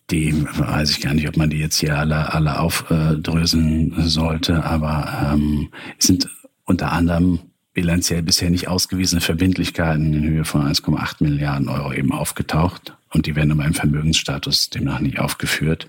die 0.10 0.46
weiß 0.58 0.92
ich 0.92 1.02
gar 1.02 1.14
nicht, 1.14 1.28
ob 1.28 1.38
man 1.38 1.50
die 1.50 1.60
jetzt 1.60 1.78
hier 1.78 1.98
alle, 1.98 2.34
alle 2.34 2.60
aufdröseln 2.60 3.94
sollte, 4.08 4.64
aber 4.64 5.34
ähm, 5.34 5.70
es 5.98 6.08
sind 6.08 6.30
unter 6.64 6.92
anderem 6.92 7.40
bilanziell 7.74 8.24
bisher 8.24 8.50
nicht 8.50 8.68
ausgewiesene 8.68 9.22
Verbindlichkeiten 9.22 10.14
in 10.14 10.24
Höhe 10.24 10.46
von 10.46 10.62
1,8 10.62 11.24
Milliarden 11.24 11.70
Euro 11.70 11.94
eben 11.94 12.12
aufgetaucht. 12.12 12.98
Und 13.14 13.26
die 13.26 13.36
werden 13.36 13.52
aber 13.52 13.66
im 13.66 13.74
Vermögensstatus 13.74 14.70
demnach 14.70 15.00
nicht 15.00 15.20
aufgeführt. 15.20 15.88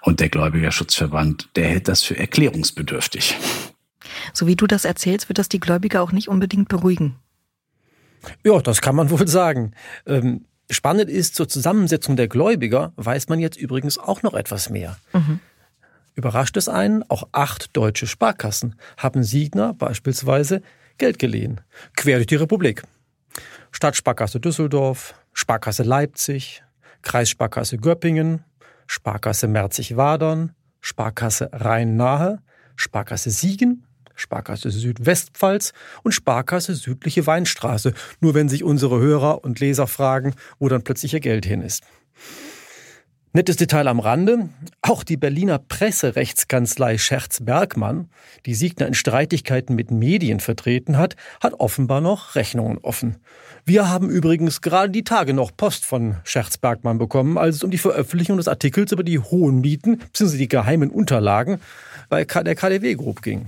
Und 0.00 0.20
der 0.20 0.28
Gläubigerschutzverband, 0.28 1.48
der 1.56 1.66
hält 1.66 1.88
das 1.88 2.02
für 2.02 2.16
erklärungsbedürftig. 2.16 3.36
So 4.32 4.46
wie 4.46 4.56
du 4.56 4.66
das 4.66 4.84
erzählst, 4.84 5.28
wird 5.28 5.38
das 5.38 5.48
die 5.48 5.60
Gläubiger 5.60 6.02
auch 6.02 6.12
nicht 6.12 6.28
unbedingt 6.28 6.68
beruhigen. 6.68 7.16
Ja, 8.44 8.60
das 8.60 8.80
kann 8.80 8.94
man 8.94 9.10
wohl 9.10 9.26
sagen. 9.26 9.72
Ähm 10.06 10.46
Spannend 10.70 11.10
ist, 11.10 11.34
zur 11.34 11.48
Zusammensetzung 11.48 12.16
der 12.16 12.28
Gläubiger 12.28 12.92
weiß 12.96 13.28
man 13.28 13.38
jetzt 13.38 13.56
übrigens 13.56 13.98
auch 13.98 14.22
noch 14.22 14.34
etwas 14.34 14.70
mehr. 14.70 14.96
Mhm. 15.12 15.40
Überrascht 16.14 16.56
es 16.56 16.68
einen, 16.68 17.02
auch 17.10 17.28
acht 17.32 17.76
deutsche 17.76 18.06
Sparkassen 18.06 18.76
haben 18.96 19.22
Siegner 19.24 19.74
beispielsweise 19.74 20.62
Geld 20.96 21.18
geliehen, 21.18 21.60
quer 21.96 22.16
durch 22.16 22.28
die 22.28 22.36
Republik. 22.36 22.84
Stadtsparkasse 23.72 24.38
Düsseldorf, 24.38 25.14
Sparkasse 25.32 25.82
Leipzig, 25.82 26.62
Kreissparkasse 27.02 27.78
Göppingen, 27.78 28.44
Sparkasse 28.86 29.48
Merzig-Wadern, 29.48 30.54
Sparkasse 30.80 31.50
Rhein-Nahe, 31.52 32.40
Sparkasse 32.76 33.30
Siegen, 33.30 33.84
Sparkasse 34.14 34.70
Südwestpfalz 34.70 35.72
und 36.02 36.12
Sparkasse 36.12 36.74
Südliche 36.74 37.26
Weinstraße, 37.26 37.94
nur 38.20 38.34
wenn 38.34 38.48
sich 38.48 38.64
unsere 38.64 38.98
Hörer 38.98 39.44
und 39.44 39.60
Leser 39.60 39.86
fragen, 39.86 40.34
wo 40.58 40.68
dann 40.68 40.82
plötzlich 40.82 41.14
ihr 41.14 41.20
Geld 41.20 41.46
hin 41.46 41.62
ist. 41.62 41.82
Nettes 43.36 43.56
Detail 43.56 43.88
am 43.88 43.98
Rande. 43.98 44.48
Auch 44.80 45.02
die 45.02 45.16
Berliner 45.16 45.58
Presserechtskanzlei 45.58 46.98
Scherz-Bergmann, 46.98 48.08
die 48.46 48.54
Siegner 48.54 48.86
in 48.86 48.94
Streitigkeiten 48.94 49.74
mit 49.74 49.90
Medien 49.90 50.38
vertreten 50.38 50.98
hat, 50.98 51.16
hat 51.40 51.54
offenbar 51.54 52.00
noch 52.00 52.36
Rechnungen 52.36 52.78
offen. 52.78 53.16
Wir 53.64 53.88
haben 53.90 54.08
übrigens 54.08 54.60
gerade 54.60 54.92
die 54.92 55.02
Tage 55.02 55.34
noch 55.34 55.50
Post 55.56 55.84
von 55.84 56.14
Scherz-Bergmann 56.22 56.98
bekommen, 56.98 57.36
als 57.36 57.56
es 57.56 57.64
um 57.64 57.72
die 57.72 57.78
Veröffentlichung 57.78 58.36
des 58.36 58.46
Artikels 58.46 58.92
über 58.92 59.02
die 59.02 59.18
hohen 59.18 59.60
Mieten 59.60 59.98
bzw. 59.98 60.38
die 60.38 60.48
geheimen 60.48 60.90
Unterlagen 60.90 61.58
bei 62.08 62.24
der 62.24 62.54
KDW 62.54 62.94
Group 62.94 63.20
ging. 63.22 63.46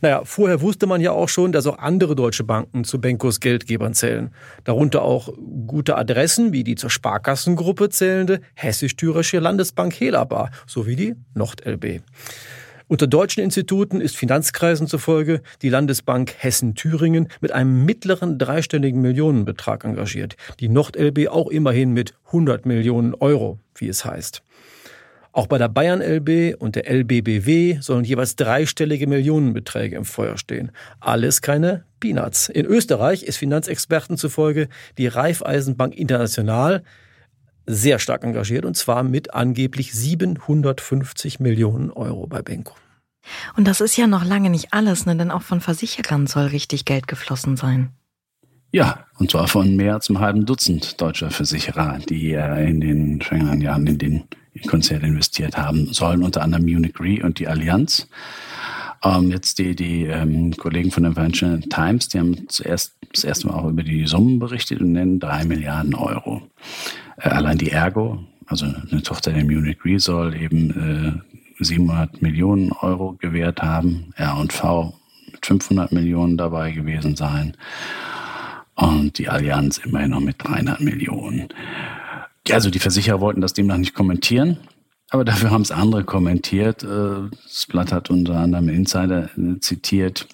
Naja, 0.00 0.22
vorher 0.24 0.60
wusste 0.60 0.86
man 0.86 1.00
ja 1.00 1.12
auch 1.12 1.28
schon, 1.28 1.52
dass 1.52 1.66
auch 1.66 1.78
andere 1.78 2.14
deutsche 2.14 2.44
Banken 2.44 2.84
zu 2.84 3.00
Benkos 3.00 3.40
Geldgebern 3.40 3.94
zählen. 3.94 4.30
Darunter 4.64 5.02
auch 5.02 5.28
gute 5.66 5.96
Adressen 5.96 6.52
wie 6.52 6.64
die 6.64 6.74
zur 6.74 6.90
Sparkassengruppe 6.90 7.88
zählende 7.90 8.40
Hessisch-Thürische 8.54 9.38
Landesbank 9.38 9.98
Helaba 9.98 10.50
sowie 10.66 10.96
die 10.96 11.14
NordLB. 11.34 12.02
Unter 12.86 13.06
deutschen 13.06 13.42
Instituten 13.42 14.02
ist 14.02 14.14
Finanzkreisen 14.14 14.86
zufolge 14.86 15.40
die 15.62 15.70
Landesbank 15.70 16.34
Hessen-Thüringen 16.36 17.28
mit 17.40 17.52
einem 17.52 17.86
mittleren 17.86 18.38
dreistelligen 18.38 19.00
Millionenbetrag 19.00 19.84
engagiert. 19.84 20.36
Die 20.60 20.68
NordLB 20.68 21.28
auch 21.28 21.48
immerhin 21.48 21.92
mit 21.92 22.14
100 22.26 22.66
Millionen 22.66 23.14
Euro, 23.14 23.58
wie 23.74 23.88
es 23.88 24.04
heißt. 24.04 24.42
Auch 25.34 25.48
bei 25.48 25.58
der 25.58 25.68
Bayern 25.68 26.00
LB 26.00 26.54
und 26.60 26.76
der 26.76 26.88
LBBW 26.88 27.78
sollen 27.80 28.04
jeweils 28.04 28.36
dreistellige 28.36 29.08
Millionenbeträge 29.08 29.96
im 29.96 30.04
Feuer 30.04 30.38
stehen. 30.38 30.70
Alles 31.00 31.42
keine 31.42 31.82
Peanuts. 31.98 32.48
In 32.48 32.64
Österreich 32.66 33.24
ist 33.24 33.38
Finanzexperten 33.38 34.16
zufolge 34.16 34.68
die 34.96 35.08
Raiffeisenbank 35.08 35.96
International 35.96 36.84
sehr 37.66 37.98
stark 37.98 38.22
engagiert 38.22 38.64
und 38.64 38.76
zwar 38.76 39.02
mit 39.02 39.34
angeblich 39.34 39.92
750 39.92 41.40
Millionen 41.40 41.90
Euro 41.90 42.28
bei 42.28 42.40
Benko. 42.40 42.76
Und 43.56 43.66
das 43.66 43.80
ist 43.80 43.96
ja 43.96 44.06
noch 44.06 44.24
lange 44.24 44.50
nicht 44.50 44.72
alles, 44.72 45.04
ne? 45.04 45.16
denn 45.16 45.32
auch 45.32 45.42
von 45.42 45.60
Versicherern 45.60 46.28
soll 46.28 46.46
richtig 46.46 46.84
Geld 46.84 47.08
geflossen 47.08 47.56
sein. 47.56 47.88
Ja, 48.70 49.04
und 49.18 49.32
zwar 49.32 49.48
von 49.48 49.74
mehr 49.74 49.94
als 49.94 50.08
einem 50.08 50.20
halben 50.20 50.46
Dutzend 50.46 51.00
deutscher 51.00 51.32
Versicherer, 51.32 51.98
die 52.08 52.34
äh, 52.34 52.70
in 52.70 52.80
den 52.80 53.20
vergangenen 53.20 53.62
Jahren 53.62 53.86
in 53.88 53.98
den 53.98 54.24
Konzerne 54.60 55.06
investiert 55.06 55.56
haben 55.56 55.92
sollen, 55.92 56.22
unter 56.22 56.42
anderem 56.42 56.64
Munich 56.64 56.98
Re 57.00 57.24
und 57.24 57.38
die 57.38 57.48
Allianz. 57.48 58.08
Ähm, 59.02 59.30
jetzt 59.30 59.58
die, 59.58 59.76
die 59.76 60.04
ähm, 60.04 60.56
Kollegen 60.56 60.90
von 60.90 61.02
der 61.02 61.12
Financial 61.12 61.60
Times, 61.60 62.08
die 62.08 62.18
haben 62.18 62.48
zuerst 62.48 62.94
das 63.12 63.24
erste 63.24 63.48
Mal 63.48 63.54
auch 63.54 63.68
über 63.68 63.82
die 63.82 64.06
Summen 64.06 64.38
berichtet 64.38 64.80
und 64.80 64.92
nennen 64.92 65.20
drei 65.20 65.44
Milliarden 65.44 65.94
Euro. 65.94 66.42
Äh, 67.18 67.28
allein 67.28 67.58
die 67.58 67.70
Ergo, 67.70 68.24
also 68.46 68.66
eine 68.66 69.02
Tochter 69.02 69.32
der 69.32 69.44
Munich 69.44 69.78
Re, 69.84 69.98
soll 69.98 70.34
eben 70.34 71.22
äh, 71.58 71.64
700 71.64 72.22
Millionen 72.22 72.72
Euro 72.72 73.16
gewährt 73.20 73.62
haben. 73.62 74.12
R&V 74.16 74.94
mit 75.30 75.44
500 75.44 75.92
Millionen 75.92 76.36
dabei 76.36 76.70
gewesen 76.70 77.16
sein 77.16 77.56
und 78.76 79.18
die 79.18 79.28
Allianz 79.28 79.78
immerhin 79.78 80.10
noch 80.10 80.20
mit 80.20 80.36
300 80.42 80.80
Millionen. 80.80 81.48
Also 82.50 82.70
die 82.70 82.78
Versicherer 82.78 83.20
wollten 83.20 83.40
das 83.40 83.54
demnach 83.54 83.78
nicht 83.78 83.94
kommentieren, 83.94 84.58
aber 85.10 85.24
dafür 85.24 85.50
haben 85.50 85.62
es 85.62 85.70
andere 85.70 86.04
kommentiert. 86.04 86.82
Äh, 86.82 87.30
das 87.42 87.66
Blatt 87.66 87.92
hat 87.92 88.10
unter 88.10 88.36
anderem 88.36 88.68
Insider 88.68 89.30
äh, 89.38 89.58
zitiert. 89.60 90.28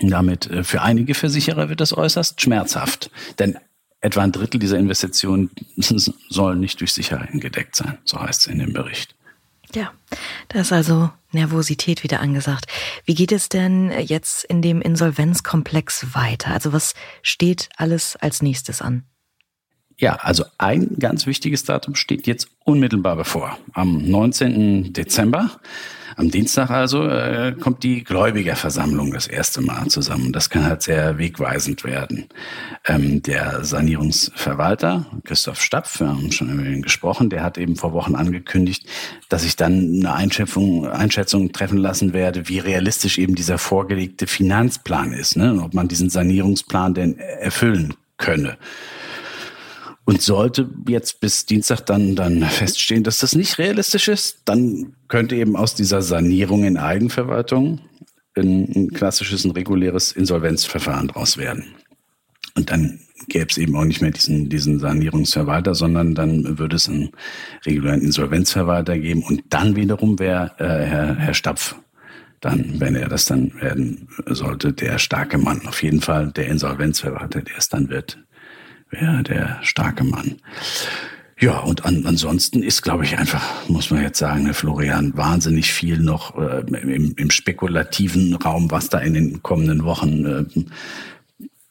Damit 0.00 0.48
äh, 0.50 0.62
für 0.62 0.82
einige 0.82 1.14
Versicherer 1.14 1.68
wird 1.68 1.80
das 1.80 1.96
äußerst 1.96 2.40
schmerzhaft, 2.40 3.10
denn 3.38 3.58
etwa 4.00 4.22
ein 4.22 4.32
Drittel 4.32 4.60
dieser 4.60 4.78
Investitionen 4.78 5.50
soll 5.76 6.56
nicht 6.56 6.80
durch 6.80 6.92
Sicherheiten 6.92 7.40
gedeckt 7.40 7.74
sein, 7.74 7.98
so 8.04 8.20
heißt 8.20 8.40
es 8.40 8.46
in 8.46 8.58
dem 8.58 8.72
Bericht. 8.72 9.14
Ja, 9.74 9.92
da 10.48 10.60
ist 10.60 10.72
also 10.72 11.10
Nervosität 11.32 12.02
wieder 12.02 12.20
angesagt. 12.20 12.66
Wie 13.04 13.14
geht 13.14 13.32
es 13.32 13.48
denn 13.48 13.90
jetzt 14.00 14.44
in 14.44 14.62
dem 14.62 14.80
Insolvenzkomplex 14.80 16.14
weiter? 16.14 16.52
Also 16.52 16.72
was 16.72 16.94
steht 17.22 17.68
alles 17.76 18.16
als 18.16 18.40
nächstes 18.40 18.80
an? 18.80 19.04
Ja, 19.98 20.14
also 20.20 20.44
ein 20.58 20.96
ganz 20.98 21.26
wichtiges 21.26 21.64
Datum 21.64 21.94
steht 21.94 22.26
jetzt 22.26 22.48
unmittelbar 22.64 23.16
bevor. 23.16 23.58
Am 23.72 24.08
19. 24.08 24.92
Dezember 24.92 25.50
am 26.18 26.32
Dienstag 26.32 26.70
also 26.70 27.06
äh, 27.06 27.54
kommt 27.60 27.84
die 27.84 28.02
Gläubigerversammlung 28.02 29.12
das 29.12 29.28
erste 29.28 29.60
Mal 29.60 29.86
zusammen. 29.86 30.32
Das 30.32 30.50
kann 30.50 30.64
halt 30.64 30.82
sehr 30.82 31.16
wegweisend 31.16 31.84
werden. 31.84 32.26
Ähm, 32.84 33.22
der 33.22 33.64
Sanierungsverwalter, 33.64 35.06
Christoph 35.22 35.62
Stapf, 35.62 36.00
wir 36.00 36.08
haben 36.08 36.32
schon 36.32 36.50
über 36.50 36.64
ihn 36.64 36.82
gesprochen, 36.82 37.30
der 37.30 37.44
hat 37.44 37.56
eben 37.56 37.76
vor 37.76 37.92
Wochen 37.92 38.16
angekündigt, 38.16 38.84
dass 39.28 39.44
ich 39.44 39.54
dann 39.54 40.00
eine 40.00 40.12
Einschätzung, 40.12 40.88
Einschätzung 40.88 41.52
treffen 41.52 41.78
lassen 41.78 42.12
werde, 42.12 42.48
wie 42.48 42.58
realistisch 42.58 43.18
eben 43.18 43.36
dieser 43.36 43.58
vorgelegte 43.58 44.26
Finanzplan 44.26 45.12
ist, 45.12 45.36
ne? 45.36 45.52
und 45.52 45.60
ob 45.60 45.72
man 45.72 45.86
diesen 45.86 46.10
Sanierungsplan 46.10 46.94
denn 46.94 47.16
erfüllen 47.18 47.94
könne. 48.16 48.58
Und 50.08 50.22
sollte 50.22 50.70
jetzt 50.88 51.20
bis 51.20 51.44
Dienstag 51.44 51.84
dann, 51.84 52.16
dann 52.16 52.42
feststehen, 52.42 53.04
dass 53.04 53.18
das 53.18 53.34
nicht 53.34 53.58
realistisch 53.58 54.08
ist, 54.08 54.38
dann 54.46 54.94
könnte 55.06 55.36
eben 55.36 55.54
aus 55.54 55.74
dieser 55.74 56.00
Sanierung 56.00 56.64
in 56.64 56.78
Eigenverwaltung 56.78 57.80
ein, 58.34 58.72
ein 58.74 58.90
klassisches, 58.94 59.44
ein 59.44 59.50
reguläres 59.50 60.12
Insolvenzverfahren 60.12 61.08
draus 61.08 61.36
werden. 61.36 61.74
Und 62.54 62.70
dann 62.70 63.00
gäbe 63.28 63.48
es 63.50 63.58
eben 63.58 63.76
auch 63.76 63.84
nicht 63.84 64.00
mehr 64.00 64.10
diesen, 64.10 64.48
diesen 64.48 64.78
Sanierungsverwalter, 64.78 65.74
sondern 65.74 66.14
dann 66.14 66.58
würde 66.58 66.76
es 66.76 66.88
einen 66.88 67.10
regulären 67.66 68.00
Insolvenzverwalter 68.00 68.98
geben. 68.98 69.22
Und 69.24 69.42
dann 69.50 69.76
wiederum 69.76 70.18
wäre 70.18 70.52
äh, 70.56 70.86
Herr, 70.86 71.16
Herr 71.16 71.34
Stapf 71.34 71.76
dann, 72.40 72.80
wenn 72.80 72.94
er 72.94 73.10
das 73.10 73.26
dann 73.26 73.52
werden 73.60 74.08
sollte, 74.24 74.72
der 74.72 74.98
starke 74.98 75.36
Mann. 75.36 75.66
Auf 75.66 75.82
jeden 75.82 76.00
Fall 76.00 76.32
der 76.32 76.46
Insolvenzverwalter, 76.46 77.42
der 77.42 77.58
es 77.58 77.68
dann 77.68 77.90
wird, 77.90 78.18
wäre 78.90 79.22
der 79.22 79.58
starke 79.62 80.04
Mann. 80.04 80.36
Ja, 81.40 81.58
und 81.60 81.84
an, 81.84 82.04
ansonsten 82.04 82.62
ist, 82.64 82.82
glaube 82.82 83.04
ich, 83.04 83.16
einfach, 83.16 83.68
muss 83.68 83.90
man 83.90 84.02
jetzt 84.02 84.18
sagen, 84.18 84.46
Herr 84.46 84.54
Florian, 84.54 85.16
wahnsinnig 85.16 85.72
viel 85.72 85.98
noch 85.98 86.36
äh, 86.36 86.60
im, 86.68 87.14
im 87.16 87.30
spekulativen 87.30 88.34
Raum, 88.34 88.70
was 88.72 88.88
da 88.88 88.98
in 88.98 89.14
den 89.14 89.42
kommenden 89.42 89.84
Wochen 89.84 90.26
äh, 90.26 90.44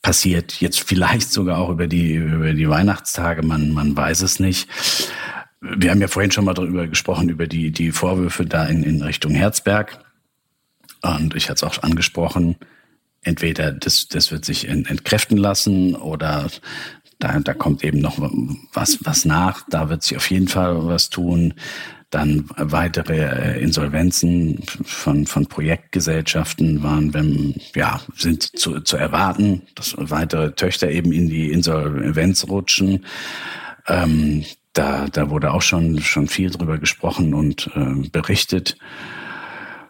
passiert. 0.02 0.62
Jetzt 0.62 0.80
vielleicht 0.80 1.34
sogar 1.34 1.58
auch 1.58 1.70
über 1.70 1.88
die, 1.88 2.14
über 2.14 2.54
die 2.54 2.70
Weihnachtstage, 2.70 3.44
man, 3.44 3.72
man 3.72 3.96
weiß 3.98 4.22
es 4.22 4.40
nicht. 4.40 4.70
Wir 5.60 5.92
haben 5.92 6.00
ja 6.00 6.08
vorhin 6.08 6.32
schon 6.32 6.46
mal 6.46 6.54
darüber 6.54 6.88
gesprochen, 6.88 7.28
über 7.28 7.46
die, 7.46 7.72
die 7.72 7.92
Vorwürfe 7.92 8.46
da 8.46 8.66
in, 8.68 8.84
in 8.84 9.02
Richtung 9.02 9.34
Herzberg. 9.34 10.00
Und 11.02 11.36
ich 11.36 11.50
hatte 11.50 11.66
es 11.66 11.78
auch 11.78 11.84
angesprochen, 11.84 12.56
entweder 13.22 13.74
das, 13.74 14.08
das 14.08 14.32
wird 14.32 14.46
sich 14.46 14.70
entkräften 14.70 15.38
lassen 15.38 15.96
oder 15.96 16.48
da, 17.20 17.40
da 17.40 17.54
kommt 17.54 17.84
eben 17.84 18.00
noch 18.00 18.18
was, 18.74 19.00
was 19.04 19.26
nach. 19.26 19.64
Da 19.70 19.90
wird 19.90 20.04
sich 20.04 20.18
auf 20.18 20.30
jeden 20.30 20.48
Fall 20.48 20.86
was 20.88 21.10
tun. 21.10 21.54
Dann 22.10 22.46
weitere 22.56 23.58
äh, 23.58 23.62
Insolvenzen 23.62 24.64
von, 24.86 25.26
von 25.28 25.48
Projektgesellschaften 25.48 26.82
waren, 26.82 27.14
wenn, 27.14 27.56
ja, 27.76 28.00
sind 28.16 28.58
zu, 28.58 28.80
zu 28.80 28.96
erwarten, 28.96 29.64
dass 29.76 29.96
weitere 29.98 30.54
Töchter 30.54 30.90
eben 30.90 31.12
in 31.12 31.28
die 31.28 31.52
Insolvenz 31.52 32.48
rutschen. 32.48 33.06
Ähm, 33.88 34.46
da, 34.72 35.08
da 35.08 35.30
wurde 35.30 35.52
auch 35.52 35.62
schon, 35.62 36.00
schon 36.00 36.28
viel 36.28 36.50
drüber 36.50 36.78
gesprochen 36.78 37.34
und 37.34 37.70
äh, 37.76 38.08
berichtet. 38.10 38.78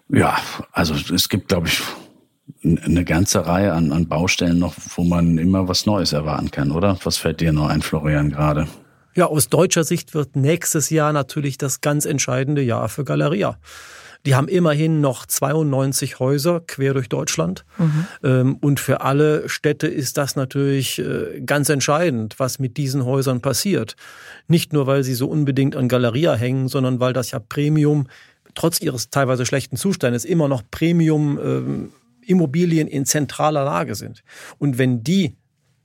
Ja, 0.10 0.38
also 0.72 0.96
es 1.14 1.30
gibt, 1.30 1.50
glaube 1.50 1.68
ich, 1.68 1.82
eine 2.64 3.06
ganze 3.06 3.46
Reihe 3.46 3.74
an, 3.74 3.92
an 3.92 4.08
Baustellen 4.08 4.60
noch, 4.60 4.74
wo 4.96 5.04
man 5.04 5.38
immer 5.38 5.68
was 5.68 5.86
Neues 5.86 6.14
erwarten 6.14 6.52
kann, 6.52 6.72
oder? 6.72 6.98
Was 7.04 7.18
fällt 7.18 7.42
dir 7.42 7.52
noch 7.52 7.70
ein, 7.70 7.82
Florian, 7.82 8.30
gerade? 8.32 8.68
Ja, 9.16 9.26
aus 9.26 9.50
deutscher 9.50 9.84
Sicht 9.84 10.14
wird 10.14 10.36
nächstes 10.36 10.90
Jahr 10.90 11.12
natürlich 11.12 11.58
das 11.58 11.82
ganz 11.82 12.06
entscheidende 12.06 12.62
Jahr 12.62 12.88
für 12.88 13.04
Galeria. 13.04 13.58
Die 14.26 14.36
haben 14.36 14.48
immerhin 14.48 15.02
noch 15.02 15.26
92 15.26 16.20
Häuser 16.20 16.60
quer 16.60 16.94
durch 16.94 17.10
Deutschland. 17.10 17.66
Mhm. 17.78 18.08
Ähm, 18.24 18.58
und 18.58 18.80
für 18.80 19.02
alle 19.02 19.48
Städte 19.48 19.88
ist 19.88 20.18
das 20.18 20.36
natürlich 20.36 21.00
äh, 21.00 21.42
ganz 21.46 21.70
entscheidend, 21.70 22.36
was 22.38 22.60
mit 22.60 22.78
diesen 22.78 23.06
Häusern 23.06 23.42
passiert. 23.42 23.96
Nicht 24.48 24.74
nur, 24.74 24.86
weil 24.86 25.04
sie 25.04 25.14
so 25.14 25.28
unbedingt 25.28 25.76
an 25.76 25.88
Galeria 25.88 26.36
hängen, 26.36 26.68
sondern 26.68 27.00
weil 27.00 27.14
das 27.14 27.32
ja 27.32 27.40
Premium, 27.40 28.08
trotz 28.54 28.82
ihres 28.82 29.10
teilweise 29.10 29.46
schlechten 29.46 29.78
Zustandes, 29.78 30.26
immer 30.26 30.48
noch 30.48 30.64
Premium 30.70 31.40
ähm, 31.42 31.92
Immobilien 32.28 32.88
in 32.88 33.06
zentraler 33.06 33.64
Lage 33.64 33.96
sind. 33.96 34.24
Und 34.58 34.78
wenn 34.78 35.04
die, 35.04 35.36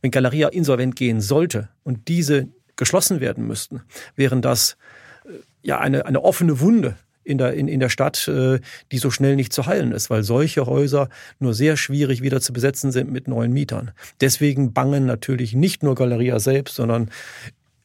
wenn 0.01 0.11
Galeria 0.11 0.49
insolvent 0.49 0.97
gehen 0.97 1.20
sollte 1.20 1.68
und 1.82 2.09
diese 2.09 2.49
geschlossen 2.76 3.20
werden 3.20 3.47
müssten, 3.47 3.82
wären 4.16 4.43
das 4.43 4.76
äh, 5.24 5.30
ja 5.62 5.78
eine, 5.78 6.07
eine 6.07 6.22
offene 6.22 6.61
Wunde 6.61 6.97
in 7.24 7.38
der, 7.38 7.55
in, 7.55 7.68
in 7.68 7.80
der 7.80 7.88
Stadt, 7.88 8.26
äh, 8.28 8.61
die 8.90 8.99
so 8.99 9.11
schnell 9.11 9.36
nicht 9.36 9.53
zu 9.53 9.66
heilen 9.66 9.93
ist, 9.93 10.11
weil 10.11 10.22
solche 10.22 10.66
Häuser 10.66 11.09
nur 11.38 11.55
sehr 11.55 11.76
schwierig 11.76 12.22
wieder 12.22 12.40
zu 12.40 12.53
besetzen 12.53 12.93
sind 12.93 13.11
mit 13.11 13.28
neuen 13.28 13.53
Mietern. 13.53 13.93
Deswegen 14.20 14.72
bangen 14.72 15.07
natürlich 15.07 15.55
nicht 15.55 15.82
nur 15.82 15.95
Galeria 15.95 16.40
selbst, 16.40 16.74
sondern 16.74 17.11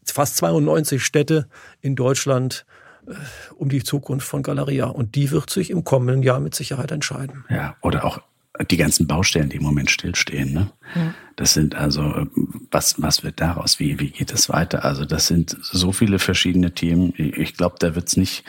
fast 0.04 0.38
92 0.38 1.04
Städte 1.04 1.48
in 1.82 1.96
Deutschland 1.96 2.66
äh, 3.08 3.14
um 3.56 3.70
die 3.70 3.84
Zukunft 3.84 4.28
von 4.28 4.42
Galeria. 4.42 4.86
Und 4.86 5.16
die 5.16 5.32
wird 5.32 5.50
sich 5.50 5.70
im 5.70 5.84
kommenden 5.84 6.24
Jahr 6.24 6.40
mit 6.40 6.56
Sicherheit 6.56 6.92
entscheiden. 6.92 7.46
Ja, 7.50 7.76
oder 7.82 8.06
auch 8.06 8.22
die 8.70 8.78
ganzen 8.78 9.08
Baustellen, 9.08 9.50
die 9.50 9.58
im 9.58 9.64
Moment 9.64 9.92
stillstehen. 9.92 10.54
Ne? 10.54 10.72
Ja. 10.96 11.14
Das 11.36 11.54
sind 11.54 11.76
also, 11.76 12.28
was, 12.72 13.02
was 13.02 13.24
wird 13.24 13.40
daraus? 13.40 13.80
Wie, 13.80 14.00
wie 14.00 14.10
geht 14.10 14.32
es 14.32 14.50
weiter? 14.50 14.86
Also 14.86 15.06
das 15.06 15.28
sind 15.28 15.58
so 15.62 15.92
viele 15.92 16.20
verschiedene 16.20 16.74
Themen. 16.74 17.14
Ich 17.18 17.56
glaube, 17.56 17.76
da 17.80 17.96
wird 17.96 18.08
es 18.08 18.18
nicht 18.18 18.44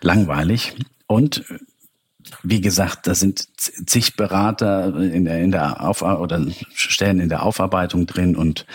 langweilig. 0.00 0.74
Und 1.06 1.44
wie 2.42 2.60
gesagt, 2.60 3.06
da 3.06 3.14
sind 3.14 3.48
zig 3.56 4.16
Berater 4.16 4.96
in 4.96 5.24
der, 5.24 5.40
in 5.40 5.52
der 5.52 5.82
Auf 5.82 6.02
oder 6.02 6.44
Stellen 6.74 7.20
in 7.20 7.28
der 7.28 7.42
Aufarbeitung 7.42 8.06
drin 8.06 8.36
und 8.36 8.66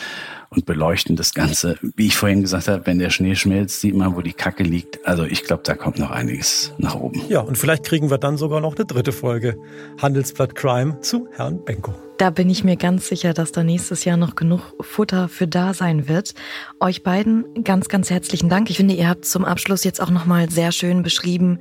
und 0.53 0.65
beleuchten 0.65 1.15
das 1.15 1.33
Ganze. 1.33 1.77
Wie 1.95 2.07
ich 2.07 2.17
vorhin 2.17 2.41
gesagt 2.41 2.67
habe, 2.67 2.85
wenn 2.85 2.99
der 2.99 3.09
Schnee 3.09 3.35
schmilzt, 3.35 3.79
sieht 3.79 3.95
man, 3.95 4.15
wo 4.15 4.21
die 4.21 4.33
Kacke 4.33 4.63
liegt. 4.63 5.05
Also 5.07 5.23
ich 5.23 5.43
glaube, 5.43 5.63
da 5.63 5.75
kommt 5.75 5.97
noch 5.97 6.11
einiges 6.11 6.73
nach 6.77 6.95
oben. 6.95 7.21
Ja, 7.29 7.39
und 7.39 7.57
vielleicht 7.57 7.85
kriegen 7.85 8.09
wir 8.09 8.17
dann 8.17 8.37
sogar 8.37 8.59
noch 8.59 8.75
eine 8.75 8.85
dritte 8.85 9.13
Folge 9.13 9.57
Handelsblatt 10.01 10.55
Crime 10.55 10.99
zu 10.99 11.27
Herrn 11.31 11.63
Benko. 11.63 11.95
Da 12.21 12.29
bin 12.29 12.51
ich 12.51 12.63
mir 12.63 12.75
ganz 12.77 13.07
sicher, 13.07 13.33
dass 13.33 13.51
da 13.51 13.63
nächstes 13.63 14.05
Jahr 14.05 14.15
noch 14.15 14.35
genug 14.35 14.75
Futter 14.79 15.27
für 15.27 15.47
da 15.47 15.73
sein 15.73 16.07
wird. 16.07 16.35
Euch 16.79 17.01
beiden 17.01 17.63
ganz, 17.63 17.89
ganz 17.89 18.11
herzlichen 18.11 18.47
Dank. 18.47 18.69
Ich 18.69 18.77
finde, 18.77 18.93
ihr 18.93 19.09
habt 19.09 19.25
zum 19.25 19.43
Abschluss 19.43 19.83
jetzt 19.83 19.99
auch 19.99 20.11
nochmal 20.11 20.47
sehr 20.47 20.71
schön 20.71 21.01
beschrieben, 21.01 21.57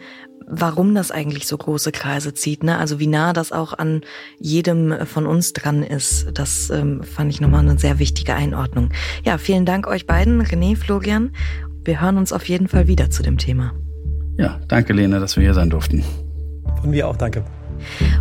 warum 0.46 0.94
das 0.94 1.12
eigentlich 1.12 1.46
so 1.46 1.56
große 1.56 1.92
Kreise 1.92 2.34
zieht. 2.34 2.62
Ne? 2.62 2.76
Also 2.76 3.00
wie 3.00 3.06
nah 3.06 3.32
das 3.32 3.52
auch 3.52 3.72
an 3.72 4.02
jedem 4.38 5.06
von 5.06 5.26
uns 5.26 5.54
dran 5.54 5.82
ist. 5.82 6.26
Das 6.34 6.68
ähm, 6.68 7.04
fand 7.04 7.32
ich 7.32 7.40
nochmal 7.40 7.60
eine 7.60 7.78
sehr 7.78 7.98
wichtige 7.98 8.34
Einordnung. 8.34 8.90
Ja, 9.24 9.38
vielen 9.38 9.64
Dank 9.64 9.86
euch 9.86 10.06
beiden, 10.06 10.42
René, 10.42 10.76
Florian. 10.76 11.32
Wir 11.84 12.02
hören 12.02 12.18
uns 12.18 12.34
auf 12.34 12.46
jeden 12.50 12.68
Fall 12.68 12.86
wieder 12.86 13.08
zu 13.08 13.22
dem 13.22 13.38
Thema. 13.38 13.72
Ja, 14.36 14.60
danke 14.68 14.92
Lena, 14.92 15.20
dass 15.20 15.36
wir 15.36 15.42
hier 15.42 15.54
sein 15.54 15.70
durften. 15.70 16.04
Von 16.82 16.90
mir 16.90 17.08
auch, 17.08 17.16
danke. 17.16 17.46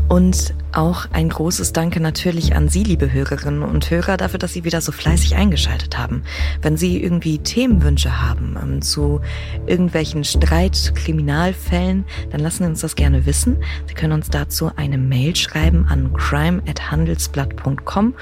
Und 0.08 0.54
auch 0.72 1.08
ein 1.12 1.30
großes 1.30 1.74
Danke 1.74 2.00
natürlich 2.00 2.56
an 2.56 2.70
Sie, 2.70 2.84
liebe 2.84 3.12
Hörerinnen 3.12 3.64
und 3.64 3.90
Hörer, 3.90 4.18
dafür, 4.18 4.40
dass 4.40 4.54
Sie 4.54 4.64
wieder 4.64 4.82
so 4.82 4.92
fleißig 4.92 5.36
eingeschaltet 5.36 5.98
haben. 5.98 6.24
Wenn 6.62 6.78
Sie 6.78 7.02
irgendwie 7.02 7.40
Themenwünsche 7.40 8.22
haben 8.22 8.58
ähm, 8.62 8.82
zu 8.82 9.22
irgendwelchen 9.66 10.24
Streit, 10.24 10.94
Kriminalfällen, 10.96 12.06
dann 12.32 12.42
lassen 12.42 12.64
Sie 12.64 12.70
uns 12.70 12.82
das 12.82 12.96
gerne 12.96 13.26
wissen. 13.26 13.58
Sie 13.88 13.94
können 13.94 14.14
uns 14.14 14.30
dazu 14.30 14.72
eine 14.76 14.98
Mail 14.98 15.36
schreiben 15.36 15.88
an 15.90 16.14
crime@handelsblatt.com 16.14 18.14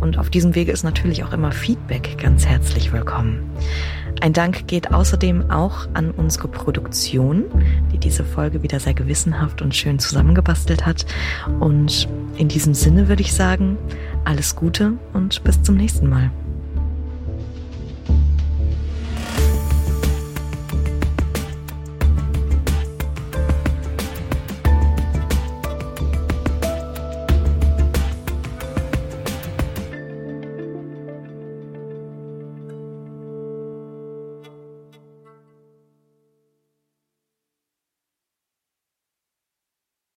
und 0.00 0.18
auf 0.18 0.30
diesem 0.30 0.54
Wege 0.54 0.72
ist 0.72 0.84
natürlich 0.84 1.24
auch 1.24 1.32
immer 1.32 1.52
Feedback 1.52 2.16
ganz 2.20 2.46
herzlich 2.46 2.92
willkommen. 2.92 3.40
Ein 4.20 4.32
Dank 4.32 4.66
geht 4.66 4.92
außerdem 4.92 5.50
auch 5.50 5.88
an 5.92 6.10
unsere 6.10 6.48
Produktion, 6.48 7.44
die 7.92 7.98
diese 7.98 8.24
Folge 8.24 8.62
wieder 8.62 8.80
sehr 8.80 8.94
gewissenhaft 8.94 9.62
und 9.62 9.74
schön 9.74 9.98
zusammengebastelt 9.98 10.86
hat. 10.86 11.06
Und 11.60 12.08
in 12.36 12.48
diesem 12.48 12.74
Sinne 12.74 13.08
würde 13.08 13.22
ich 13.22 13.34
sagen, 13.34 13.76
alles 14.24 14.56
Gute 14.56 14.94
und 15.12 15.44
bis 15.44 15.62
zum 15.62 15.76
nächsten 15.76 16.08
Mal. 16.08 16.30